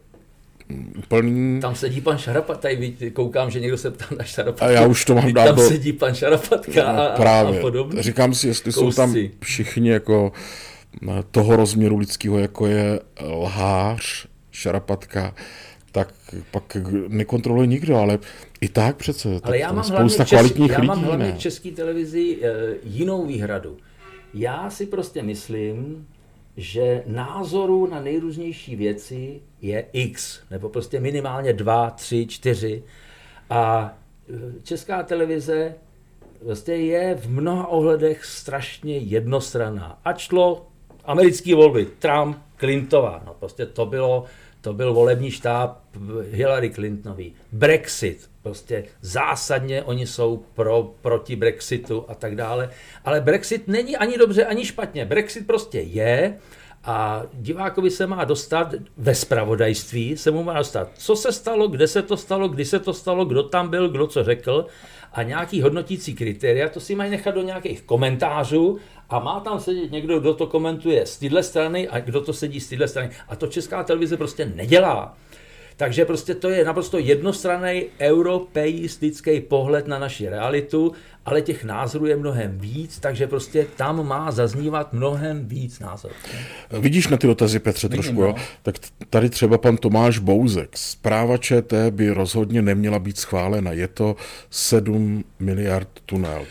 úplný. 0.97 1.59
Tam 1.61 1.75
sedí 1.75 2.01
pan 2.01 2.17
Šarapat, 2.17 2.59
tady 2.59 2.93
koukám, 3.13 3.51
že 3.51 3.59
někdo 3.59 3.77
se 3.77 3.91
ptá 3.91 4.05
na 4.17 4.23
Šarapatka. 4.23 4.65
A 4.65 4.69
já 4.69 4.87
už 4.87 5.05
to 5.05 5.15
mám 5.15 5.33
dát 5.33 5.45
Tam 5.45 5.55
do... 5.55 5.61
sedí 5.61 5.93
pan 5.93 6.15
Šarapatka 6.15 6.93
no, 6.93 7.01
a, 7.01 7.15
právě. 7.15 7.59
a 7.59 7.61
podobně. 7.61 8.03
Říkám 8.03 8.33
si, 8.33 8.47
jestli 8.47 8.73
Kousci. 8.73 8.91
jsou 8.91 9.01
tam 9.01 9.15
všichni 9.43 9.89
jako 9.89 10.31
eh, 11.09 11.23
toho 11.31 11.55
rozměru 11.55 11.97
lidského, 11.97 12.39
jako 12.39 12.67
je 12.67 12.99
lhář, 13.21 14.27
Šarapatka, 14.51 15.33
tak 15.91 16.13
pak 16.51 16.77
nekontroluje 17.07 17.67
nikdo, 17.67 17.97
ale 17.97 18.19
i 18.61 18.69
tak 18.69 18.95
přece. 18.95 19.29
Ale 19.29 19.41
tak 19.41 19.55
já 19.55 19.71
mám 19.71 19.83
spousta 19.83 20.23
hlavně 20.23 20.29
kvalitních 20.29 20.67
český, 20.67 20.81
lidí. 20.81 20.89
Já 20.89 20.95
mám 20.95 21.03
hlavně 21.03 21.31
v 21.31 21.39
české 21.39 21.71
televizi 21.71 22.37
e, 22.41 22.49
jinou 22.83 23.25
výhradu. 23.25 23.77
Já 24.33 24.69
si 24.69 24.85
prostě 24.85 25.23
myslím, 25.23 26.07
že 26.57 27.03
názoru 27.05 27.87
na 27.87 28.01
nejrůznější 28.01 28.75
věci 28.75 29.41
je 29.61 29.85
X, 29.93 30.41
nebo 30.51 30.69
prostě 30.69 30.99
minimálně 30.99 31.53
dva, 31.53 31.89
tři, 31.89 32.27
čtyři. 32.27 32.83
A 33.49 33.93
e, 34.29 34.61
česká 34.63 35.03
televize 35.03 35.75
prostě 36.39 36.73
je 36.73 37.15
v 37.15 37.29
mnoha 37.29 37.67
ohledech 37.67 38.25
strašně 38.25 38.97
jednostranná. 38.97 39.99
Ač 40.05 40.21
šlo 40.21 40.67
americké 41.05 41.55
volby, 41.55 41.87
Trump, 41.99 42.37
Clintová, 42.57 43.23
no 43.25 43.33
prostě 43.33 43.65
to 43.65 43.85
bylo, 43.85 44.23
to 44.61 44.73
byl 44.73 44.93
volební 44.93 45.31
štáb 45.31 45.77
Hillary 46.31 46.69
Clintonový. 46.69 47.33
Brexit, 47.51 48.29
prostě 48.41 48.83
zásadně 49.01 49.83
oni 49.83 50.07
jsou 50.07 50.43
pro, 50.53 50.93
proti 51.01 51.35
Brexitu 51.35 52.05
a 52.07 52.15
tak 52.15 52.35
dále. 52.35 52.69
Ale 53.05 53.21
Brexit 53.21 53.67
není 53.67 53.97
ani 53.97 54.17
dobře, 54.17 54.45
ani 54.45 54.65
špatně. 54.65 55.05
Brexit 55.05 55.47
prostě 55.47 55.79
je 55.79 56.37
a 56.87 57.23
divákovi 57.33 57.91
se 57.91 58.07
má 58.07 58.23
dostat 58.23 58.75
ve 58.97 59.15
spravodajství, 59.15 60.17
se 60.17 60.31
mu 60.31 60.43
má 60.43 60.53
dostat, 60.53 60.89
co 60.97 61.15
se 61.15 61.31
stalo, 61.31 61.67
kde 61.67 61.87
se 61.87 62.01
to 62.01 62.17
stalo, 62.17 62.47
kdy 62.47 62.65
se 62.65 62.79
to 62.79 62.93
stalo, 62.93 63.25
kdo 63.25 63.43
tam 63.43 63.69
byl, 63.69 63.89
kdo 63.89 64.07
co 64.07 64.23
řekl 64.23 64.65
a 65.13 65.23
nějaký 65.23 65.61
hodnotící 65.61 66.15
kritéria, 66.15 66.69
to 66.69 66.79
si 66.79 66.95
mají 66.95 67.11
nechat 67.11 67.35
do 67.35 67.41
nějakých 67.41 67.81
komentářů 67.81 68.77
a 69.09 69.19
má 69.19 69.39
tam 69.39 69.59
sedět 69.59 69.91
někdo, 69.91 70.19
kdo 70.19 70.33
to 70.33 70.47
komentuje 70.47 71.05
z 71.05 71.17
téhle 71.17 71.43
strany 71.43 71.87
a 71.87 71.99
kdo 71.99 72.21
to 72.21 72.33
sedí 72.33 72.59
z 72.59 72.69
téhle 72.69 72.87
strany. 72.87 73.09
A 73.27 73.35
to 73.35 73.47
česká 73.47 73.83
televize 73.83 74.17
prostě 74.17 74.45
nedělá. 74.45 75.17
Takže 75.77 76.05
prostě 76.05 76.35
to 76.35 76.49
je 76.49 76.65
naprosto 76.65 76.97
jednostranný 76.97 77.85
europeistický 77.99 79.41
pohled 79.41 79.87
na 79.87 79.99
naši 79.99 80.29
realitu, 80.29 80.91
ale 81.27 81.41
těch 81.41 81.63
názorů 81.63 82.05
je 82.05 82.15
mnohem 82.15 82.57
víc, 82.59 82.99
takže 82.99 83.27
prostě 83.27 83.67
tam 83.75 84.07
má 84.07 84.31
zaznívat 84.31 84.93
mnohem 84.93 85.45
víc 85.47 85.79
názorů. 85.79 86.13
Vidíš 86.79 87.07
na 87.07 87.17
ty 87.17 87.27
dotazy, 87.27 87.59
Petře, 87.59 87.87
Vidím, 87.87 88.03
trošku, 88.03 88.21
no. 88.21 88.27
jo? 88.27 88.35
Tak 88.63 88.75
tady 89.09 89.29
třeba 89.29 89.57
pan 89.57 89.77
Tomáš 89.77 90.19
Bouzek. 90.19 90.77
Zpráva 90.77 91.37
ČT 91.37 91.93
by 91.93 92.09
rozhodně 92.09 92.61
neměla 92.61 92.99
být 92.99 93.17
schválena. 93.17 93.71
Je 93.71 93.87
to 93.87 94.15
7 94.49 95.23
miliard 95.39 95.89
tunel. 96.05 96.45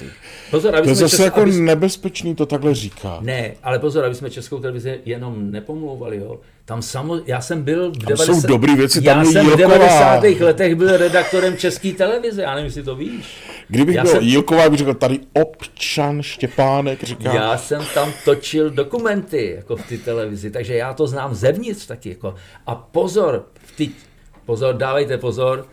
Pozor, 0.51 0.81
to 0.83 0.89
je 0.89 0.95
zase 0.95 1.17
Česk... 1.17 1.25
jako 1.25 1.41
aby... 1.41 1.53
nebezpečný 1.53 2.35
to 2.35 2.47
takhle 2.47 2.75
říká. 2.75 3.19
Ne, 3.21 3.53
ale 3.63 3.79
pozor, 3.79 4.05
aby 4.05 4.15
jsme 4.15 4.31
Českou 4.31 4.59
televizi 4.61 5.01
jenom 5.05 5.51
nepomlouvali, 5.51 6.17
jo. 6.17 6.41
Tam 6.67 6.83
samo, 6.83 7.21
já 7.27 7.41
jsem 7.41 7.63
byl 7.63 7.91
v 7.91 7.99
90... 7.99 8.35
jsou 8.35 8.47
dobrý 8.47 8.75
věci, 8.75 9.03
tam 9.03 9.19
já 9.19 9.25
jsem 9.25 9.47
v 9.47 9.57
90. 9.57 10.23
letech 10.41 10.75
byl 10.75 10.97
redaktorem 10.97 11.57
České 11.57 11.93
televize, 11.93 12.43
já 12.43 12.55
nevím, 12.55 12.65
jestli 12.65 12.83
to 12.83 12.97
víš. 12.97 13.27
Kdybych 13.69 13.95
já 13.95 14.03
byl 14.03 14.13
jsem... 14.13 14.23
Jílková, 14.23 14.71
bych 14.71 14.79
řekl, 14.79 14.95
tady 14.95 15.21
občan 15.33 16.23
Štěpánek 16.23 17.03
říká. 17.03 17.35
Já 17.35 17.59
jsem 17.59 17.83
tam 17.95 18.13
točil 18.25 18.71
dokumenty, 18.71 19.55
jako 19.57 19.77
v 19.77 19.87
té 19.89 19.99
televizi, 19.99 20.51
takže 20.51 20.75
já 20.75 20.95
to 20.95 21.07
znám 21.07 21.35
zevnitř 21.35 21.87
taky. 21.87 22.09
Jako. 22.09 22.35
A 22.67 22.75
pozor, 22.75 23.47
v 23.55 23.77
ty, 23.77 23.91
pozor, 24.45 24.75
dávejte 24.75 25.19
pozor, 25.19 25.67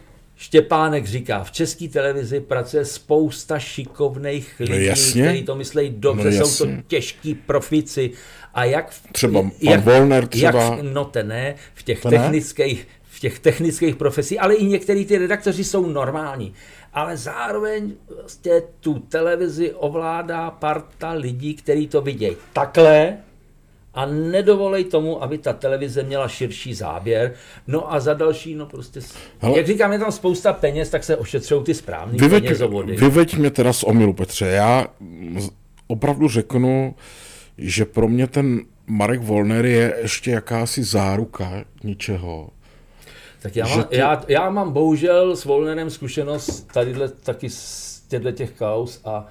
Štěpánek 0.44 1.06
říká, 1.06 1.44
v 1.44 1.52
české 1.52 1.88
televizi 1.88 2.40
pracuje 2.40 2.86
spousta 2.86 3.60
šikovných 3.60 4.56
no 4.60 4.76
lidí, 4.76 4.88
no 4.88 5.24
kteří 5.24 5.44
to 5.44 5.56
myslejí 5.56 5.90
dobře, 5.98 6.32
no 6.32 6.46
jsou 6.46 6.66
to 6.66 6.72
těžký 6.88 7.36
profici. 7.36 8.12
A 8.54 8.64
jak... 8.64 8.94
Třeba 9.12 9.42
pan 9.42 9.52
jak, 9.62 9.86
Volner 9.86 10.28
třeba... 10.28 10.62
Jak, 10.62 10.80
no 10.82 11.06
ten 11.06 11.28
ne, 11.28 11.56
v 11.74 11.84
těch 11.84 12.02
technických, 12.02 12.88
v 13.04 13.20
těch 13.20 13.40
technických 13.40 13.96
profesích, 13.96 14.42
ale 14.42 14.56
i 14.56 14.66
některý 14.66 15.06
ty 15.06 15.18
redaktoři 15.18 15.64
jsou 15.64 15.86
normální. 15.86 16.54
Ale 16.94 17.18
zároveň 17.18 17.94
vlastně 18.22 18.62
tu 18.80 19.00
televizi 19.00 19.74
ovládá 19.74 20.52
parta 20.52 21.12
lidí, 21.12 21.54
kteří 21.54 21.88
to 21.88 22.02
vidějí. 22.02 22.36
Takhle, 22.54 23.18
a 23.94 24.06
nedovolej 24.06 24.84
tomu, 24.84 25.24
aby 25.24 25.38
ta 25.38 25.54
televize 25.54 26.04
měla 26.04 26.28
širší 26.28 26.74
záběr. 26.74 27.34
No 27.68 27.94
a 27.94 28.00
za 28.00 28.14
další, 28.14 28.56
no 28.56 28.66
prostě, 28.66 29.00
Hele, 29.40 29.58
jak 29.58 29.68
říkám, 29.68 29.92
je 29.92 30.00
tam 30.00 30.12
spousta 30.12 30.54
peněz, 30.54 30.90
tak 30.90 31.04
se 31.04 31.18
ošetřou 31.18 31.64
ty 31.64 31.74
správné 31.74 32.30
penězovody. 32.30 32.96
Vyveď 32.96 33.38
mě 33.38 33.52
teda 33.52 33.74
z 33.74 33.84
omilu, 33.84 34.14
Petře. 34.14 34.46
Já 34.46 34.88
opravdu 35.88 36.28
řeknu, 36.28 36.96
že 37.58 37.86
pro 37.86 38.08
mě 38.08 38.28
ten 38.28 38.62
Marek 38.88 39.22
Volner 39.22 39.66
je 39.66 39.96
ještě 40.02 40.32
jakási 40.32 40.84
záruka 40.84 41.64
ničeho. 41.84 42.50
Tak 43.42 43.56
já 43.56 43.68
mám, 43.68 43.84
ty... 43.84 43.98
já, 43.98 44.24
já 44.28 44.50
mám 44.50 44.72
bohužel 44.72 45.36
s 45.36 45.46
Volnerem 45.46 45.90
zkušenost 45.90 46.68
tadyhle 46.74 47.08
taky 47.08 47.50
z 47.50 48.02
těchto 48.08 48.32
těch 48.32 48.52
kaus 48.52 49.02
a 49.06 49.28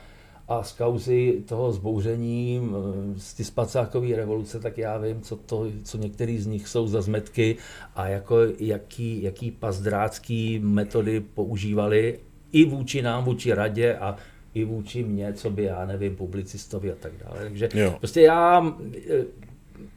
a 0.58 0.62
z 0.62 0.72
kauzy 0.72 1.42
toho 1.46 1.72
zbouření, 1.72 2.70
z 3.16 3.34
ty 3.34 3.44
spacákové 3.44 4.16
revoluce, 4.16 4.60
tak 4.60 4.78
já 4.78 4.98
vím, 4.98 5.20
co, 5.20 5.36
to, 5.36 5.66
co 5.84 5.98
některý 5.98 6.38
z 6.38 6.46
nich 6.46 6.68
jsou 6.68 6.86
za 6.86 7.02
zmetky 7.02 7.56
a 7.96 8.08
jako 8.08 8.36
jaký, 8.58 9.22
jaký 9.22 9.50
pazdrácký 9.50 10.58
metody 10.58 11.20
používali 11.20 12.18
i 12.52 12.64
vůči 12.64 13.02
nám, 13.02 13.24
vůči 13.24 13.52
radě 13.52 13.94
a 13.94 14.16
i 14.54 14.64
vůči 14.64 15.04
mně, 15.04 15.32
co 15.32 15.50
by 15.50 15.62
já 15.62 15.86
nevím, 15.86 16.16
publicistovi 16.16 16.92
a 16.92 16.94
tak 17.00 17.12
dále. 17.24 17.38
Takže 17.42 17.68
jo. 17.74 17.94
prostě 17.98 18.20
já, 18.20 18.74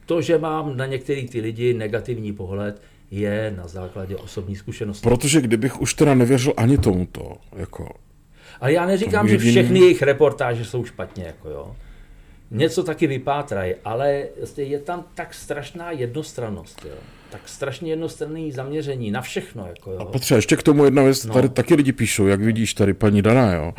to, 0.05 0.21
že 0.21 0.37
mám 0.37 0.77
na 0.77 0.85
některý 0.85 1.27
ty 1.27 1.41
lidi 1.41 1.73
negativní 1.73 2.33
pohled, 2.33 2.81
je 3.11 3.53
na 3.57 3.67
základě 3.67 4.15
osobní 4.15 4.55
zkušenosti. 4.55 5.03
Protože 5.09 5.41
kdybych 5.41 5.81
už 5.81 5.93
teda 5.93 6.15
nevěřil 6.15 6.53
ani 6.57 6.77
tomuto, 6.77 7.37
jako 7.55 7.89
ale 8.61 8.73
já 8.73 8.85
neříkám, 8.85 9.27
že 9.27 9.37
všechny 9.37 9.79
jejich 9.79 10.01
reportáže 10.01 10.65
jsou 10.65 10.85
špatně, 10.85 11.23
jako 11.23 11.49
jo. 11.49 11.75
Něco 12.51 12.83
taky 12.83 13.07
vypátrají, 13.07 13.75
ale 13.85 14.23
je 14.57 14.79
tam 14.79 15.05
tak 15.15 15.33
strašná 15.33 15.91
jednostrannost, 15.91 16.85
jo. 16.85 16.95
Tak 17.35 17.49
strašně 17.49 17.91
jednostranný 17.91 18.51
zaměření 18.51 19.11
na 19.11 19.21
všechno. 19.21 19.67
Jako 19.67 19.91
jo. 19.91 19.99
A 19.99 20.05
Petře, 20.05 20.35
ještě 20.35 20.55
k 20.55 20.63
tomu 20.63 20.85
jedna 20.85 21.03
věc, 21.03 21.25
no. 21.25 21.33
tady 21.33 21.49
taky 21.49 21.75
lidi 21.75 21.91
píšou, 21.91 22.27
jak 22.27 22.41
vidíš 22.41 22.73
tady 22.73 22.93
paní 22.93 23.21
Dana, 23.21 23.53
jo. 23.53 23.73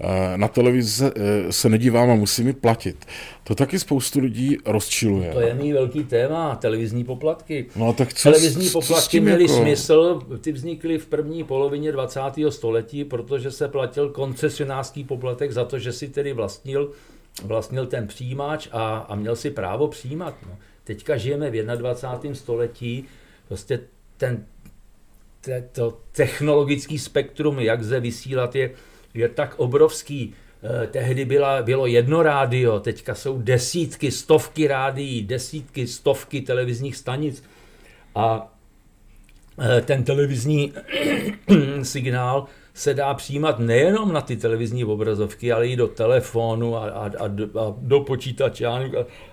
No. 0.00 0.36
Na 0.36 0.48
televizi 0.48 1.04
eh, 1.04 1.52
se 1.52 1.68
nedívám 1.68 2.10
a 2.10 2.14
musím 2.14 2.46
mi 2.46 2.52
platit. 2.52 3.06
To 3.44 3.54
taky 3.54 3.78
spoustu 3.78 4.20
lidí 4.20 4.56
rozčiluje. 4.66 5.32
To 5.32 5.40
je 5.40 5.54
mý 5.54 5.72
velký 5.72 6.04
téma, 6.04 6.56
televizní 6.56 7.04
poplatky. 7.04 7.66
No, 7.76 7.92
tak 7.92 8.14
co, 8.14 8.30
televizní 8.30 8.70
co, 8.70 8.80
poplatky 8.80 9.18
co 9.18 9.22
měly 9.22 9.42
jako... 9.42 9.54
smysl, 9.54 10.20
ty 10.40 10.52
vznikly 10.52 10.98
v 10.98 11.06
první 11.06 11.44
polovině 11.44 11.92
20. 11.92 12.20
století, 12.48 13.04
protože 13.04 13.50
se 13.50 13.68
platil 13.68 14.08
koncesionářský 14.08 15.04
poplatek 15.04 15.52
za 15.52 15.64
to, 15.64 15.78
že 15.78 15.92
si 15.92 16.08
tedy 16.08 16.32
vlastnil, 16.32 16.90
vlastnil 17.44 17.86
ten 17.86 18.06
přijímač 18.06 18.68
a, 18.72 18.98
a 18.98 19.14
měl 19.14 19.36
si 19.36 19.50
právo 19.50 19.88
přijímat. 19.88 20.34
No. 20.46 20.56
Teďka 20.90 21.16
žijeme 21.16 21.50
v 21.50 21.64
21. 21.76 22.34
století, 22.34 23.04
prostě 23.48 23.80
ten, 24.16 24.46
te, 25.40 25.68
to 25.72 26.00
technologický 26.12 26.98
spektrum, 26.98 27.60
jak 27.60 27.84
se 27.84 28.00
vysílat, 28.00 28.54
je, 28.54 28.70
je 29.14 29.28
tak 29.28 29.54
obrovský 29.56 30.34
Eh, 30.62 30.86
tehdy 30.86 31.24
byla, 31.24 31.62
bylo 31.62 31.86
jedno 31.86 32.22
rádio, 32.22 32.80
teďka 32.80 33.14
jsou 33.14 33.42
desítky, 33.42 34.10
stovky 34.10 34.66
rádií, 34.66 35.22
desítky, 35.22 35.86
stovky 35.86 36.40
televizních 36.40 36.96
stanic 36.96 37.44
a 38.14 38.54
eh, 39.60 39.80
ten 39.80 40.04
televizní 40.04 40.72
signál 41.82 42.46
se 42.80 42.94
dá 42.94 43.14
přijímat 43.14 43.58
nejenom 43.58 44.12
na 44.12 44.20
ty 44.20 44.36
televizní 44.36 44.84
obrazovky, 44.84 45.52
ale 45.52 45.68
i 45.68 45.76
do 45.76 45.88
telefonu 45.88 46.76
a, 46.76 46.90
a, 46.90 47.10
a, 47.18 47.28
do, 47.28 47.60
a 47.60 47.74
do 47.78 48.00
počítače. 48.00 48.66
A, 48.66 48.80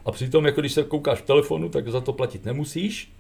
a 0.06 0.12
přitom, 0.12 0.46
jako 0.46 0.62
když 0.62 0.74
se 0.74 0.84
koukáš 0.84 1.20
v 1.20 1.26
telefonu, 1.26 1.70
tak 1.70 1.88
za 1.88 2.02
to 2.02 2.14
platit 2.14 2.46
nemusíš. 2.46 3.12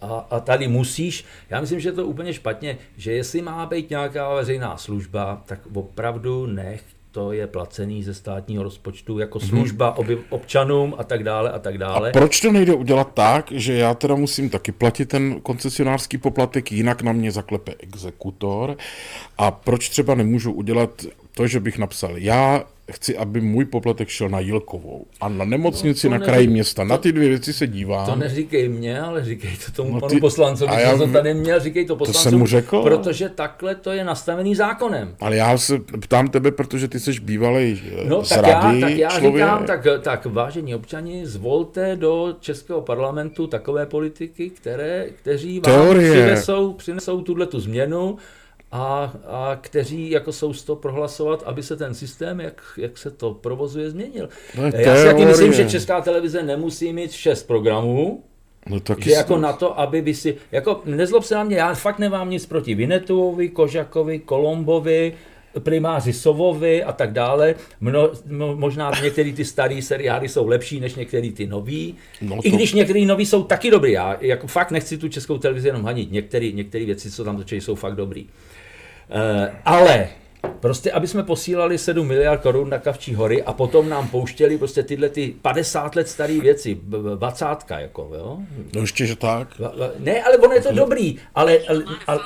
A, 0.00 0.26
a 0.30 0.40
tady 0.40 0.68
musíš, 0.68 1.24
já 1.50 1.60
myslím, 1.60 1.80
že 1.80 1.88
je 1.88 1.92
to 1.92 2.06
úplně 2.06 2.34
špatně, 2.34 2.78
že 2.96 3.12
jestli 3.12 3.42
má 3.42 3.66
být 3.66 3.90
nějaká 3.90 4.34
veřejná 4.34 4.76
služba, 4.76 5.42
tak 5.46 5.60
opravdu 5.74 6.46
nech 6.46 6.84
to 7.12 7.32
je 7.32 7.46
placený 7.46 8.02
ze 8.02 8.14
státního 8.14 8.62
rozpočtu 8.62 9.18
jako 9.18 9.38
mhm. 9.38 9.48
služba 9.48 9.96
hmm. 9.98 10.18
občanům 10.30 10.94
a 10.98 11.04
tak 11.04 11.24
dále 11.24 11.50
a 11.50 11.58
tak 11.58 11.78
dále. 11.78 12.08
A 12.08 12.12
proč 12.12 12.40
to 12.40 12.52
nejde 12.52 12.74
udělat 12.74 13.14
tak, 13.14 13.52
že 13.52 13.72
já 13.72 13.94
teda 13.94 14.14
musím 14.14 14.50
taky 14.50 14.72
platit 14.72 15.08
ten 15.08 15.40
koncesionářský 15.40 16.18
poplatek, 16.18 16.72
jinak 16.72 17.02
na 17.02 17.12
mě 17.12 17.32
zaklepe 17.32 17.74
exekutor 17.78 18.76
a 19.38 19.50
proč 19.50 19.88
třeba 19.88 20.14
nemůžu 20.14 20.52
udělat 20.52 20.90
to, 21.34 21.46
že 21.46 21.60
bych 21.60 21.78
napsal, 21.78 22.16
já 22.16 22.64
chci, 22.90 23.16
aby 23.16 23.40
můj 23.40 23.64
poplatek 23.64 24.08
šel 24.08 24.28
na 24.28 24.40
Jilkovou 24.40 25.06
a 25.20 25.28
na 25.28 25.44
nemocnici 25.44 26.08
no, 26.08 26.18
na 26.18 26.24
kraji 26.24 26.46
města. 26.46 26.82
To, 26.82 26.88
na 26.88 26.98
ty 26.98 27.12
dvě 27.12 27.28
věci 27.28 27.52
se 27.52 27.66
dívám. 27.66 28.06
To 28.06 28.16
neříkej 28.16 28.68
mě, 28.68 29.00
ale 29.00 29.24
říkej 29.24 29.50
to 29.66 29.72
tomu 29.72 29.94
no 29.94 30.00
panu 30.00 30.10
ty, 30.10 30.20
poslancovi, 30.20 30.72
a 30.72 30.80
já, 30.80 30.96
to 30.96 31.06
tady 31.06 31.34
měl, 31.34 31.60
říkej 31.60 31.84
to 31.84 31.96
poslancům. 31.96 32.22
To 32.22 32.30
jsem 32.30 32.38
mu 32.38 32.46
řekl. 32.46 32.82
Protože 32.82 33.28
takhle 33.28 33.74
to 33.74 33.92
je 33.92 34.04
nastavený 34.04 34.54
zákonem. 34.54 35.14
Ale 35.20 35.36
já 35.36 35.58
se 35.58 35.78
ptám 35.78 36.28
tebe, 36.28 36.50
protože 36.50 36.88
ty 36.88 37.00
jsi 37.00 37.20
bývalý 37.20 37.82
eh, 37.92 38.04
no, 38.08 38.22
tak 38.22 38.46
já, 38.46 38.74
tak 38.80 38.90
já 38.90 39.10
člověk. 39.10 39.34
říkám, 39.34 39.64
tak, 39.66 39.86
tak 40.02 40.26
vážení 40.26 40.74
občani, 40.74 41.26
zvolte 41.26 41.96
do 41.96 42.36
Českého 42.40 42.80
parlamentu 42.80 43.46
takové 43.46 43.86
politiky, 43.86 44.50
které, 44.50 45.06
kteří 45.20 45.60
vám 45.60 45.74
Teorie. 45.74 46.12
přinesou, 46.12 46.72
přinesou 46.72 47.20
tuhle 47.20 47.46
tu 47.46 47.60
změnu 47.60 48.18
a, 48.72 49.14
a 49.26 49.58
kteří 49.60 50.10
jako 50.10 50.32
jsou 50.32 50.52
z 50.52 50.64
toho 50.64 50.76
prohlasovat, 50.76 51.42
aby 51.46 51.62
se 51.62 51.76
ten 51.76 51.94
systém, 51.94 52.40
jak, 52.40 52.62
jak 52.76 52.98
se 52.98 53.10
to 53.10 53.34
provozuje, 53.34 53.90
změnil. 53.90 54.28
No, 54.58 54.62
Já 54.64 54.96
si 54.96 55.04
taky 55.04 55.24
myslím, 55.24 55.52
že 55.52 55.68
Česká 55.68 56.00
televize 56.00 56.42
nemusí 56.42 56.92
mít 56.92 57.12
šest 57.12 57.42
programů, 57.42 58.24
No 58.66 58.80
taky 58.80 59.02
že 59.02 59.10
jako 59.10 59.38
na 59.38 59.52
to, 59.52 59.80
aby 59.80 60.02
by 60.02 60.14
si, 60.14 60.36
jako 60.52 60.82
nezlob 60.84 61.24
se 61.24 61.34
na 61.34 61.44
mě, 61.44 61.56
já 61.56 61.74
fakt 61.74 61.98
nemám 61.98 62.30
nic 62.30 62.46
proti 62.46 62.74
Vinetuovi, 62.74 63.48
Kožakovi, 63.48 64.18
Kolombovi, 64.18 65.14
primáři 65.60 66.12
Sovovi 66.12 66.84
a 66.84 66.92
tak 66.92 67.12
dále. 67.12 67.54
Mno, 67.80 68.10
možná 68.54 68.92
některé 69.02 69.32
ty 69.32 69.44
staré 69.44 69.82
seriály 69.82 70.28
jsou 70.28 70.46
lepší 70.46 70.80
než 70.80 70.94
některé 70.94 71.32
ty 71.32 71.46
nový. 71.46 71.94
No 72.20 72.36
to... 72.36 72.48
I 72.48 72.50
když 72.50 72.72
některé 72.72 73.00
nový 73.00 73.26
jsou 73.26 73.42
taky 73.42 73.70
dobrý. 73.70 73.92
Já 73.92 74.16
jako 74.20 74.46
fakt 74.46 74.70
nechci 74.70 74.98
tu 74.98 75.08
českou 75.08 75.38
televizi 75.38 75.68
jenom 75.68 75.84
hanit. 75.84 76.12
Některé 76.12 76.84
věci, 76.84 77.10
co 77.10 77.24
tam 77.24 77.36
točí, 77.36 77.60
jsou 77.60 77.74
fakt 77.74 77.94
dobrý. 77.94 78.26
Uh, 79.14 79.54
ale 79.64 80.08
Prostě, 80.60 80.92
aby 80.92 81.06
jsme 81.06 81.22
posílali 81.22 81.78
7 81.78 82.06
miliard 82.06 82.42
korun 82.42 82.70
na 82.70 82.78
Kavčí 82.78 83.14
hory 83.14 83.42
a 83.42 83.52
potom 83.52 83.88
nám 83.88 84.08
pouštěli 84.08 84.58
prostě 84.58 84.82
tyhle 84.82 85.08
ty 85.08 85.34
50 85.42 85.96
let 85.96 86.08
staré 86.08 86.40
věci, 86.40 86.78
20 87.16 87.46
jako, 87.78 88.10
jo? 88.14 88.38
No 88.74 88.80
ještě, 88.80 89.06
že 89.06 89.16
tak. 89.16 89.48
Ne, 89.98 90.22
ale 90.22 90.36
ono 90.36 90.54
je 90.54 90.60
to 90.60 90.72
dobrý, 90.72 91.18
ale, 91.34 91.58
ale, 91.68 91.84
ale, 92.06 92.20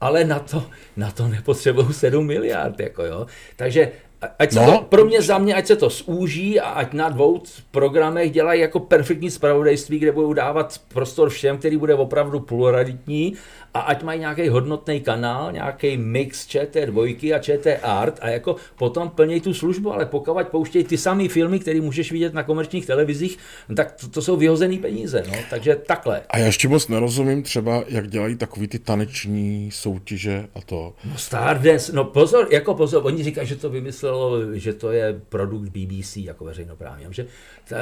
ale 0.00 0.24
na 0.24 0.38
to, 0.38 0.64
na 0.96 1.10
to 1.10 1.28
nepotřebují 1.28 1.92
7 1.92 2.26
miliard, 2.26 2.80
jako 2.80 3.04
jo. 3.04 3.26
Takže 3.56 3.92
Ať 4.38 4.52
se 4.52 4.60
no. 4.60 4.72
to, 4.72 4.84
pro 4.84 5.04
mě 5.04 5.22
za 5.22 5.38
mě, 5.38 5.54
ať 5.54 5.66
se 5.66 5.76
to 5.76 5.88
zúží 5.88 6.60
a 6.60 6.68
ať 6.68 6.92
na 6.92 7.08
dvou 7.08 7.42
programech 7.70 8.30
dělají 8.30 8.60
jako 8.60 8.80
perfektní 8.80 9.30
spravodajství, 9.30 9.98
kde 9.98 10.12
budou 10.12 10.32
dávat 10.32 10.80
prostor 10.88 11.30
všem, 11.30 11.58
který 11.58 11.76
bude 11.76 11.94
opravdu 11.94 12.40
pluralitní 12.40 13.34
a 13.76 13.80
ať 13.80 14.02
mají 14.02 14.20
nějaký 14.20 14.48
hodnotný 14.48 15.00
kanál, 15.00 15.52
nějaký 15.52 15.96
mix 15.96 16.46
ČT2 16.48 17.34
a 17.34 17.38
ČT 17.38 17.80
Art 17.82 18.18
a 18.20 18.28
jako 18.28 18.56
potom 18.78 19.10
plnějí 19.10 19.40
tu 19.40 19.54
službu, 19.54 19.92
ale 19.92 20.06
pokud 20.06 20.46
pouštějí 20.50 20.84
ty 20.84 20.98
samé 20.98 21.28
filmy, 21.28 21.58
které 21.58 21.80
můžeš 21.80 22.12
vidět 22.12 22.34
na 22.34 22.42
komerčních 22.42 22.86
televizích, 22.86 23.38
tak 23.76 23.92
to, 23.92 24.08
to 24.08 24.22
jsou 24.22 24.36
vyhozené 24.36 24.78
peníze, 24.78 25.24
no, 25.28 25.34
takže 25.50 25.76
takhle. 25.86 26.22
A 26.30 26.38
já 26.38 26.46
ještě 26.46 26.68
moc 26.68 26.88
nerozumím 26.88 27.42
třeba, 27.42 27.84
jak 27.88 28.08
dělají 28.08 28.36
takový 28.36 28.68
ty 28.68 28.78
taneční 28.78 29.70
soutěže 29.72 30.46
a 30.54 30.60
to. 30.60 30.92
No 31.04 31.18
Stardance, 31.18 31.92
no 31.92 32.04
pozor, 32.04 32.48
jako 32.50 32.74
pozor, 32.74 33.02
oni 33.06 33.24
říkají, 33.24 33.46
že 33.46 33.56
to 33.56 33.70
vymyslelo, 33.70 34.54
že 34.54 34.72
to 34.72 34.92
je 34.92 35.20
produkt 35.28 35.68
BBC 35.68 36.16
jako 36.16 36.44
veřejnoprávní, 36.44 37.06
že 37.10 37.26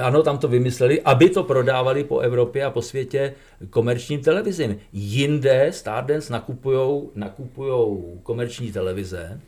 ano, 0.02 0.22
tam 0.22 0.38
to 0.38 0.48
vymysleli, 0.48 1.02
aby 1.02 1.30
to 1.30 1.42
prodávali 1.42 2.04
po 2.04 2.18
Evropě 2.18 2.64
a 2.64 2.70
po 2.70 2.82
světě 2.82 3.34
komerčním 3.70 4.20
televizím. 4.20 4.76
Jinde 4.92 5.68
Stardance 5.84 6.32
nakupujou, 6.32 7.10
nakupujou 7.14 8.20
komerční 8.22 8.72
televize, 8.72 9.40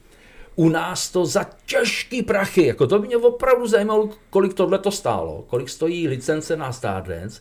u 0.57 0.69
nás 0.69 1.11
to 1.11 1.27
za 1.27 1.47
těžký 1.67 2.23
prachy, 2.23 2.67
jako 2.67 2.87
to 2.87 2.99
by 2.99 3.07
mě 3.07 3.17
opravdu 3.17 3.67
zajímalo, 3.67 4.11
kolik 4.31 4.55
tohle 4.55 4.79
to 4.79 4.91
stálo, 4.91 5.45
kolik 5.47 5.69
stojí 5.69 6.09
licence 6.09 6.57
na 6.57 6.73
Stardance, 6.73 7.41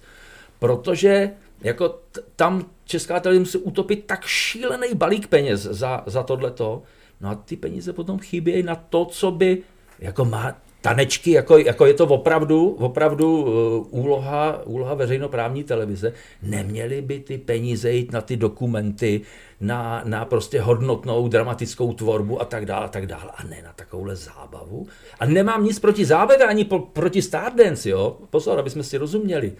protože 0.59 1.31
jako 1.61 1.89
t- 1.89 2.21
tam 2.35 2.69
Česká 2.85 3.19
televize 3.19 3.39
musí 3.39 3.57
utopit 3.57 4.05
tak 4.05 4.25
šílený 4.25 4.87
balík 4.93 5.27
peněz 5.27 5.61
za, 5.61 6.03
za 6.05 6.23
tohleto, 6.23 6.83
no 7.21 7.29
a 7.29 7.35
ty 7.35 7.55
peníze 7.55 7.93
potom 7.93 8.19
chybějí 8.19 8.63
na 8.63 8.75
to, 8.75 9.05
co 9.05 9.31
by, 9.31 9.63
jako 9.99 10.25
má, 10.25 10.55
tanečky, 10.85 11.31
jako, 11.31 11.57
jako 11.57 11.85
je 11.85 11.93
to 11.93 12.05
opravdu, 12.05 12.69
opravdu 12.69 13.41
uh, 13.41 13.87
úloha, 13.89 14.61
úloha 14.65 14.93
veřejnoprávní 14.93 15.63
televize, 15.63 16.13
neměly 16.43 17.01
by 17.01 17.19
ty 17.19 17.37
peníze 17.37 17.91
jít 17.91 18.11
na 18.11 18.21
ty 18.21 18.37
dokumenty, 18.37 19.21
na, 19.61 20.01
na 20.05 20.25
prostě 20.25 20.61
hodnotnou 20.61 21.27
dramatickou 21.27 21.93
tvorbu 21.93 22.41
a 22.41 22.45
tak 22.45 22.65
dále, 22.65 22.85
a 22.85 22.87
tak 22.87 23.05
dále, 23.05 23.31
a 23.35 23.43
ne 23.43 23.61
na 23.65 23.73
takovouhle 23.73 24.15
zábavu. 24.15 24.87
A 25.19 25.25
nemám 25.25 25.63
nic 25.63 25.79
proti 25.79 26.05
zábavě, 26.05 26.45
ani 26.45 26.65
po, 26.65 26.79
proti 26.79 27.21
Stardance, 27.21 27.89
jo? 27.89 28.17
Pozor, 28.29 28.59
aby 28.59 28.69
jsme 28.69 28.83
si 28.83 28.97
rozuměli. 28.97 29.53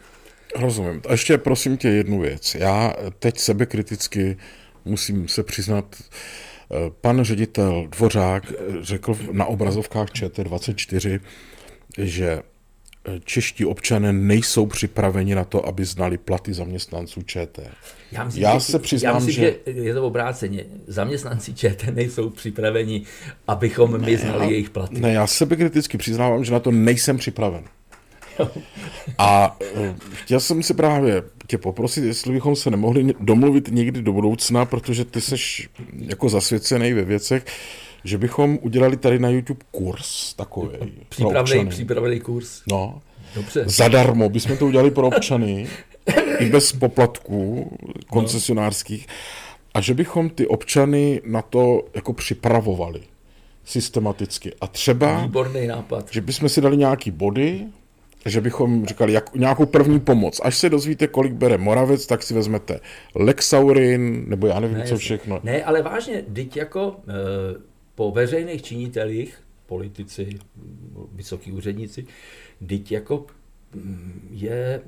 Rozumím. 0.56 1.02
A 1.08 1.12
ještě 1.12 1.38
prosím 1.38 1.78
tě 1.78 1.90
jednu 1.90 2.20
věc. 2.20 2.56
Já 2.56 2.94
teď 3.20 3.38
sebekriticky 3.40 4.38
musím 4.86 5.28
se 5.28 5.44
přiznat, 5.44 5.86
Pan 7.02 7.24
ředitel 7.24 7.88
Dvořák 7.90 8.54
řekl 8.82 9.18
na 9.32 9.46
obrazovkách 9.46 10.08
ČT24, 10.10 11.20
že 11.98 12.42
čeští 13.24 13.66
občané 13.66 14.14
nejsou 14.14 14.66
připraveni 14.66 15.36
na 15.36 15.44
to, 15.44 15.68
aby 15.68 15.86
znali 15.86 16.18
platy 16.18 16.54
zaměstnanců 16.54 17.22
ČT. 17.22 17.60
Já, 18.12 18.24
myslím, 18.24 18.44
já 18.44 18.60
se 18.60 18.80
přiznám, 18.80 19.14
já 19.14 19.20
myslím, 19.20 19.36
že... 19.36 19.56
že 19.66 19.80
je 19.80 19.94
to 19.94 20.04
obráceně. 20.04 20.66
Zaměstnanci 20.88 21.54
ČT 21.54 21.96
nejsou 21.96 22.30
připraveni, 22.30 23.02
abychom 23.48 23.92
ne, 23.92 23.98
my 23.98 24.18
znali 24.18 24.46
já, 24.46 24.52
jejich 24.52 24.70
platy. 24.70 25.00
Ne, 25.00 25.14
já 25.14 25.28
sebekriticky 25.28 25.98
přiznávám, 25.98 26.44
že 26.44 26.52
na 26.52 26.60
to 26.60 26.72
nejsem 26.72 27.18
připraven. 27.18 27.64
A 29.18 29.58
eh, 29.76 29.96
chtěl 30.14 30.40
jsem 30.40 30.64
si 30.64 30.74
právě 30.74 31.24
tě 31.48 31.58
poprosit, 31.58 32.04
jestli 32.04 32.34
bychom 32.34 32.56
se 32.56 32.72
nemohli 32.72 33.14
domluvit 33.20 33.70
někdy 33.72 34.02
do 34.02 34.14
budoucna, 34.14 34.66
protože 34.66 35.06
ty 35.06 35.22
seš 35.22 35.70
jako 35.98 36.30
zasvěcený 36.30 36.94
ve 36.94 37.04
věcech, 37.04 37.46
že 38.04 38.18
bychom 38.18 38.60
udělali 38.62 38.98
tady 38.98 39.20
na 39.20 39.30
YouTube 39.30 39.66
kurz 39.72 40.34
takový. 40.34 40.78
Přípravný, 41.10 41.68
přípravný 41.68 42.20
kurz. 42.20 42.62
No. 42.72 43.02
Dobře. 43.36 43.64
Zadarmo 43.66 44.30
bychom 44.30 44.58
to 44.58 44.66
udělali 44.66 44.92
pro 44.92 45.08
občany, 45.08 45.68
i 46.40 46.46
bez 46.46 46.74
poplatků 46.74 47.72
koncesionářských, 48.08 49.08
a 49.74 49.82
že 49.82 49.94
bychom 49.94 50.30
ty 50.30 50.48
občany 50.48 51.22
na 51.26 51.42
to 51.42 51.82
jako 51.96 52.14
připravovali 52.14 53.02
systematicky. 53.66 54.54
A 54.62 54.68
třeba, 54.68 55.22
Výborný 55.22 55.68
nápad. 55.68 56.08
že 56.12 56.22
bychom 56.22 56.50
si 56.50 56.62
dali 56.62 56.78
nějaký 56.78 57.12
body, 57.12 57.66
že 58.26 58.42
bychom 58.42 58.86
říkali 58.86 59.14
jak, 59.14 59.36
nějakou 59.36 59.66
první 59.66 60.00
pomoc. 60.00 60.42
Až 60.44 60.58
se 60.58 60.70
dozvíte, 60.70 61.08
kolik 61.08 61.34
bere 61.34 61.58
Moravec, 61.58 62.06
tak 62.06 62.24
si 62.24 62.34
vezmete 62.34 62.80
Lexaurin, 63.16 64.24
nebo 64.28 64.48
já 64.48 64.60
nevím, 64.60 64.78
ne, 64.78 64.84
co 64.84 64.98
všechno. 64.98 65.40
Ne, 65.44 65.64
ale 65.64 65.82
vážně, 65.82 66.24
teď 66.34 66.58
jako 66.58 66.96
e, 67.08 67.14
po 67.96 68.12
veřejných 68.12 68.62
činitelích, 68.62 69.38
politici, 69.66 70.30
vysoký 71.14 71.52
úředníci, 71.52 72.06
teď 72.68 72.92
jako 72.92 73.26
mm, 73.74 74.30
je 74.32 74.82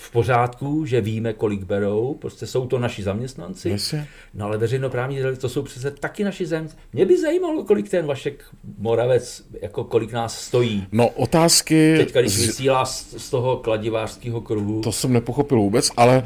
v 0.00 0.10
pořádku, 0.10 0.84
že 0.84 1.00
víme, 1.00 1.32
kolik 1.32 1.64
berou, 1.64 2.14
prostě 2.14 2.46
jsou 2.46 2.66
to 2.66 2.78
naši 2.78 3.02
zaměstnanci. 3.02 3.70
Jasně. 3.70 4.08
No 4.34 4.46
ale 4.46 4.58
veřejnoprávní 4.58 5.18
to 5.38 5.48
jsou 5.48 5.62
přece 5.62 5.90
taky 5.90 6.24
naši 6.24 6.46
zaměstnanci. 6.46 6.88
Mě 6.92 7.06
by 7.06 7.20
zajímalo, 7.20 7.64
kolik 7.64 7.88
ten 7.88 8.06
Vašek 8.06 8.44
Moravec, 8.78 9.44
jako 9.62 9.84
kolik 9.84 10.12
nás 10.12 10.40
stojí. 10.40 10.86
No 10.92 11.08
otázky... 11.08 11.94
Teďka, 11.96 12.20
když 12.20 12.38
vysílá 12.38 12.84
z, 12.84 13.14
z 13.18 13.30
toho 13.30 13.56
kladivářského 13.56 14.40
kruhu. 14.40 14.80
To 14.80 14.92
jsem 14.92 15.12
nepochopil 15.12 15.58
vůbec, 15.58 15.90
ale 15.96 16.22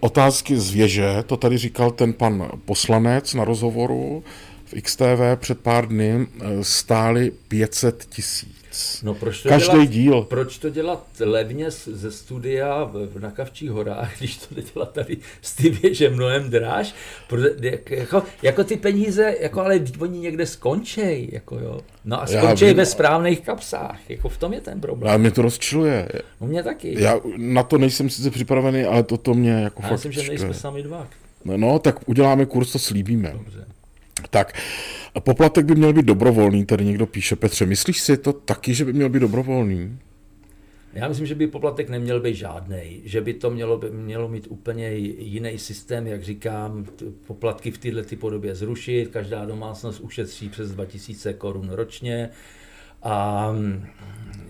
otázky 0.00 0.56
z 0.56 0.70
věže, 0.70 1.24
to 1.26 1.36
tady 1.36 1.58
říkal 1.58 1.90
ten 1.90 2.12
pan 2.12 2.50
poslanec 2.64 3.34
na 3.34 3.44
rozhovoru 3.44 4.24
v 4.64 4.82
XTV 4.82 5.20
před 5.36 5.60
pár 5.60 5.88
dny, 5.88 6.26
stály 6.62 7.32
500 7.48 8.06
tisíc 8.08 8.61
No 9.02 9.14
proč 9.14 9.42
to 9.42 9.48
Každý 9.48 9.72
dělat, 9.72 9.88
díl. 9.88 10.22
Proč 10.22 10.58
to 10.58 10.70
dělat 10.70 11.06
levně 11.20 11.70
ze 11.70 12.12
studia 12.12 12.90
na 13.18 13.30
Kavčích 13.30 13.70
horách, 13.70 14.12
když 14.18 14.36
to 14.36 14.60
dělat 14.60 14.92
tady 14.92 15.16
z 15.42 15.54
ty 15.54 15.70
věže 15.70 16.10
mnohem 16.10 16.50
dráž? 16.50 16.94
Jako, 17.90 18.22
jako 18.42 18.64
ty 18.64 18.76
peníze, 18.76 19.36
jako 19.40 19.60
ale 19.60 19.80
oni 19.98 20.18
někde 20.18 20.46
skončí, 20.46 21.28
jako 21.32 21.58
jo. 21.58 21.80
No 22.04 22.22
a 22.22 22.26
skončí 22.26 22.72
ve 22.72 22.86
správných 22.86 23.40
kapsách, 23.40 24.10
jako 24.10 24.28
v 24.28 24.36
tom 24.36 24.52
je 24.52 24.60
ten 24.60 24.80
problém. 24.80 25.10
Ale 25.10 25.18
mě 25.18 25.30
to 25.30 25.42
rozčiluje. 25.42 26.08
No 26.40 26.46
mě 26.46 26.62
taky. 26.62 27.02
Já 27.02 27.20
na 27.36 27.62
to 27.62 27.78
nejsem 27.78 28.10
sice 28.10 28.30
připravený, 28.30 28.84
ale 28.84 29.02
to, 29.02 29.16
to 29.16 29.34
mě 29.34 29.52
jako 29.52 29.82
Já 29.82 29.88
fakt 29.88 29.98
myslím, 29.98 30.12
že 30.12 30.28
nejsme 30.28 30.54
sami 30.54 30.82
dva. 30.82 31.08
No, 31.44 31.56
no, 31.56 31.78
tak 31.78 32.08
uděláme 32.08 32.46
kurz, 32.46 32.72
to 32.72 32.78
slíbíme. 32.78 33.32
Dobře. 33.32 33.66
Tak, 34.30 34.60
poplatek 35.20 35.64
by 35.64 35.74
měl 35.74 35.92
být 35.92 36.06
dobrovolný, 36.06 36.66
tady 36.66 36.84
někdo 36.84 37.06
píše. 37.06 37.36
Petře, 37.36 37.66
myslíš 37.66 38.00
si 38.00 38.16
to 38.16 38.32
taky, 38.32 38.74
že 38.74 38.84
by 38.84 38.92
měl 38.92 39.08
být 39.08 39.20
dobrovolný? 39.20 39.98
Já 40.94 41.08
myslím, 41.08 41.26
že 41.26 41.34
by 41.34 41.46
poplatek 41.46 41.88
neměl 41.88 42.20
být 42.20 42.34
žádný, 42.34 43.00
že 43.04 43.20
by 43.20 43.34
to 43.34 43.50
mělo, 43.50 43.80
mělo 43.90 44.28
mít 44.28 44.46
úplně 44.50 44.92
jiný 44.92 45.58
systém, 45.58 46.06
jak 46.06 46.22
říkám, 46.22 46.86
poplatky 47.26 47.70
v 47.70 47.78
této 47.78 48.02
ty 48.02 48.16
podobě 48.16 48.54
zrušit, 48.54 49.08
každá 49.08 49.44
domácnost 49.44 50.00
ušetří 50.00 50.48
přes 50.48 50.70
2000 50.72 51.32
korun 51.32 51.68
ročně 51.70 52.30
a 53.02 53.48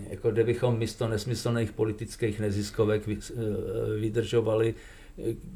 jako 0.09 0.31
kdybychom 0.31 0.77
místo 0.79 1.07
nesmyslných 1.07 1.71
politických 1.71 2.39
neziskovek 2.39 3.01
vydržovali 3.99 4.73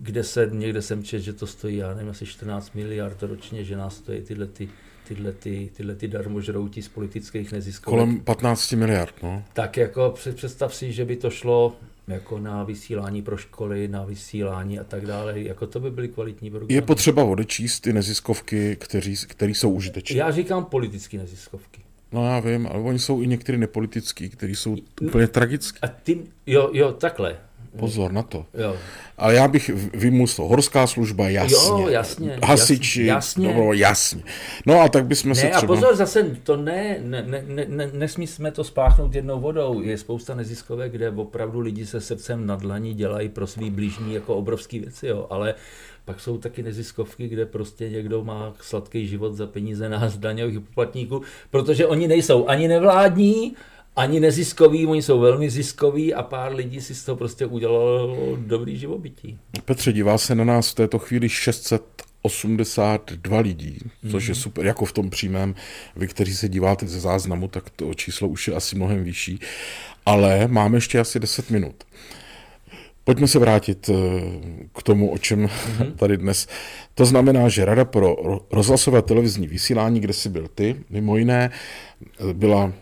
kde 0.02 0.24
se, 0.24 0.50
někde 0.52 0.82
jsem 0.82 1.04
čet, 1.04 1.20
že 1.20 1.34
to 1.34 1.48
stojí, 1.48 1.78
já 1.78 1.94
nevím, 1.94 2.10
asi 2.10 2.26
14 2.26 2.76
miliard 2.76 3.24
ročně, 3.24 3.64
že 3.64 3.78
nás 3.78 3.96
stojí 3.96 4.22
tyhle 4.22 4.48
ty, 4.48 4.70
tyhle 5.08 5.32
ty, 5.32 5.70
tyhle 5.78 5.96
ty 5.96 6.08
darmožrouti 6.08 6.82
z 6.82 6.88
politických 6.88 7.52
neziskovek. 7.52 8.00
Kolem 8.00 8.20
15 8.20 8.72
miliard, 8.72 9.16
no. 9.24 9.44
Tak 9.54 9.78
jako 9.78 10.16
představ 10.34 10.76
si, 10.76 10.92
že 10.92 11.06
by 11.06 11.16
to 11.16 11.30
šlo 11.30 11.76
jako 12.08 12.40
na 12.40 12.64
vysílání 12.64 13.22
pro 13.22 13.38
školy, 13.38 13.88
na 13.88 14.06
vysílání 14.06 14.80
a 14.80 14.84
tak 14.84 15.06
dále, 15.06 15.40
jako 15.40 15.68
to 15.68 15.80
by 15.80 15.92
byly 15.92 16.08
kvalitní 16.08 16.50
programy. 16.50 16.74
Je 16.74 16.82
potřeba 16.82 17.24
odečíst 17.24 17.80
ty 17.80 17.94
neziskovky, 17.94 18.76
kteří, 18.76 19.16
který 19.28 19.56
jsou 19.56 19.72
užitečné. 19.72 20.18
Já 20.18 20.32
říkám 20.32 20.66
politické 20.66 21.18
neziskovky. 21.18 21.82
No 22.12 22.26
já 22.26 22.40
vím, 22.40 22.68
ale 22.68 22.84
oni 22.84 23.00
jsou 23.00 23.22
i 23.22 23.28
některé 23.28 23.58
nepolitické, 23.58 24.30
které 24.30 24.52
jsou 24.52 24.78
úplně 25.02 25.28
tragické. 25.28 25.80
A 25.82 25.88
ty, 25.88 26.24
jo, 26.46 26.70
jo, 26.74 26.92
takhle. 26.92 27.38
Pozor 27.80 28.12
na 28.12 28.24
to. 28.24 28.46
Jo. 28.54 28.76
Ale 29.18 29.36
já 29.36 29.48
bych 29.48 29.70
vymus 29.94 30.36
to. 30.36 30.44
Horská 30.44 30.88
služba, 30.88 31.30
jasně. 31.30 31.56
Jo, 31.56 31.88
jasně, 31.90 32.40
Hasiči, 32.44 33.06
jasně. 33.06 33.54
No, 33.54 33.74
jasně. 33.74 34.24
No 34.66 34.82
a 34.82 34.90
tak 34.90 35.06
bychom 35.06 35.36
se 35.36 35.44
Ne, 35.44 35.52
a 35.52 35.58
třeba... 35.58 35.76
pozor, 35.76 35.96
zase 35.96 36.24
to 36.44 36.58
ne, 36.58 36.98
ne, 37.02 37.24
ne, 37.28 37.44
ne, 37.48 37.66
ne 37.70 37.90
nesmí 37.94 38.28
jsme 38.28 38.52
to 38.52 38.64
spáchnout 38.64 39.16
jednou 39.16 39.40
vodou. 39.40 39.82
Je 39.82 39.98
spousta 39.98 40.36
neziskovek, 40.36 40.92
kde 40.92 41.10
opravdu 41.10 41.60
lidi 41.60 41.86
se 41.86 42.02
srdcem 42.02 42.46
na 42.46 42.56
dlaní 42.56 42.94
dělají 42.94 43.30
pro 43.30 43.48
svý 43.48 43.70
blížní 43.70 44.14
jako 44.14 44.36
obrovský 44.36 44.80
věci, 44.80 45.08
jo. 45.08 45.28
ale 45.30 45.56
pak 46.06 46.20
jsou 46.20 46.38
taky 46.38 46.64
neziskovky, 46.64 47.28
kde 47.28 47.46
prostě 47.46 47.90
někdo 47.90 48.24
má 48.24 48.54
sladký 48.62 49.08
život 49.08 49.34
za 49.36 49.48
peníze 49.48 49.90
nás 49.90 50.18
daňových 50.18 50.60
poplatníků, 50.60 51.22
protože 51.52 51.88
oni 51.88 52.08
nejsou 52.08 52.48
ani 52.48 52.68
nevládní, 52.68 53.56
ani 53.98 54.20
neziskoví, 54.20 54.86
oni 54.86 55.02
jsou 55.02 55.20
velmi 55.20 55.50
ziskoví 55.50 56.14
a 56.14 56.24
pár 56.24 56.56
lidí 56.56 56.82
si 56.82 56.96
z 56.96 57.04
toho 57.06 57.16
prostě 57.16 57.46
udělalo 57.46 58.38
dobrý 58.40 58.78
živobytí. 58.78 59.38
Petře, 59.66 59.94
dívá 59.94 60.18
se 60.18 60.36
na 60.36 60.44
nás 60.44 60.72
v 60.72 60.76
této 60.76 61.00
chvíli 61.00 61.30
682 61.30 63.40
lidí, 63.40 63.78
což 64.12 64.28
je 64.28 64.34
Mhm. 64.34 64.42
super, 64.42 64.66
jako 64.66 64.86
v 64.86 64.92
tom 64.92 65.10
přímém. 65.10 65.56
Vy, 65.96 66.08
kteří 66.08 66.34
se 66.36 66.50
díváte 66.50 66.88
ze 66.88 67.00
záznamu, 67.00 67.48
tak 67.48 67.70
to 67.70 67.94
číslo 67.94 68.28
už 68.28 68.48
je 68.48 68.56
asi 68.56 68.76
mnohem 68.76 69.04
vyšší. 69.04 69.40
Ale 70.06 70.48
máme 70.48 70.78
ještě 70.78 71.00
asi 71.00 71.20
10 71.20 71.50
minut. 71.50 71.76
Pojďme 73.04 73.28
se 73.28 73.40
vrátit 73.40 73.90
eh, 73.90 73.94
k 74.80 74.84
tomu, 74.84 75.12
o 75.12 75.18
čem 75.18 75.40
Mhm. 75.42 75.92
tady 75.96 76.18
dnes. 76.18 76.48
To 76.96 77.06
znamená, 77.06 77.50
že 77.50 77.66
Rada 77.66 77.86
pro 77.86 78.16
ro- 78.16 78.42
rozhlasové 78.52 79.00
a 79.00 79.02
televizní 79.02 79.48
vysílání, 79.48 80.00
kde 80.00 80.14
jsi 80.14 80.30
byl 80.30 80.48
ty, 80.56 80.76
mimo 80.90 81.18
jiné, 81.18 81.52
eh, 82.30 82.34
byla 82.34 82.74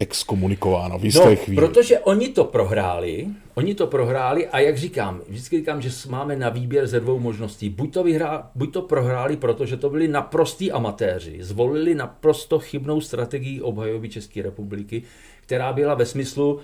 exkomunikována 0.00 0.96
v 0.98 1.04
jisté 1.04 1.30
No, 1.30 1.36
chvíli. 1.36 1.56
protože 1.56 1.98
oni 1.98 2.28
to 2.28 2.44
prohráli, 2.44 3.26
oni 3.54 3.74
to 3.74 3.86
prohráli 3.86 4.48
a 4.48 4.58
jak 4.58 4.78
říkám, 4.78 5.20
vždycky 5.28 5.56
říkám, 5.56 5.82
že 5.82 5.90
máme 6.08 6.36
na 6.36 6.48
výběr 6.48 6.86
ze 6.86 7.00
dvou 7.00 7.18
možností. 7.18 7.68
Buď 7.68 7.92
to, 7.92 8.02
vyhrá, 8.02 8.50
buď 8.54 8.72
to 8.72 8.82
prohráli, 8.82 9.36
protože 9.36 9.76
to 9.76 9.90
byli 9.90 10.08
naprostí 10.08 10.72
amatéři, 10.72 11.38
zvolili 11.40 11.94
naprosto 11.94 12.58
chybnou 12.58 13.00
strategii 13.00 13.60
obhajoby 13.60 14.08
České 14.08 14.42
republiky, 14.42 15.02
která 15.40 15.72
byla 15.72 15.94
ve 15.94 16.06
smyslu 16.06 16.54
uh, 16.54 16.60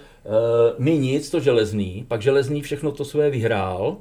my 0.79 0.99
nic, 0.99 1.31
to 1.31 1.41
železný, 1.41 2.05
pak 2.09 2.23
železný 2.23 2.63
všechno 2.63 2.93
to 2.93 3.05
své 3.05 3.31
vyhrál, 3.31 3.97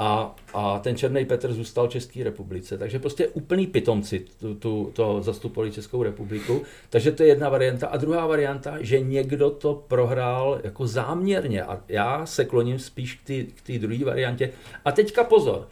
a, 0.00 0.34
a 0.54 0.78
ten 0.78 0.96
Černý 0.96 1.24
Petr 1.24 1.52
zůstal 1.52 1.88
České 1.88 2.24
republice. 2.24 2.78
Takže 2.78 2.98
prostě 2.98 3.28
úplný 3.28 3.66
pitomci 3.66 4.24
tu, 4.40 4.54
tu, 4.54 4.90
to 4.94 5.22
zastupovali 5.22 5.72
Českou 5.72 6.02
republiku. 6.02 6.62
Takže 6.90 7.12
to 7.12 7.22
je 7.22 7.28
jedna 7.28 7.48
varianta. 7.48 7.86
A 7.86 7.96
druhá 7.96 8.26
varianta, 8.26 8.76
že 8.80 9.00
někdo 9.00 9.50
to 9.50 9.84
prohrál 9.88 10.60
jako 10.64 10.86
záměrně. 10.86 11.62
A 11.62 11.80
já 11.88 12.26
se 12.26 12.44
kloním 12.44 12.78
spíš 12.78 13.20
k 13.54 13.62
té 13.62 13.78
druhé 13.78 14.04
variantě. 14.04 14.52
A 14.84 14.92
teďka 14.92 15.24
pozor. 15.24 15.68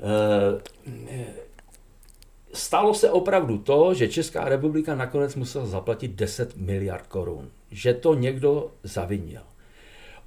Eh, 0.00 1.42
Stalo 2.54 2.94
se 2.94 3.10
opravdu 3.10 3.58
to, 3.58 3.94
že 3.94 4.08
Česká 4.08 4.44
republika 4.44 4.94
nakonec 4.94 5.34
musela 5.34 5.66
zaplatit 5.66 6.10
10 6.10 6.56
miliard 6.56 7.06
korun. 7.06 7.50
Že 7.70 7.94
to 7.94 8.14
někdo 8.14 8.70
zavinil. 8.82 9.40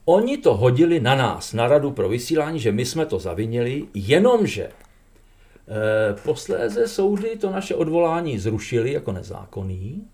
Oni 0.05 0.37
to 0.37 0.55
hodili 0.55 0.99
na 0.99 1.15
nás, 1.15 1.53
na 1.53 1.67
radu 1.67 1.91
pro 1.91 2.09
vysílání, 2.09 2.59
že 2.59 2.71
my 2.71 2.85
jsme 2.85 3.05
to 3.05 3.19
zavinili, 3.19 3.85
jenomže 3.93 4.63
e, 4.63 4.71
posléze 6.23 6.87
soudy 6.87 7.37
to 7.37 7.51
naše 7.51 7.75
odvolání 7.75 8.39
zrušili 8.39 8.93
jako 8.93 9.11
nezákonný. 9.11 10.07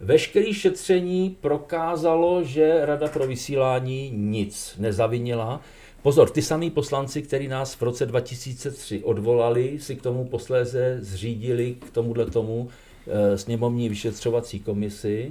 Veškerý 0.00 0.54
šetření 0.54 1.36
prokázalo, 1.40 2.44
že 2.44 2.86
Rada 2.86 3.08
pro 3.08 3.26
vysílání 3.26 4.10
nic 4.10 4.76
nezavinila. 4.78 5.60
Pozor, 6.02 6.30
ty 6.30 6.42
samý 6.42 6.70
poslanci, 6.70 7.22
kteří 7.22 7.48
nás 7.48 7.74
v 7.74 7.82
roce 7.82 8.06
2003 8.06 9.04
odvolali, 9.04 9.78
si 9.80 9.96
k 9.96 10.02
tomu 10.02 10.24
posléze 10.24 10.98
zřídili 11.00 11.74
k 11.74 11.90
tomuhle 11.90 12.26
tomu 12.26 12.68
e, 13.06 13.38
sněmovní 13.38 13.88
vyšetřovací 13.88 14.60
komisi. 14.60 15.30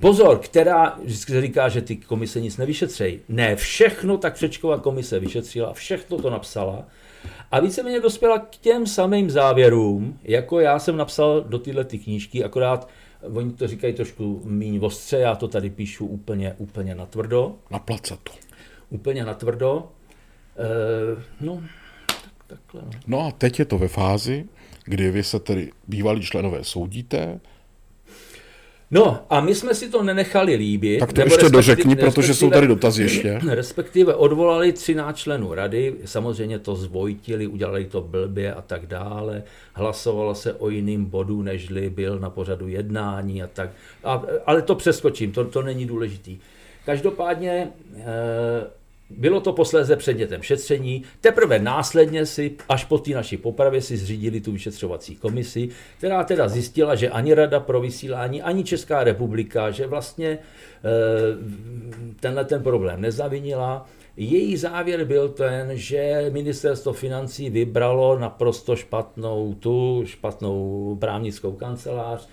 Pozor, 0.00 0.38
která 0.38 0.98
vždycky 1.04 1.32
se 1.32 1.40
říká, 1.40 1.68
že 1.68 1.82
ty 1.82 1.96
komise 1.96 2.40
nic 2.40 2.56
nevyšetřejí. 2.56 3.20
Ne, 3.28 3.56
všechno 3.56 4.18
tak 4.18 4.34
Křečková 4.34 4.78
komise 4.78 5.20
vyšetřila, 5.20 5.72
všechno 5.72 6.18
to 6.18 6.30
napsala 6.30 6.86
a 7.50 7.60
víceméně 7.60 8.00
dospěla 8.00 8.38
k 8.38 8.56
těm 8.56 8.86
samým 8.86 9.30
závěrům, 9.30 10.18
jako 10.22 10.60
já 10.60 10.78
jsem 10.78 10.96
napsal 10.96 11.40
do 11.40 11.58
tyhle 11.58 11.84
ty 11.84 11.98
knížky, 11.98 12.44
akorát 12.44 12.88
oni 13.22 13.52
to 13.52 13.68
říkají 13.68 13.94
trošku 13.94 14.42
míň 14.44 14.78
ostře, 14.82 15.18
já 15.18 15.34
to 15.34 15.48
tady 15.48 15.70
píšu 15.70 16.06
úplně, 16.06 16.54
úplně 16.58 16.94
natvrdo. 16.94 17.56
Na 17.70 17.78
placato. 17.78 18.32
Úplně 18.90 19.24
natvrdo. 19.24 19.88
E, 20.56 21.22
no, 21.40 21.62
tak, 22.06 22.32
takhle. 22.46 22.82
No. 22.82 22.90
No 23.06 23.20
a 23.20 23.30
teď 23.30 23.58
je 23.58 23.64
to 23.64 23.78
ve 23.78 23.88
fázi, 23.88 24.44
kdy 24.84 25.10
vy 25.10 25.22
se 25.22 25.40
tedy 25.40 25.70
bývalí 25.88 26.22
členové 26.22 26.64
soudíte, 26.64 27.40
No 28.90 29.26
a 29.30 29.40
my 29.40 29.54
jsme 29.54 29.74
si 29.74 29.90
to 29.90 30.02
nenechali 30.02 30.54
líbit. 30.54 31.00
Tak 31.00 31.12
to 31.12 31.20
ještě 31.20 31.48
dořekni, 31.48 31.96
protože 31.96 32.34
jsou 32.34 32.50
tady 32.50 32.66
dotazy 32.66 33.02
ještě. 33.02 33.40
Respektive 33.48 34.14
odvolali 34.14 34.72
13 34.72 35.16
členů 35.16 35.54
rady, 35.54 35.94
samozřejmě 36.04 36.58
to 36.58 36.74
zvojtili, 36.76 37.46
udělali 37.46 37.84
to 37.84 38.00
blbě 38.00 38.54
a 38.54 38.62
tak 38.62 38.86
dále. 38.86 39.42
Hlasovalo 39.72 40.34
se 40.34 40.54
o 40.54 40.68
jiným 40.68 41.04
bodu, 41.04 41.42
nežli 41.42 41.90
byl 41.90 42.18
na 42.18 42.30
pořadu 42.30 42.68
jednání 42.68 43.42
a 43.42 43.46
tak. 43.46 43.70
A, 44.04 44.22
ale 44.46 44.62
to 44.62 44.74
přeskočím, 44.74 45.32
to, 45.32 45.44
to 45.44 45.62
není 45.62 45.86
důležitý. 45.86 46.38
Každopádně 46.84 47.68
eh, 47.96 48.04
bylo 49.10 49.40
to 49.40 49.52
posléze 49.52 49.96
předmětem 49.96 50.42
šetření, 50.42 51.02
teprve 51.20 51.58
následně 51.58 52.26
si, 52.26 52.56
až 52.68 52.84
po 52.84 52.98
té 52.98 53.10
naší 53.10 53.36
popravě, 53.36 53.82
si 53.82 53.96
zřídili 53.96 54.40
tu 54.40 54.52
vyšetřovací 54.52 55.16
komisi, 55.16 55.68
která 55.98 56.24
teda 56.24 56.48
zjistila, 56.48 56.94
že 56.94 57.10
ani 57.10 57.34
Rada 57.34 57.60
pro 57.60 57.80
vysílání, 57.80 58.42
ani 58.42 58.64
Česká 58.64 59.04
republika, 59.04 59.70
že 59.70 59.86
vlastně 59.86 60.28
eh, 60.28 60.38
tenhle 62.20 62.44
ten 62.44 62.62
problém 62.62 63.00
nezavinila. 63.00 63.86
Její 64.16 64.56
závěr 64.56 65.04
byl 65.04 65.28
ten, 65.28 65.70
že 65.72 66.26
ministerstvo 66.32 66.92
financí 66.92 67.50
vybralo 67.50 68.18
naprosto 68.18 68.76
špatnou 68.76 69.54
tu, 69.54 70.02
špatnou 70.06 70.96
právnickou 71.00 71.52
kancelář, 71.52 72.28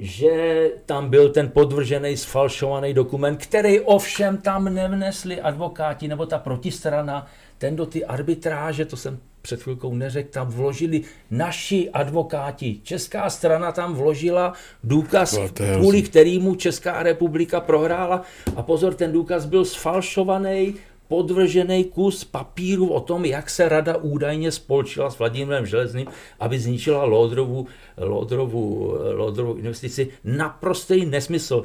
že 0.00 0.70
tam 0.86 1.10
byl 1.10 1.28
ten 1.28 1.48
podvržený, 1.48 2.16
sfalšovaný 2.16 2.94
dokument, 2.94 3.36
který 3.36 3.80
ovšem 3.80 4.36
tam 4.36 4.74
nevnesli 4.74 5.40
advokáti 5.40 6.08
nebo 6.08 6.26
ta 6.26 6.38
protistrana, 6.38 7.26
ten 7.58 7.76
do 7.76 7.86
ty 7.86 8.04
arbitráže, 8.04 8.84
to 8.84 8.96
jsem 8.96 9.18
před 9.42 9.62
chvilkou 9.62 9.94
neřekl, 9.94 10.30
tam 10.30 10.48
vložili 10.48 11.02
naši 11.30 11.90
advokáti. 11.90 12.80
Česká 12.82 13.30
strana 13.30 13.72
tam 13.72 13.94
vložila 13.94 14.52
důkaz, 14.84 15.38
kvůli 15.76 16.02
kterýmu 16.02 16.54
Česká 16.54 17.02
republika 17.02 17.60
prohrála. 17.60 18.22
A 18.56 18.62
pozor, 18.62 18.94
ten 18.94 19.12
důkaz 19.12 19.46
byl 19.46 19.64
sfalšovaný, 19.64 20.74
podvržený 21.10 21.84
kus 21.84 22.24
papíru 22.24 22.88
o 22.88 23.00
tom, 23.00 23.24
jak 23.24 23.50
se 23.50 23.68
rada 23.68 23.96
údajně 23.96 24.52
spolčila 24.52 25.10
s 25.10 25.18
Vladimírem 25.18 25.66
Železným, 25.66 26.06
aby 26.40 26.58
zničila 26.58 27.04
Lodrovu, 27.04 27.66
Lodrovu, 27.98 28.94
Lodrovu 29.12 29.54
investici. 29.54 30.08
Naprostý 30.24 31.06
nesmysl. 31.06 31.64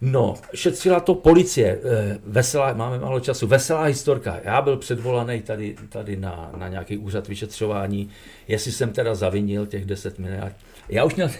No, 0.00 0.34
šetřila 0.54 1.00
to 1.00 1.14
policie, 1.14 1.80
eh, 1.84 2.18
veselá, 2.26 2.72
máme 2.72 2.98
málo 2.98 3.20
času, 3.20 3.46
veselá 3.46 3.82
historka. 3.84 4.40
Já 4.44 4.62
byl 4.62 4.76
předvolaný 4.76 5.42
tady, 5.42 5.76
tady 5.88 6.16
na, 6.16 6.52
na 6.56 6.68
nějaký 6.68 6.98
úřad 6.98 7.28
vyšetřování, 7.28 8.10
jestli 8.48 8.72
jsem 8.72 8.92
teda 8.92 9.14
zavinil 9.14 9.66
těch 9.66 9.84
10 9.84 10.18
miliard. 10.18 10.56
Já 10.88 11.04
už 11.04 11.14
měl 11.14 11.30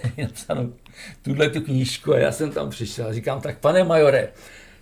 tuhle 1.22 1.48
tu 1.48 1.60
knížku 1.60 2.14
a 2.14 2.18
já 2.18 2.32
jsem 2.32 2.50
tam 2.50 2.70
přišel 2.70 3.06
a 3.06 3.12
říkám, 3.12 3.40
tak 3.40 3.58
pane 3.58 3.84
majore, 3.84 4.28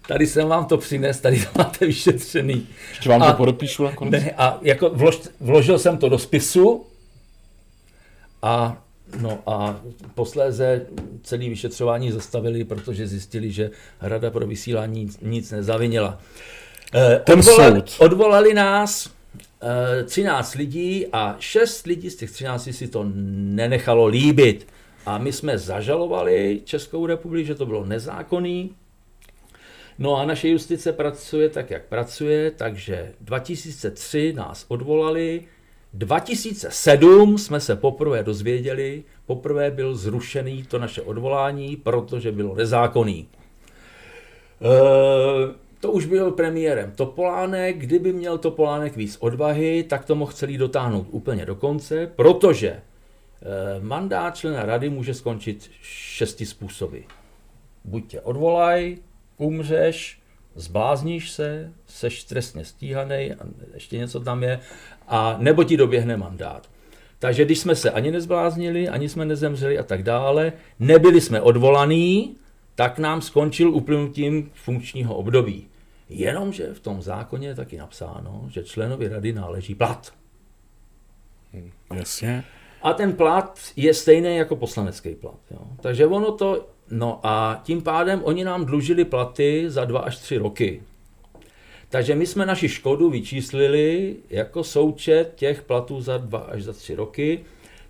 tady 0.08 0.26
jsem 0.26 0.48
vám 0.48 0.64
to 0.64 0.78
přines, 0.78 1.20
tady 1.20 1.40
to 1.40 1.48
máte 1.58 1.86
vyšetřený. 1.86 2.66
Ještě 2.90 3.08
vám 3.08 3.22
A- 3.22 3.30
to 3.32 3.36
podepíšu 3.36 3.84
nakonec. 3.84 4.24
Ne, 4.24 4.30
a 4.38 4.58
jako 4.62 4.90
vlož, 4.90 5.20
vložil 5.40 5.78
jsem 5.78 5.98
to 5.98 6.08
do 6.08 6.18
spisu 6.18 6.86
a, 8.42 8.82
no 9.20 9.38
a 9.46 9.80
posléze 10.14 10.86
celé 11.22 11.48
vyšetřování 11.48 12.12
zastavili, 12.12 12.64
protože 12.64 13.06
zjistili, 13.06 13.52
že 13.52 13.70
Rada 14.00 14.30
pro 14.30 14.46
vysílání 14.46 15.00
nic, 15.00 15.18
nic 15.22 15.50
nezavinila. 15.50 16.18
Eh, 16.94 17.20
Ten 17.24 17.38
odvolali, 17.38 17.82
soud. 17.86 17.96
odvolali 18.06 18.54
nás 18.54 19.10
eh, 20.00 20.04
13 20.04 20.54
lidí 20.54 21.06
a 21.12 21.36
6 21.38 21.86
lidí 21.86 22.10
z 22.10 22.16
těch 22.16 22.30
13 22.30 22.68
si 22.72 22.88
to 22.88 23.04
nenechalo 23.34 24.06
líbit. 24.06 24.66
A 25.06 25.18
my 25.18 25.32
jsme 25.32 25.58
zažalovali 25.58 26.60
Českou 26.64 27.06
republiku, 27.06 27.46
že 27.46 27.54
to 27.54 27.66
bylo 27.66 27.84
nezákonný, 27.86 28.70
No 30.02 30.16
a 30.16 30.24
naše 30.24 30.48
justice 30.48 30.92
pracuje 30.92 31.48
tak, 31.48 31.70
jak 31.70 31.84
pracuje, 31.84 32.50
takže 32.50 33.12
2003 33.20 34.32
nás 34.32 34.64
odvolali, 34.68 35.42
2007 35.94 37.38
jsme 37.38 37.60
se 37.60 37.76
poprvé 37.76 38.22
dozvěděli, 38.22 39.04
poprvé 39.26 39.70
byl 39.70 39.94
zrušený 39.94 40.62
to 40.62 40.78
naše 40.78 41.02
odvolání, 41.02 41.76
protože 41.76 42.32
bylo 42.32 42.54
nezákonný. 42.54 43.28
E, 44.60 44.68
to 45.80 45.92
už 45.92 46.06
byl 46.06 46.30
premiérem 46.30 46.92
Topolánek, 46.96 47.78
kdyby 47.78 48.12
měl 48.12 48.38
Topolánek 48.38 48.96
víc 48.96 49.16
odvahy, 49.20 49.82
tak 49.82 50.04
to 50.04 50.14
mohl 50.14 50.32
celý 50.32 50.56
dotáhnout 50.58 51.06
úplně 51.10 51.46
do 51.46 51.54
konce, 51.54 52.10
protože 52.16 52.68
eh, 52.70 52.80
mandát 53.80 54.36
člena 54.36 54.64
rady 54.64 54.88
může 54.88 55.14
skončit 55.14 55.70
šesti 55.82 56.46
způsoby. 56.46 56.98
Buď 57.84 58.06
tě 58.06 58.20
odvolaj, 58.20 58.96
umřeš, 59.42 60.20
zblázníš 60.54 61.30
se, 61.30 61.72
seš 61.86 62.24
trestně 62.24 62.64
stíhaný, 62.64 63.32
a 63.32 63.46
ještě 63.74 63.98
něco 63.98 64.20
tam 64.20 64.42
je, 64.42 64.60
a 65.08 65.36
nebo 65.38 65.64
ti 65.64 65.76
doběhne 65.76 66.16
mandát. 66.16 66.70
Takže 67.18 67.44
když 67.44 67.58
jsme 67.58 67.74
se 67.74 67.90
ani 67.90 68.10
nezbláznili, 68.10 68.88
ani 68.88 69.08
jsme 69.08 69.24
nezemřeli 69.24 69.78
a 69.78 69.82
tak 69.82 70.02
dále, 70.02 70.52
nebyli 70.78 71.20
jsme 71.20 71.40
odvolaní, 71.40 72.36
tak 72.74 72.98
nám 72.98 73.22
skončil 73.22 73.70
uplynutím 73.70 74.50
funkčního 74.54 75.14
období. 75.16 75.66
Jenomže 76.08 76.74
v 76.74 76.80
tom 76.80 77.02
zákoně 77.02 77.48
je 77.48 77.54
taky 77.54 77.76
napsáno, 77.76 78.44
že 78.48 78.64
členovi 78.64 79.08
rady 79.08 79.32
náleží 79.32 79.74
plat. 79.74 80.12
Hm, 81.52 81.70
jasně. 81.94 82.44
A 82.82 82.92
ten 82.92 83.12
plat 83.12 83.60
je 83.76 83.94
stejný 83.94 84.36
jako 84.36 84.56
poslanecký 84.56 85.14
plat. 85.14 85.38
Jo. 85.50 85.58
Takže 85.80 86.06
ono 86.06 86.32
to, 86.32 86.66
no 86.90 87.20
a 87.22 87.60
tím 87.64 87.82
pádem 87.82 88.20
oni 88.24 88.44
nám 88.44 88.64
dlužili 88.64 89.04
platy 89.04 89.64
za 89.66 89.84
dva 89.84 90.00
až 90.00 90.18
tři 90.18 90.36
roky. 90.36 90.82
Takže 91.88 92.14
my 92.14 92.26
jsme 92.26 92.46
naši 92.46 92.68
škodu 92.68 93.10
vyčíslili 93.10 94.16
jako 94.30 94.64
součet 94.64 95.32
těch 95.34 95.62
platů 95.62 96.00
za 96.00 96.16
dva 96.16 96.38
až 96.38 96.62
za 96.62 96.72
tři 96.72 96.94
roky. 96.94 97.40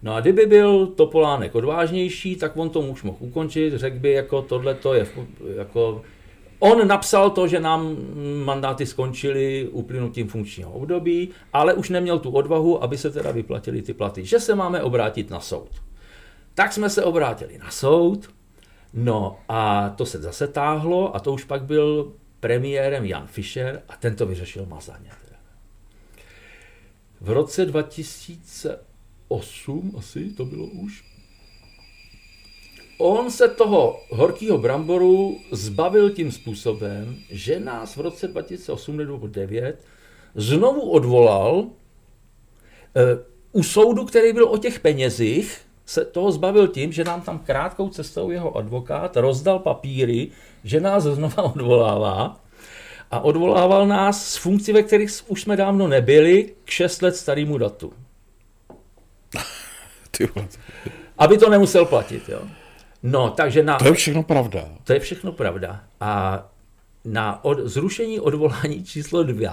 No 0.02 0.14
a 0.14 0.20
kdyby 0.20 0.46
byl 0.46 0.86
Topolánek 0.86 1.54
odvážnější, 1.54 2.36
tak 2.36 2.56
on 2.56 2.70
to 2.70 2.80
už 2.80 3.02
mohl 3.02 3.16
ukončit, 3.20 3.74
řekl 3.74 3.98
by, 3.98 4.12
jako 4.12 4.42
tohle 4.42 4.74
to 4.74 4.94
je 4.94 5.06
jako 5.56 6.02
On 6.64 6.88
napsal 6.88 7.30
to, 7.30 7.48
že 7.48 7.60
nám 7.60 7.96
mandáty 8.44 8.86
skončily 8.86 9.68
uplynutím 9.72 10.28
funkčního 10.28 10.72
období, 10.72 11.28
ale 11.52 11.74
už 11.74 11.88
neměl 11.88 12.18
tu 12.18 12.30
odvahu, 12.30 12.82
aby 12.82 12.98
se 12.98 13.10
teda 13.10 13.30
vyplatili 13.30 13.82
ty 13.82 13.94
platy, 13.94 14.24
že 14.24 14.40
se 14.40 14.54
máme 14.54 14.82
obrátit 14.82 15.30
na 15.30 15.40
soud. 15.40 15.70
Tak 16.54 16.72
jsme 16.72 16.90
se 16.90 17.04
obrátili 17.04 17.58
na 17.58 17.70
soud, 17.70 18.28
no 18.94 19.40
a 19.48 19.90
to 19.90 20.06
se 20.06 20.18
zase 20.18 20.48
táhlo 20.48 21.16
a 21.16 21.20
to 21.20 21.32
už 21.32 21.44
pak 21.44 21.62
byl 21.62 22.12
premiérem 22.40 23.04
Jan 23.04 23.26
Fischer 23.26 23.82
a 23.88 23.96
ten 23.96 24.16
to 24.16 24.26
vyřešil 24.26 24.66
mazaně. 24.66 25.10
V 27.20 27.30
roce 27.30 27.66
2008 27.66 29.94
asi 29.98 30.30
to 30.30 30.44
bylo 30.44 30.66
už, 30.66 31.12
on 32.98 33.30
se 33.30 33.48
toho 33.48 34.00
horkého 34.10 34.58
bramboru 34.58 35.40
zbavil 35.50 36.10
tím 36.10 36.32
způsobem, 36.32 37.16
že 37.30 37.60
nás 37.60 37.96
v 37.96 38.00
roce 38.00 38.28
2008 38.28 38.96
nebo 38.96 39.16
2009 39.16 39.84
znovu 40.34 40.90
odvolal 40.90 41.66
e, 42.96 43.18
u 43.52 43.62
soudu, 43.62 44.04
který 44.04 44.32
byl 44.32 44.44
o 44.44 44.58
těch 44.58 44.80
penězích, 44.80 45.60
se 45.86 46.04
toho 46.04 46.32
zbavil 46.32 46.68
tím, 46.68 46.92
že 46.92 47.04
nám 47.04 47.20
tam 47.20 47.38
krátkou 47.38 47.88
cestou 47.88 48.30
jeho 48.30 48.56
advokát 48.56 49.16
rozdal 49.16 49.58
papíry, 49.58 50.28
že 50.64 50.80
nás 50.80 51.02
znova 51.02 51.42
odvolává 51.54 52.40
a 53.10 53.20
odvolával 53.20 53.86
nás 53.86 54.28
z 54.28 54.36
funkcí, 54.36 54.72
ve 54.72 54.82
kterých 54.82 55.10
už 55.26 55.42
jsme 55.42 55.56
dávno 55.56 55.88
nebyli, 55.88 56.54
k 56.64 56.70
6 56.70 57.02
let 57.02 57.16
starému 57.16 57.58
datu. 57.58 57.92
Aby 61.18 61.38
to 61.38 61.50
nemusel 61.50 61.84
platit. 61.84 62.28
Jo. 62.28 62.40
No, 63.02 63.30
takže 63.30 63.62
na... 63.62 63.78
To 63.78 63.86
je 63.86 63.92
všechno 63.92 64.22
pravda. 64.22 64.68
To 64.84 64.92
je 64.92 65.00
všechno 65.00 65.32
pravda. 65.32 65.84
A 66.00 66.42
na 67.04 67.44
od, 67.44 67.58
zrušení 67.58 68.20
odvolání 68.20 68.84
číslo 68.84 69.22
dvě 69.22 69.50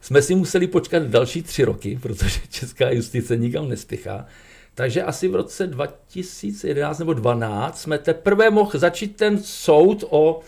jsme 0.00 0.22
si 0.22 0.34
museli 0.34 0.66
počkat 0.66 1.02
další 1.02 1.42
tři 1.42 1.64
roky, 1.64 1.98
protože 2.02 2.40
česká 2.50 2.90
justice 2.90 3.36
nikam 3.36 3.68
nespěchá. 3.68 4.26
Takže 4.74 5.02
asi 5.02 5.28
v 5.28 5.34
roce 5.34 5.66
2011 5.66 6.98
nebo 6.98 7.12
2012 7.12 7.80
jsme 7.80 7.98
teprve 7.98 8.50
mohli 8.50 8.78
začít 8.78 9.16
ten 9.16 9.38
soud 9.42 10.04
o, 10.10 10.40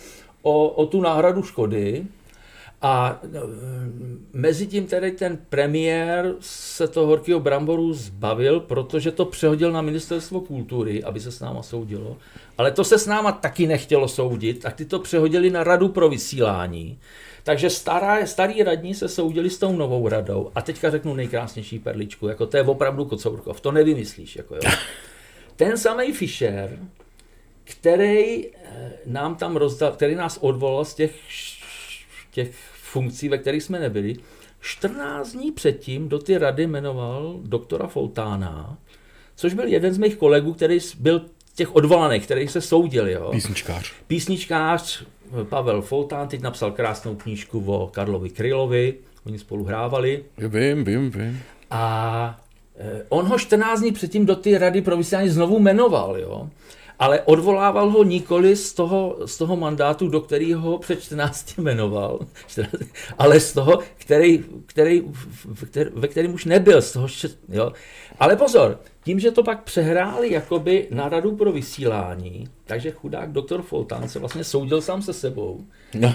o, 0.42 0.68
o 0.68 0.86
tu 0.86 1.00
náhradu 1.00 1.42
škody. 1.42 2.06
A 2.82 3.20
no, 3.32 3.40
mezi 4.32 4.66
tím 4.66 4.86
tedy 4.86 5.12
ten 5.12 5.38
premiér 5.48 6.34
se 6.40 6.88
toho 6.88 7.06
horkého 7.06 7.40
bramboru 7.40 7.92
zbavil, 7.92 8.60
protože 8.60 9.10
to 9.10 9.24
přehodil 9.24 9.72
na 9.72 9.82
ministerstvo 9.82 10.40
kultury, 10.40 11.04
aby 11.04 11.20
se 11.20 11.32
s 11.32 11.40
náma 11.40 11.62
soudilo. 11.62 12.16
Ale 12.58 12.70
to 12.70 12.84
se 12.84 12.98
s 12.98 13.06
náma 13.06 13.32
taky 13.32 13.66
nechtělo 13.66 14.08
soudit, 14.08 14.62
tak 14.62 14.74
ty 14.74 14.84
to 14.84 14.98
přehodili 14.98 15.50
na 15.50 15.64
radu 15.64 15.88
pro 15.88 16.08
vysílání. 16.08 16.98
Takže 17.46 17.70
stará, 17.70 18.26
starý 18.26 18.62
radní 18.62 18.94
se 18.94 19.08
soudili 19.08 19.50
s 19.50 19.58
tou 19.58 19.76
novou 19.76 20.08
radou. 20.08 20.50
A 20.54 20.62
teďka 20.62 20.90
řeknu 20.90 21.14
nejkrásnější 21.14 21.78
perličku, 21.78 22.28
jako 22.28 22.46
to 22.46 22.56
je 22.56 22.62
opravdu 22.62 23.04
Kocourkov, 23.04 23.60
to 23.60 23.72
nevymyslíš. 23.72 24.36
Jako 24.36 24.54
jo. 24.54 24.60
Ten 25.56 25.78
samý 25.78 26.12
Fischer, 26.12 26.78
který 27.64 28.46
eh, 28.46 28.92
nám 29.06 29.36
tam 29.36 29.56
rozdal, 29.56 29.92
který 29.92 30.14
nás 30.14 30.38
odvolal 30.40 30.84
z 30.84 30.94
těch 30.94 31.14
těch 32.30 32.54
funkcí, 32.82 33.28
ve 33.28 33.38
kterých 33.38 33.62
jsme 33.62 33.80
nebyli, 33.80 34.16
14 34.60 35.32
dní 35.32 35.52
předtím 35.52 36.08
do 36.08 36.18
ty 36.18 36.38
rady 36.38 36.66
jmenoval 36.66 37.40
doktora 37.42 37.86
Foltána, 37.86 38.78
což 39.36 39.54
byl 39.54 39.66
jeden 39.66 39.94
z 39.94 39.98
mých 39.98 40.16
kolegů, 40.16 40.54
který 40.54 40.78
byl 40.98 41.26
těch 41.54 41.74
odvolaných, 41.74 42.24
který 42.24 42.48
se 42.48 42.60
soudil. 42.60 43.08
Jo. 43.08 43.30
Písničkář. 43.30 43.92
Písničkář 44.06 45.04
Pavel 45.48 45.82
Foltán 45.82 46.28
teď 46.28 46.40
napsal 46.40 46.72
krásnou 46.72 47.14
knížku 47.14 47.64
o 47.66 47.86
Karlovi 47.86 48.30
Krylovi, 48.30 48.94
oni 49.26 49.38
spolu 49.38 49.64
hrávali. 49.64 50.24
Vím, 50.38 50.84
vím, 50.84 51.10
vím. 51.10 51.40
A 51.70 52.40
eh, 52.76 53.02
on 53.08 53.26
ho 53.26 53.38
14 53.38 53.80
dní 53.80 53.92
předtím 53.92 54.26
do 54.26 54.36
ty 54.36 54.58
rady 54.58 54.82
pro 54.82 54.96
vysílání 54.96 55.28
znovu 55.28 55.58
jmenoval. 55.58 56.18
Jo 56.18 56.48
ale 56.98 57.20
odvolával 57.20 57.90
ho 57.90 58.04
nikoli 58.04 58.56
z 58.56 58.72
toho, 58.72 59.16
z 59.24 59.38
toho 59.38 59.56
mandátu, 59.56 60.08
do 60.08 60.20
kterého 60.20 60.60
ho 60.60 60.78
před 60.78 61.02
14 61.02 61.58
jmenoval, 61.58 62.20
ale 63.18 63.40
z 63.40 63.52
toho, 63.52 63.78
který, 63.96 64.44
který, 64.66 65.02
ve 65.92 66.08
kterém 66.08 66.34
už 66.34 66.44
nebyl. 66.44 66.82
Z 66.82 66.92
toho, 66.92 67.06
jo. 67.48 67.72
Ale 68.20 68.36
pozor, 68.36 68.80
tím, 69.04 69.20
že 69.20 69.30
to 69.30 69.42
pak 69.42 69.62
přehráli 69.62 70.32
jakoby 70.32 70.88
na 70.90 71.08
radu 71.08 71.36
pro 71.36 71.52
vysílání, 71.52 72.48
takže 72.64 72.90
chudák 72.90 73.32
doktor 73.32 73.62
Foltán 73.62 74.08
se 74.08 74.18
vlastně 74.18 74.44
soudil 74.44 74.82
sám 74.82 75.02
se 75.02 75.12
sebou. 75.12 75.64
No. 75.94 76.14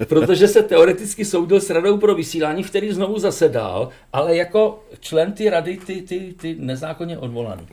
protože 0.08 0.48
se 0.48 0.62
teoreticky 0.62 1.24
soudil 1.24 1.60
s 1.60 1.70
radou 1.70 1.98
pro 1.98 2.14
vysílání, 2.14 2.62
v 2.62 2.70
který 2.70 2.92
znovu 2.92 3.18
zasedal, 3.18 3.88
ale 4.12 4.36
jako 4.36 4.84
člen 5.00 5.32
ty 5.32 5.50
rady, 5.50 5.78
ty, 5.86 6.02
ty, 6.02 6.34
ty 6.40 6.56
nezákonně 6.58 7.18
odvolaný. 7.18 7.66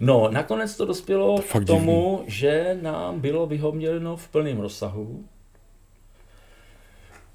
No, 0.00 0.28
nakonec 0.30 0.76
to 0.76 0.84
dospělo 0.84 1.38
k 1.38 1.66
tomu, 1.66 2.16
divný. 2.16 2.34
že 2.38 2.78
nám 2.82 3.20
bylo 3.20 3.46
vyhoměno 3.46 4.16
v 4.16 4.28
plném 4.28 4.60
rozsahu. 4.60 5.24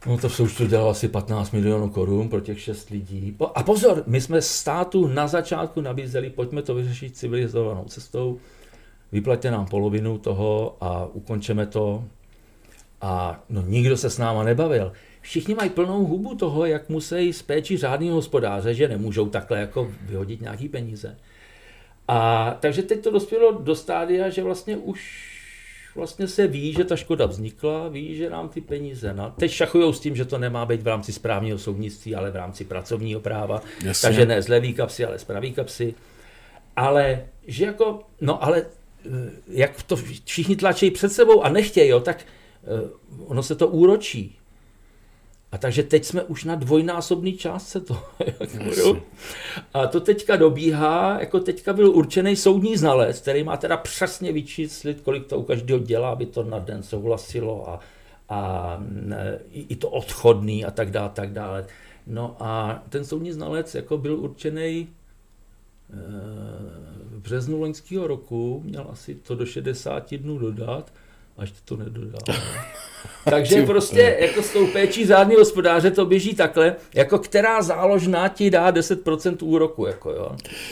No 0.06 0.18
to 0.18 0.30
v 0.30 0.36
součtu 0.36 0.68
dělalo 0.68 0.90
asi 0.90 1.08
15 1.08 1.52
milionů 1.52 1.90
korun 1.90 2.30
pro 2.30 2.40
těch 2.40 2.62
šest 2.62 2.90
lidí. 2.90 3.38
A 3.56 3.64
pozor, 3.64 4.04
my 4.08 4.22
jsme 4.22 4.42
státu 4.42 5.08
na 5.08 5.28
začátku 5.28 5.82
nabízeli, 5.82 6.30
pojďme 6.30 6.62
to 6.62 6.76
vyřešit 6.76 7.18
civilizovanou 7.18 7.84
cestou, 7.84 8.40
vyplaťte 9.12 9.52
nám 9.52 9.66
polovinu 9.66 10.18
toho 10.18 10.78
a 10.82 11.06
ukončeme 11.14 11.66
to 11.66 12.04
a 13.02 13.44
no, 13.50 13.64
nikdo 13.68 13.98
se 13.98 14.10
s 14.10 14.18
náma 14.18 14.44
nebavil. 14.44 14.92
Všichni 15.22 15.56
mají 15.56 15.70
plnou 15.70 16.06
hubu 16.06 16.36
toho, 16.36 16.66
jak 16.66 16.90
musí 16.90 17.34
spéčit 17.34 17.80
řádného 17.80 18.16
hospodáře, 18.16 18.74
že 18.74 18.88
nemůžou 18.88 19.30
takhle 19.30 19.60
jako 19.60 19.92
vyhodit 20.02 20.42
nějaký 20.42 20.70
peníze. 20.70 21.18
A 22.08 22.52
takže 22.60 22.84
teď 22.84 23.04
to 23.04 23.12
dospělo 23.12 23.52
do 23.52 23.76
stádia, 23.76 24.30
že 24.30 24.44
vlastně 24.44 24.78
už 24.78 25.33
vlastně 25.96 26.28
se 26.28 26.48
ví, 26.48 26.74
že 26.74 26.84
ta 26.84 26.96
škoda 26.96 27.26
vznikla, 27.26 27.88
ví, 27.88 28.16
že 28.16 28.30
nám 28.30 28.50
ty 28.50 28.62
peníze 28.62 29.14
na... 29.14 29.30
Teď 29.30 29.52
šachují 29.52 29.94
s 29.94 30.00
tím, 30.00 30.16
že 30.16 30.26
to 30.26 30.38
nemá 30.38 30.66
být 30.66 30.82
v 30.82 30.88
rámci 30.88 31.14
správního 31.14 31.58
soudnictví, 31.58 32.16
ale 32.16 32.32
v 32.32 32.36
rámci 32.36 32.66
pracovního 32.66 33.20
práva. 33.20 33.62
Jasně. 33.84 34.08
Takže 34.08 34.26
ne 34.26 34.42
z 34.42 34.48
levý 34.48 34.74
kapsy, 34.74 35.06
ale 35.06 35.20
z 35.20 35.24
pravý 35.24 35.54
kapsy. 35.54 35.94
Ale 36.76 37.26
že 37.48 37.66
jako, 37.66 38.00
no 38.22 38.44
ale 38.44 38.66
eh, 39.06 39.10
jak 39.48 39.84
to 39.84 39.96
všichni 40.26 40.56
tlačí 40.56 40.92
před 40.92 41.10
sebou 41.10 41.44
a 41.44 41.50
nechtějí, 41.50 41.90
jo, 41.90 42.00
tak 42.00 42.26
Eh, 42.64 42.90
ono 43.26 43.44
se 43.44 43.56
to 43.56 43.68
úročí. 43.68 44.38
A 45.54 45.58
takže 45.58 45.84
teď 45.84 46.06
jsme 46.06 46.24
už 46.24 46.44
na 46.44 46.56
dvojnásobný 46.56 47.34
částce 47.34 47.80
toho. 47.80 48.04
a 49.74 49.88
to 49.88 50.00
teďka 50.00 50.36
dobíhá, 50.36 51.20
jako 51.20 51.40
teďka 51.40 51.74
byl 51.74 51.90
určený 51.90 52.36
soudní 52.36 52.78
znalec, 52.78 53.22
který 53.22 53.44
má 53.44 53.58
teda 53.58 53.78
přesně 53.78 54.32
vyčíslit, 54.32 55.02
kolik 55.02 55.28
to 55.28 55.40
u 55.40 55.44
každého 55.44 55.80
dělá, 55.80 56.10
aby 56.10 56.26
to 56.26 56.44
na 56.44 56.60
den 56.60 56.84
souhlasilo 56.84 57.70
a, 57.70 57.80
a 58.30 58.80
i, 59.52 59.66
i 59.70 59.76
to 59.76 59.90
odchodný 59.90 60.66
a 60.66 60.72
tak 60.72 60.92
dále, 60.92 61.10
tak 61.14 61.32
dále. 61.32 61.66
No 62.08 62.36
a 62.40 62.84
ten 62.90 63.06
soudní 63.06 63.32
znalec 63.32 63.76
jako 63.76 63.98
byl 63.98 64.16
určený 64.16 64.88
eh, 65.90 65.96
v 67.06 67.20
březnu 67.20 67.60
loňského 67.60 68.08
roku, 68.08 68.62
měl 68.66 68.88
asi 68.90 69.16
to 69.16 69.36
do 69.36 69.46
60 69.46 70.14
dnů 70.14 70.38
dodat, 70.38 70.92
až 71.38 71.54
to 71.66 71.78
nedodá. 71.78 72.18
Takže 73.30 73.66
prostě 73.66 74.18
jako 74.20 74.42
s 74.42 74.54
tou 74.54 74.68
péčí 74.68 75.06
řádného 75.06 75.40
hospodáře 75.40 75.92
to 75.92 76.06
běží 76.06 76.36
takhle, 76.36 76.76
jako 76.96 77.20
která 77.20 77.62
záložná 77.62 78.28
ti 78.28 78.50
dá 78.50 78.72
10% 78.72 79.38
úroku, 79.42 79.86
jako 79.86 80.12
jo. 80.12 80.32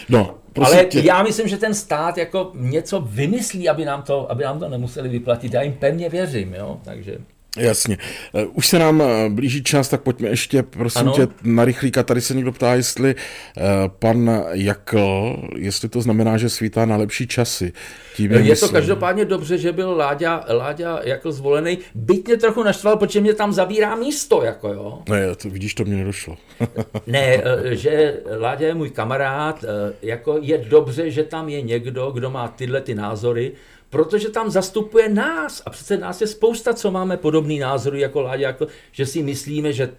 No, 0.10 0.36
Ale 0.62 0.86
tě. 0.86 1.00
já 1.00 1.24
myslím, 1.24 1.48
že 1.48 1.58
ten 1.58 1.74
stát 1.74 2.18
jako 2.18 2.52
něco 2.56 3.02
vymyslí, 3.02 3.70
aby 3.70 3.86
nám 3.86 4.04
to, 4.04 4.32
aby 4.32 4.44
nám 4.44 4.60
to 4.60 4.70
nemuseli 4.70 5.10
vyplatit. 5.10 5.54
Já 5.54 5.62
jim 5.62 5.74
pevně 5.74 6.10
věřím, 6.10 6.54
jo, 6.54 6.80
takže... 6.84 7.18
Jasně. 7.58 7.98
Eh, 8.36 8.46
už 8.46 8.68
se 8.68 8.80
nám 8.80 9.02
eh, 9.02 9.30
blíží 9.30 9.64
čas, 9.64 9.90
tak 9.90 10.02
pojďme 10.02 10.30
ještě, 10.30 10.64
prosím 10.64 11.02
ano. 11.02 11.14
tě, 11.14 11.28
na 11.44 11.66
rychlíka. 11.66 12.04
Tady 12.04 12.22
se 12.22 12.34
někdo 12.34 12.52
ptá, 12.52 12.76
jestli 12.76 13.16
uh, 13.16 13.64
pan 14.00 14.44
Jakl, 14.52 15.38
jestli 15.56 15.90
to 15.90 16.02
znamená, 16.02 16.38
že 16.38 16.50
svítá 16.50 16.86
na 16.86 16.98
lepší 16.98 17.28
časy. 17.28 17.74
Tím 18.16 18.32
je, 18.32 18.42
je 18.42 18.56
to 18.56 18.70
každopádně 18.70 19.26
dobře, 19.26 19.58
že 19.58 19.72
byl 19.72 19.92
Láďa, 19.92 20.46
Láďa 20.50 21.00
Jakl 21.04 21.32
zvolený. 21.32 21.78
Byť 21.96 22.28
mě 22.28 22.38
trochu 22.38 22.64
naštval, 22.64 22.98
protože 22.98 23.22
mě 23.22 23.34
tam 23.34 23.54
zabírá 23.54 23.96
místo, 23.96 24.44
jako 24.44 24.70
jo. 24.70 25.00
Ne, 25.10 25.36
to, 25.36 25.50
vidíš, 25.50 25.74
to 25.74 25.86
mě 25.86 25.96
nedošlo. 25.96 26.38
ne, 27.08 27.44
že 27.72 28.20
Láďa 28.40 28.68
je 28.68 28.74
můj 28.74 28.90
kamarád, 28.90 29.66
jako 30.02 30.40
je 30.42 30.58
dobře, 30.58 31.12
že 31.12 31.24
tam 31.24 31.50
je 31.50 31.62
někdo, 31.62 32.12
kdo 32.12 32.30
má 32.30 32.48
tyhle 32.48 32.82
ty 32.82 32.96
názory, 32.96 33.52
protože 33.92 34.30
tam 34.30 34.52
zastupuje 34.52 35.10
nás. 35.10 35.64
A 35.66 35.70
přece 35.70 35.98
nás 35.98 36.22
je 36.22 36.28
spousta, 36.28 36.74
co 36.74 36.92
máme 36.92 37.18
podobný 37.18 37.60
názory 37.60 38.00
jako 38.00 38.22
Láďa, 38.22 38.48
jako, 38.48 38.68
že 38.92 39.06
si 39.06 39.24
myslíme, 39.24 39.74
že 39.74 39.90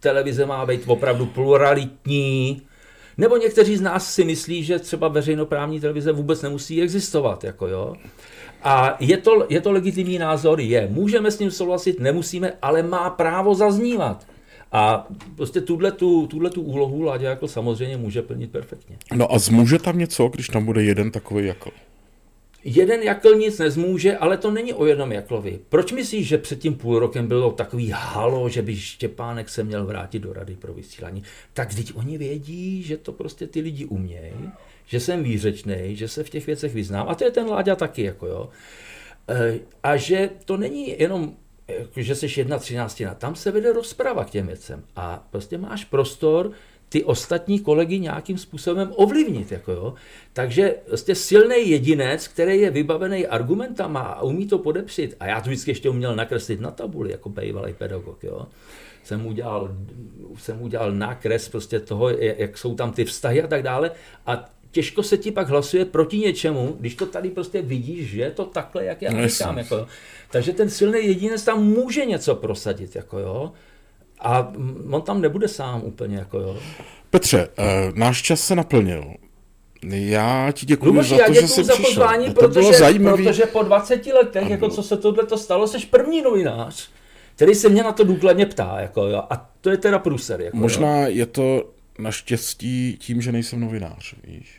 televize 0.00 0.46
má 0.46 0.66
být 0.66 0.82
opravdu 0.86 1.26
pluralitní, 1.26 2.62
nebo 3.18 3.36
někteří 3.36 3.76
z 3.76 3.80
nás 3.80 4.14
si 4.14 4.24
myslí, 4.24 4.64
že 4.64 4.78
třeba 4.78 5.08
veřejnoprávní 5.08 5.80
televize 5.80 6.12
vůbec 6.12 6.42
nemusí 6.42 6.82
existovat. 6.82 7.44
Jako 7.44 7.66
jo. 7.66 7.94
A 8.62 8.96
je 9.00 9.16
to, 9.16 9.46
je 9.48 9.60
to 9.60 9.72
legitimní 9.72 10.18
názor, 10.18 10.60
je. 10.60 10.88
Můžeme 10.90 11.30
s 11.30 11.38
ním 11.38 11.50
souhlasit, 11.50 12.00
nemusíme, 12.00 12.52
ale 12.62 12.82
má 12.82 13.10
právo 13.10 13.54
zaznívat. 13.54 14.26
A 14.72 15.06
prostě 15.36 15.60
tuhle 15.60 15.92
tu, 15.92 16.26
tuhle 16.26 16.50
tu 16.50 16.62
úlohu 16.62 17.02
Láďa 17.02 17.30
jako 17.30 17.48
samozřejmě 17.48 17.96
může 17.96 18.22
plnit 18.22 18.52
perfektně. 18.52 18.96
No 19.14 19.32
a 19.32 19.38
zmůže 19.38 19.78
tam 19.78 19.98
něco, 19.98 20.28
když 20.28 20.48
tam 20.48 20.64
bude 20.64 20.82
jeden 20.82 21.10
takový 21.10 21.46
jako? 21.46 21.70
Jeden 22.64 23.02
jakl 23.02 23.34
nic 23.34 23.58
nezmůže, 23.58 24.16
ale 24.16 24.36
to 24.36 24.50
není 24.50 24.74
o 24.74 24.86
jednom 24.86 25.12
jaklovi. 25.12 25.58
Proč 25.68 25.92
myslíš, 25.92 26.28
že 26.28 26.38
před 26.38 26.58
tím 26.58 26.74
půl 26.74 26.98
rokem 26.98 27.26
bylo 27.26 27.52
takový 27.52 27.90
halo, 27.94 28.48
že 28.48 28.62
by 28.62 28.76
Štěpánek 28.76 29.48
se 29.48 29.64
měl 29.64 29.86
vrátit 29.86 30.18
do 30.18 30.32
rady 30.32 30.56
pro 30.56 30.74
vysílání? 30.74 31.22
Tak 31.52 31.68
vždyť 31.68 31.92
oni 31.94 32.18
vědí, 32.18 32.82
že 32.82 32.96
to 32.96 33.12
prostě 33.12 33.46
ty 33.46 33.60
lidi 33.60 33.84
umějí, 33.84 34.50
že 34.86 35.00
jsem 35.00 35.22
výřečný, 35.22 35.96
že 35.96 36.08
se 36.08 36.24
v 36.24 36.30
těch 36.30 36.46
věcech 36.46 36.74
vyznám. 36.74 37.08
A 37.08 37.14
to 37.14 37.24
je 37.24 37.30
ten 37.30 37.46
Láďa 37.46 37.76
taky, 37.76 38.02
jako 38.02 38.26
jo. 38.26 38.48
E, 39.28 39.58
a 39.82 39.96
že 39.96 40.30
to 40.44 40.56
není 40.56 41.00
jenom 41.00 41.32
že 41.96 42.14
jsi 42.14 42.40
jedna 42.40 42.58
třináctina, 42.58 43.14
tam 43.14 43.34
se 43.34 43.50
vede 43.50 43.72
rozprava 43.72 44.24
k 44.24 44.30
těm 44.30 44.46
věcem 44.46 44.84
a 44.96 45.26
prostě 45.30 45.58
máš 45.58 45.84
prostor 45.84 46.52
ty 46.92 47.04
ostatní 47.04 47.58
kolegy 47.60 47.98
nějakým 47.98 48.38
způsobem 48.38 48.92
ovlivnit. 48.96 49.52
Jako 49.52 49.72
jo. 49.72 49.94
Takže 50.32 50.74
vlastně 50.88 51.14
silný 51.14 51.70
jedinec, 51.70 52.28
který 52.28 52.60
je 52.60 52.70
vybavený 52.70 53.26
argumentama 53.26 54.00
a 54.00 54.22
umí 54.22 54.46
to 54.46 54.58
podepřit, 54.58 55.16
a 55.20 55.26
já 55.26 55.40
to 55.40 55.50
vždycky 55.50 55.70
ještě 55.70 55.90
uměl 55.90 56.16
nakreslit 56.16 56.60
na 56.60 56.70
tabuli 56.70 57.10
jako 57.10 57.28
bývalý 57.28 57.72
pedagog, 57.72 58.24
jo. 58.24 58.46
Jsem 59.04 59.26
udělal, 59.26 59.76
jsem 60.38 60.62
udělal 60.62 60.92
nákres 60.92 61.48
prostě 61.48 61.80
toho, 61.80 62.08
jak 62.10 62.58
jsou 62.58 62.74
tam 62.74 62.92
ty 62.92 63.04
vztahy 63.04 63.42
a 63.42 63.46
tak 63.46 63.62
dále. 63.62 63.90
A 64.26 64.50
těžko 64.70 65.02
se 65.02 65.18
ti 65.18 65.30
pak 65.30 65.48
hlasuje 65.48 65.84
proti 65.84 66.18
něčemu, 66.18 66.76
když 66.80 66.94
to 66.94 67.06
tady 67.06 67.30
prostě 67.30 67.62
vidíš, 67.62 68.10
že 68.10 68.20
je 68.22 68.30
to 68.30 68.44
takhle, 68.44 68.84
jak 68.84 69.02
já 69.02 69.12
no, 69.12 69.28
říkám. 69.28 69.58
Jako, 69.58 69.86
takže 70.30 70.52
ten 70.52 70.70
silný 70.70 71.06
jedinec 71.06 71.44
tam 71.44 71.64
může 71.64 72.04
něco 72.04 72.34
prosadit. 72.34 72.96
Jako, 72.96 73.18
jo. 73.18 73.52
A 74.22 74.52
on 74.90 75.02
tam 75.02 75.20
nebude 75.20 75.48
sám 75.48 75.80
úplně. 75.84 76.16
Jako 76.16 76.38
jo. 76.40 76.56
Petře, 77.10 77.48
uh, 77.58 77.64
náš 77.98 78.22
čas 78.22 78.40
se 78.40 78.54
naplnil. 78.54 79.04
Já 79.90 80.52
ti 80.52 80.66
děkuji 80.66 80.86
Luboši, 80.86 81.08
za 81.08 81.26
to, 81.26 81.34
že 81.34 81.48
jsi 81.48 81.64
za 81.64 81.76
pozvání, 81.76 82.24
přišel. 82.24 82.34
protože, 82.34 82.54
to 82.54 82.60
bylo 82.60 82.72
zajímavý. 82.72 83.24
protože 83.24 83.46
po 83.46 83.62
20 83.62 84.06
letech, 84.06 84.50
jako 84.50 84.68
co 84.68 84.82
se 84.82 84.96
tohle 84.96 85.26
to 85.26 85.38
stalo, 85.38 85.66
jsi 85.66 85.78
první 85.86 86.22
novinář, 86.22 86.88
který 87.36 87.54
se 87.54 87.68
mě 87.68 87.82
na 87.82 87.92
to 87.92 88.04
důkladně 88.04 88.46
ptá. 88.46 88.76
Jako, 88.80 89.06
jo. 89.06 89.22
A 89.30 89.50
to 89.60 89.70
je 89.70 89.76
teda 89.76 89.98
průser. 89.98 90.40
Jako, 90.40 90.56
Možná 90.56 91.00
jo. 91.00 91.06
je 91.08 91.26
to 91.26 91.70
naštěstí 91.98 92.96
tím, 93.00 93.22
že 93.22 93.32
nejsem 93.32 93.60
novinář, 93.60 94.14
víš. 94.24 94.58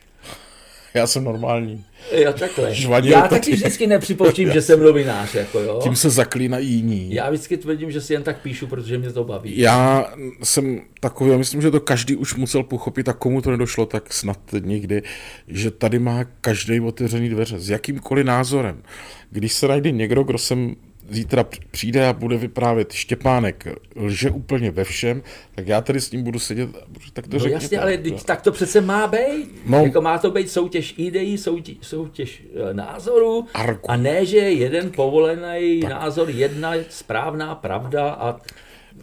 Já 0.96 1.06
jsem 1.06 1.24
normální. 1.24 1.84
Jo, 2.12 2.32
takhle. 2.32 2.74
Žvaně 2.74 3.10
Já 3.10 3.28
taky 3.28 3.52
vždycky 3.52 3.86
nepřipouštím, 3.86 4.52
že 4.52 4.62
jsem 4.62 4.80
novinář. 4.80 5.34
Jako 5.34 5.58
jo. 5.58 5.80
Tím 5.82 5.96
se 5.96 6.10
zaklínají 6.10 6.70
jiní. 6.70 7.14
Já 7.14 7.30
vždycky 7.30 7.56
tvrdím, 7.56 7.90
že 7.90 8.00
si 8.00 8.12
jen 8.12 8.22
tak 8.22 8.42
píšu, 8.42 8.66
protože 8.66 8.98
mě 8.98 9.12
to 9.12 9.24
baví. 9.24 9.58
Já 9.58 10.12
jsem 10.42 10.80
takový, 11.00 11.30
já 11.30 11.36
myslím, 11.36 11.62
že 11.62 11.70
to 11.70 11.80
každý 11.80 12.16
už 12.16 12.34
musel 12.34 12.62
pochopit 12.62 13.08
a 13.08 13.12
komu 13.12 13.42
to 13.42 13.50
nedošlo, 13.50 13.86
tak 13.86 14.12
snad 14.12 14.38
někdy, 14.60 15.02
že 15.48 15.70
tady 15.70 15.98
má 15.98 16.24
každý 16.40 16.80
otevřený 16.80 17.28
dveře 17.28 17.58
s 17.58 17.70
jakýmkoliv 17.70 18.26
názorem. 18.26 18.82
Když 19.30 19.52
se 19.52 19.68
najde 19.68 19.90
někdo, 19.90 20.22
kdo 20.22 20.38
jsem 20.38 20.74
zítra 21.08 21.44
přijde 21.70 22.08
a 22.08 22.12
bude 22.12 22.36
vyprávět 22.36 22.92
Štěpánek 22.92 23.66
lže 23.96 24.30
úplně 24.30 24.70
ve 24.70 24.84
všem, 24.84 25.22
tak 25.54 25.68
já 25.68 25.80
tady 25.80 26.00
s 26.00 26.10
ním 26.12 26.22
budu 26.22 26.38
sedět, 26.38 26.68
tak 27.12 27.26
to 27.26 27.36
no 27.36 27.38
řekněte. 27.38 27.64
jasně, 27.64 27.78
ale 27.78 27.98
no. 28.10 28.18
tak 28.18 28.42
to 28.42 28.52
přece 28.52 28.80
má 28.80 29.06
být. 29.06 29.66
No. 29.66 29.84
Jako 29.84 30.00
má 30.00 30.18
to 30.18 30.30
být 30.30 30.50
soutěž 30.50 30.94
ideí, 30.96 31.38
soutěž, 31.38 31.76
soutěž 31.80 32.42
eh, 32.70 32.74
názorů 32.74 33.46
Arku. 33.54 33.90
a 33.90 33.96
ne, 33.96 34.26
že 34.26 34.38
jeden 34.38 34.90
povolený 34.90 35.80
tak. 35.80 35.90
názor, 35.90 36.30
jedna 36.30 36.72
správná 36.88 37.54
pravda 37.54 38.10
a, 38.10 38.28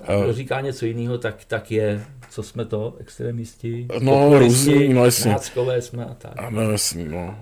a 0.02 0.24
kdo 0.24 0.34
říká 0.34 0.62
něco 0.62 0.86
jiného, 0.86 1.18
tak, 1.18 1.46
tak 1.46 1.72
je 1.72 2.06
co 2.30 2.44
jsme 2.44 2.66
to, 2.66 2.96
extremisti, 3.00 3.88
no, 4.02 4.40
různý, 4.40 4.94
no 4.94 5.06
jasně. 5.06 5.36
jsme 5.80 6.06
a 6.06 6.14
tak. 6.14 6.50
No 6.52 6.72
jasně, 6.72 7.06
no 7.06 7.36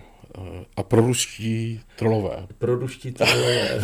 a 0.77 0.83
proruští 0.83 1.81
trolové. 1.95 2.47
Proruští 2.57 3.11
trolové. 3.13 3.79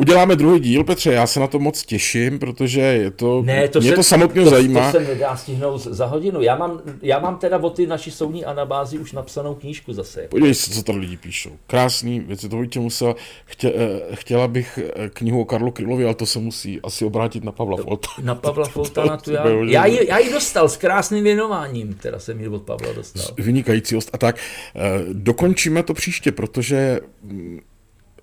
Uděláme 0.00 0.36
druhý 0.36 0.60
díl, 0.60 0.84
Petře, 0.84 1.12
já 1.12 1.26
se 1.26 1.40
na 1.40 1.46
to 1.46 1.58
moc 1.58 1.82
těším, 1.82 2.38
protože 2.38 2.80
je 2.80 3.10
to, 3.10 3.42
ne, 3.42 3.68
to 3.68 3.80
mě 3.80 3.88
se, 3.88 3.94
to 3.96 4.02
samotně 4.02 4.44
to, 4.44 4.50
zajímá. 4.50 4.92
To 4.92 4.98
se 4.98 5.04
nedá 5.04 5.36
stihnout 5.36 5.80
za 5.80 6.06
hodinu. 6.06 6.42
Já 6.42 6.56
mám, 6.56 6.80
já 7.02 7.18
mám 7.18 7.38
teda 7.38 7.58
o 7.58 7.70
ty 7.70 7.86
naší 7.86 8.10
soudní 8.10 8.44
anabázi 8.44 8.98
už 8.98 9.12
napsanou 9.12 9.54
knížku 9.54 9.92
zase. 9.92 10.26
Podívej 10.28 10.54
se, 10.54 10.70
co 10.70 10.82
tady 10.82 10.98
lidi 10.98 11.16
píšou. 11.16 11.50
Krásný 11.66 12.20
věci, 12.20 12.48
to 12.48 12.66
tě 12.66 12.80
musel, 12.80 13.16
chtě, 13.44 13.72
eh, 13.76 14.16
chtěla 14.16 14.48
bych 14.48 14.78
eh, 14.78 15.08
knihu 15.08 15.40
o 15.40 15.44
Karlu 15.44 15.70
Krylovi, 15.70 16.04
ale 16.04 16.14
to 16.14 16.26
se 16.26 16.38
musí 16.38 16.80
asi 16.82 17.04
obrátit 17.04 17.44
na 17.44 17.52
Pavla 17.52 17.76
Folta. 17.76 18.08
Na 18.22 18.34
Pavla 18.34 18.64
Foltana, 18.68 19.16
tu 19.16 19.32
já, 19.32 19.48
já, 19.48 19.86
ji, 19.86 20.08
já 20.08 20.18
ji 20.18 20.32
dostal 20.32 20.68
s 20.68 20.76
krásným 20.76 21.24
věnováním, 21.24 21.94
teda 21.94 22.18
jsem 22.18 22.40
ji 22.40 22.48
od 22.48 22.62
Pavla 22.62 22.92
dostal. 22.92 23.34
Vynikající 23.38 23.96
a 24.12 24.18
tak. 24.18 24.36
Eh, 24.36 24.80
dokončíme 25.12 25.75
řešíme 25.76 25.82
to 25.82 25.94
příště, 25.94 26.32
protože 26.32 27.00
mm, 27.22 27.60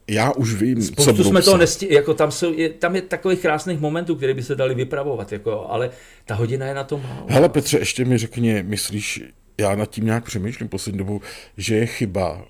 já 0.07 0.31
už 0.31 0.53
vím, 0.53 0.81
Spoustu 0.81 1.13
co 1.13 1.23
jsme 1.23 1.41
to 1.41 1.57
nesti- 1.57 1.91
jako 1.91 2.13
tam, 2.13 2.31
jsou, 2.31 2.53
je, 2.53 2.69
tam 2.69 2.95
je 2.95 3.01
takových 3.01 3.41
krásných 3.41 3.79
momentů, 3.79 4.15
které 4.15 4.33
by 4.33 4.43
se 4.43 4.55
dali 4.55 4.75
vypravovat, 4.75 5.31
jako, 5.31 5.65
ale 5.69 5.89
ta 6.25 6.35
hodina 6.35 6.65
je 6.65 6.73
na 6.73 6.83
to 6.83 6.97
málo. 6.97 7.25
Hele 7.29 7.49
Petře, 7.49 7.79
ještě 7.79 8.05
mi 8.05 8.17
řekni, 8.17 8.63
myslíš, 8.63 9.23
já 9.57 9.75
nad 9.75 9.89
tím 9.89 10.05
nějak 10.05 10.25
přemýšlím 10.25 10.69
poslední 10.69 10.97
dobu, 10.97 11.21
že 11.57 11.75
je 11.75 11.85
chyba, 11.85 12.45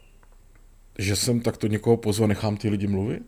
že 1.00 1.16
jsem 1.16 1.42
takto 1.42 1.68
někoho 1.68 1.98
pozval, 1.98 2.28
nechám 2.28 2.58
ty 2.58 2.70
lidi 2.70 2.88
mluvit? 2.88 3.24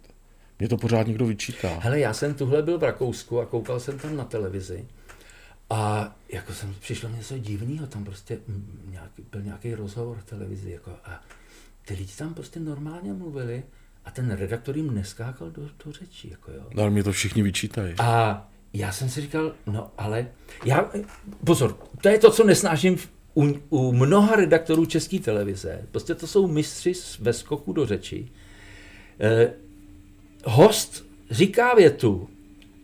Mě 0.59 0.69
to 0.69 0.77
pořád 0.77 1.07
někdo 1.07 1.25
vyčítá. 1.25 1.79
Hele, 1.81 1.99
já 1.99 2.13
jsem 2.13 2.33
tuhle 2.33 2.61
byl 2.61 2.77
v 2.77 2.83
Rakousku 2.83 3.39
a 3.39 3.45
koukal 3.45 3.79
jsem 3.79 3.99
tam 3.99 4.15
na 4.15 4.23
televizi. 4.23 4.85
A 5.69 6.15
jako 6.29 6.53
jsem 6.53 6.75
přišlo 6.79 7.09
něco 7.09 7.37
divného, 7.37 7.87
tam 7.87 8.03
prostě 8.03 8.39
nějaký, 8.89 9.23
byl 9.31 9.41
nějaký 9.41 9.75
rozhovor 9.75 10.17
v 10.17 10.29
televizi. 10.29 10.71
Jako, 10.71 10.91
a 11.05 11.21
ty 11.85 11.93
lidi 11.93 12.11
tam 12.17 12.33
prostě 12.33 12.59
normálně 12.59 13.13
mluvili 13.13 13.63
a 14.05 14.11
ten 14.11 14.31
redaktor 14.31 14.77
jim 14.77 14.93
neskákal 14.93 15.51
do, 15.51 15.61
do 15.85 15.91
řeči. 15.91 16.29
Jako 16.31 16.51
jo. 16.51 16.63
No, 16.73 16.81
ale 16.81 16.91
mě 16.91 17.03
to 17.03 17.11
všichni 17.11 17.43
vyčítají. 17.43 17.93
A 17.97 18.47
já 18.73 18.91
jsem 18.91 19.09
si 19.09 19.21
říkal, 19.21 19.51
no 19.67 19.91
ale, 19.97 20.27
já, 20.65 20.91
pozor, 21.43 21.77
to 22.01 22.09
je 22.09 22.19
to, 22.19 22.31
co 22.31 22.43
nesnáším 22.43 22.97
u, 23.33 23.53
u 23.69 23.91
mnoha 23.91 24.35
redaktorů 24.35 24.85
České 24.85 25.19
televize. 25.19 25.81
Prostě 25.91 26.15
to 26.15 26.27
jsou 26.27 26.47
mistři 26.47 26.93
ve 27.19 27.33
skoku 27.33 27.73
do 27.73 27.85
řeči. 27.85 28.27
Eh, 29.19 29.53
host 30.45 31.05
říká 31.31 31.75
větu, 31.75 32.29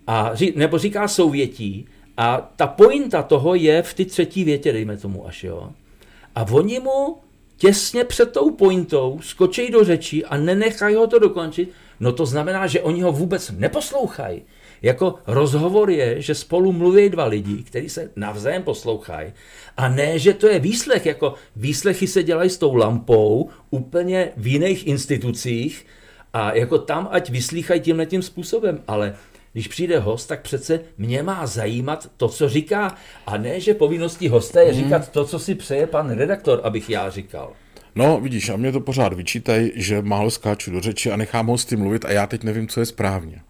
a, 0.08 0.32
nebo 0.56 0.78
říká 0.78 1.08
souvětí, 1.08 1.88
a 2.18 2.38
ta 2.56 2.68
pointa 2.68 3.24
toho 3.24 3.56
je 3.56 3.84
v 3.84 3.94
ty 3.94 4.06
třetí 4.06 4.44
větě, 4.44 4.72
dejme 4.72 4.98
tomu 4.98 5.28
až, 5.28 5.44
jo. 5.44 5.72
A 6.36 6.42
oni 6.42 6.80
mu 6.80 7.18
těsně 7.62 8.04
před 8.04 8.32
tou 8.32 8.52
pointou 8.52 9.20
skočí 9.22 9.72
do 9.72 9.84
řeči 9.84 10.26
a 10.26 10.38
nenechají 10.38 10.96
ho 10.96 11.08
to 11.08 11.20
dokončit, 11.20 11.72
no 12.00 12.12
to 12.12 12.26
znamená, 12.26 12.68
že 12.68 12.82
oni 12.82 13.02
ho 13.02 13.12
vůbec 13.12 13.52
neposlouchají. 13.58 14.42
Jako 14.82 15.16
rozhovor 15.28 15.90
je, 15.90 16.22
že 16.22 16.36
spolu 16.36 16.72
mluví 16.72 17.10
dva 17.10 17.26
lidi, 17.26 17.64
kteří 17.64 17.90
se 17.90 18.12
navzájem 18.16 18.64
poslouchají, 18.64 19.34
a 19.78 19.90
ne, 19.90 20.20
že 20.20 20.34
to 20.34 20.48
je 20.48 20.60
výslech, 20.60 21.06
jako 21.06 21.34
výslechy 21.56 22.08
se 22.08 22.24
dělají 22.24 22.50
s 22.50 22.58
tou 22.58 22.76
lampou 22.76 23.50
úplně 23.70 24.32
v 24.38 24.48
jiných 24.48 24.88
institucích 24.88 25.86
a 26.34 26.54
jako 26.54 26.78
tam 26.78 27.08
ať 27.12 27.30
vyslýchají 27.30 27.82
tímhle 27.82 28.06
tím 28.06 28.22
způsobem, 28.22 28.82
ale 28.88 29.16
Když 29.54 29.68
přijde 29.68 30.00
host, 30.00 30.26
tak 30.26 30.42
přece 30.42 30.80
mě 30.98 31.24
má 31.24 31.48
zajímat 31.48 32.08
to, 32.18 32.28
co 32.28 32.50
říká, 32.50 32.96
a 33.28 33.38
ne, 33.38 33.60
že 33.60 33.74
povinností 33.74 34.28
hosta 34.28 34.62
je 34.62 34.74
říkat 34.74 35.10
to, 35.10 35.26
co 35.26 35.40
si 35.40 35.56
přeje 35.56 35.88
pan 35.88 36.12
redaktor, 36.12 36.62
abych 36.64 36.90
já 36.90 37.10
říkal. 37.10 37.54
No, 37.96 38.20
vidíš, 38.22 38.50
a 38.50 38.56
mě 38.56 38.72
to 38.72 38.80
pořád 38.80 39.14
vyčítají, 39.14 39.72
že 39.76 40.02
málo 40.02 40.32
skáču 40.32 40.72
do 40.72 40.82
řeči 40.82 41.12
a 41.12 41.16
nechám 41.18 41.48
hosty 41.48 41.76
mluvit 41.76 42.06
a 42.06 42.12
já 42.12 42.28
teď 42.28 42.44
nevím, 42.44 42.68
co 42.68 42.80
je 42.80 42.86
správně. 42.86 43.42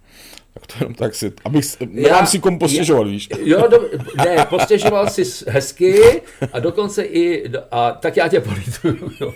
Tak 0.53 0.67
to 0.67 0.73
jenom 0.79 0.93
tak 0.93 1.15
si, 1.15 1.31
abych, 1.45 1.65
nemám 1.89 2.27
si 2.27 2.39
komu 2.39 2.59
postěžovat, 2.59 3.07
víš. 3.07 3.29
Jo, 3.39 3.67
do, 3.67 3.89
ne, 4.25 4.45
postěžoval 4.49 5.09
si 5.09 5.23
hezky 5.47 6.01
a 6.53 6.59
dokonce 6.59 7.03
i, 7.03 7.51
a 7.71 7.91
tak 7.91 8.17
já 8.17 8.27
tě 8.27 8.39
polituju, 8.39 9.11
jo. 9.21 9.33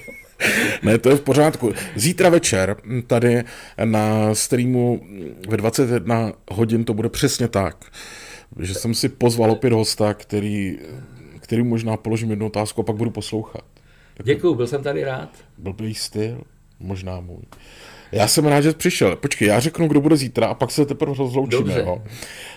Ne, 0.84 0.98
to 0.98 1.10
je 1.10 1.16
v 1.16 1.22
pořádku. 1.22 1.74
Zítra 1.96 2.30
večer 2.30 2.78
tady 3.08 3.44
na 3.86 4.36
streamu 4.36 5.02
ve 5.50 5.58
21 5.58 6.34
hodin 6.52 6.86
to 6.86 6.94
bude 6.94 7.10
přesně 7.10 7.48
tak, 7.48 7.86
že 8.60 8.74
jsem 8.74 8.94
si 8.94 9.10
pozval 9.10 9.52
opět 9.52 9.74
hosta, 9.74 10.14
který, 10.14 10.80
který 11.40 11.64
možná 11.64 11.98
položím 11.98 12.30
jednu 12.30 12.46
otázku 12.46 12.82
a 12.82 12.84
pak 12.84 12.96
budu 12.96 13.12
poslouchat. 13.12 13.64
Děkuju, 14.24 14.56
byl 14.56 14.68
jsem 14.68 14.84
tady 14.84 15.04
rád. 15.04 15.30
Blbý 15.58 15.96
styl, 15.96 16.42
možná 16.80 17.20
můj. 17.20 17.44
Já 18.12 18.28
jsem 18.28 18.46
rád, 18.46 18.62
že 18.62 18.72
jsi 18.72 18.78
přišel. 18.78 19.16
Počkej, 19.16 19.48
já 19.48 19.60
řeknu, 19.60 19.88
kdo 19.88 20.02
bude 20.02 20.18
zítra 20.18 20.48
a 20.48 20.54
pak 20.54 20.72
se 20.72 20.86
teprve 20.86 21.14
rozloučíme. 21.18 21.64
Dobře. 21.64 21.80
Jo. 21.80 22.04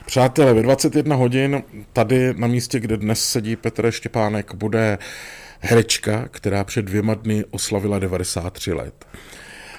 Přátelé, 0.07 0.55
ve 0.55 0.63
21 0.63 1.17
hodin 1.17 1.63
tady 1.93 2.35
na 2.35 2.47
místě, 2.47 2.81
kde 2.81 2.97
dnes 2.97 3.25
sedí 3.31 3.57
Petr 3.57 3.91
Štěpánek, 3.91 4.55
bude 4.55 4.99
herečka, 5.61 6.29
která 6.29 6.65
před 6.65 6.85
dvěma 6.85 7.15
dny 7.15 7.45
oslavila 7.51 7.99
93 7.99 8.73
let. 8.73 9.05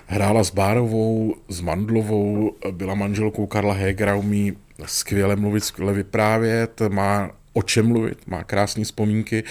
Hrála 0.05 0.43
s 0.43 0.51
Bárovou, 0.51 1.36
s 1.47 1.61
Mandlovou, 1.61 2.55
byla 2.71 2.95
manželkou 2.95 3.47
Karla 3.47 3.73
Hegera, 3.73 4.15
umí 4.15 4.57
skvěle 4.86 5.36
mluvit, 5.36 5.63
skvěle 5.63 5.93
vyprávět, 5.93 6.82
má 6.89 7.32
o 7.53 7.63
čem 7.63 7.88
mluvit, 7.88 8.27
má 8.27 8.43
krásné 8.43 8.84
vzpomínky 8.84 9.43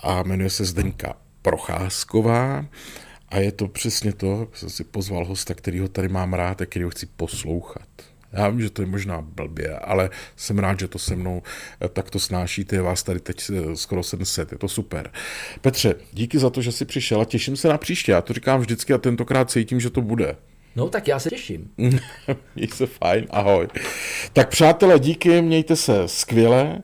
a 0.00 0.22
jmenuje 0.22 0.50
se 0.50 0.64
Zdeňka 0.64 1.16
Procházková. 1.42 2.66
A 3.28 3.38
je 3.38 3.52
to 3.52 3.68
přesně 3.68 4.12
to, 4.12 4.48
jsem 4.54 4.70
si 4.70 4.84
pozval 4.84 5.24
hosta, 5.24 5.54
kterýho 5.54 5.88
tady 5.88 6.08
mám 6.08 6.34
rád 6.34 6.60
a 6.60 6.66
kterýho 6.66 6.90
chci 6.90 7.06
poslouchat. 7.06 7.88
Já 8.32 8.48
vím, 8.48 8.60
že 8.60 8.70
to 8.70 8.82
je 8.82 8.86
možná 8.86 9.20
blbě, 9.20 9.78
ale 9.78 10.10
jsem 10.36 10.58
rád, 10.58 10.80
že 10.80 10.88
to 10.88 10.98
se 10.98 11.16
mnou 11.16 11.42
eh, 11.80 11.88
takto 11.88 12.18
snášíte. 12.18 12.76
Je 12.76 12.82
vás 12.82 13.02
tady 13.02 13.20
teď 13.20 13.50
eh, 13.50 13.76
skoro 13.76 14.02
700, 14.02 14.52
je 14.52 14.58
to 14.58 14.68
super. 14.68 15.10
Petře, 15.60 15.94
díky 16.12 16.38
za 16.38 16.50
to, 16.50 16.62
že 16.62 16.72
jsi 16.72 16.84
přišel 16.84 17.20
a 17.20 17.24
těším 17.24 17.56
se 17.56 17.68
na 17.68 17.78
příště. 17.78 18.12
Já 18.12 18.20
to 18.22 18.32
říkám 18.32 18.60
vždycky 18.60 18.92
a 18.92 18.98
tentokrát 18.98 19.50
cítím, 19.50 19.80
že 19.80 19.90
to 19.90 20.00
bude. 20.02 20.36
No 20.76 20.88
tak 20.88 21.08
já 21.08 21.18
se 21.18 21.30
těším. 21.30 21.70
Měj 22.56 22.68
se 22.68 22.86
fajn, 22.86 23.26
ahoj. 23.30 23.68
Tak 24.32 24.48
přátelé, 24.48 24.98
díky, 24.98 25.42
mějte 25.42 25.76
se 25.76 26.02
skvěle. 26.08 26.78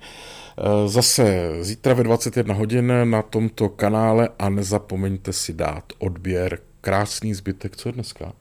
Eh, 0.58 0.88
Zase 0.88 1.50
zítra 1.60 1.94
ve 1.94 2.02
21 2.02 2.54
hodin 2.54 2.92
na 3.10 3.22
tomto 3.22 3.68
kanále 3.68 4.28
a 4.38 4.48
nezapomeňte 4.48 5.32
si 5.32 5.52
dát 5.52 5.84
odběr. 5.98 6.58
Krásný 6.80 7.34
zbytek, 7.34 7.76
co 7.76 7.88
je 7.88 7.92
dneska? 7.92 8.32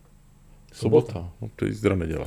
Sobota. 0.74 1.30
No, 1.42 1.50
to 1.56 1.66
je 1.66 1.74
zítra 1.74 1.96
neděle. 1.96 2.26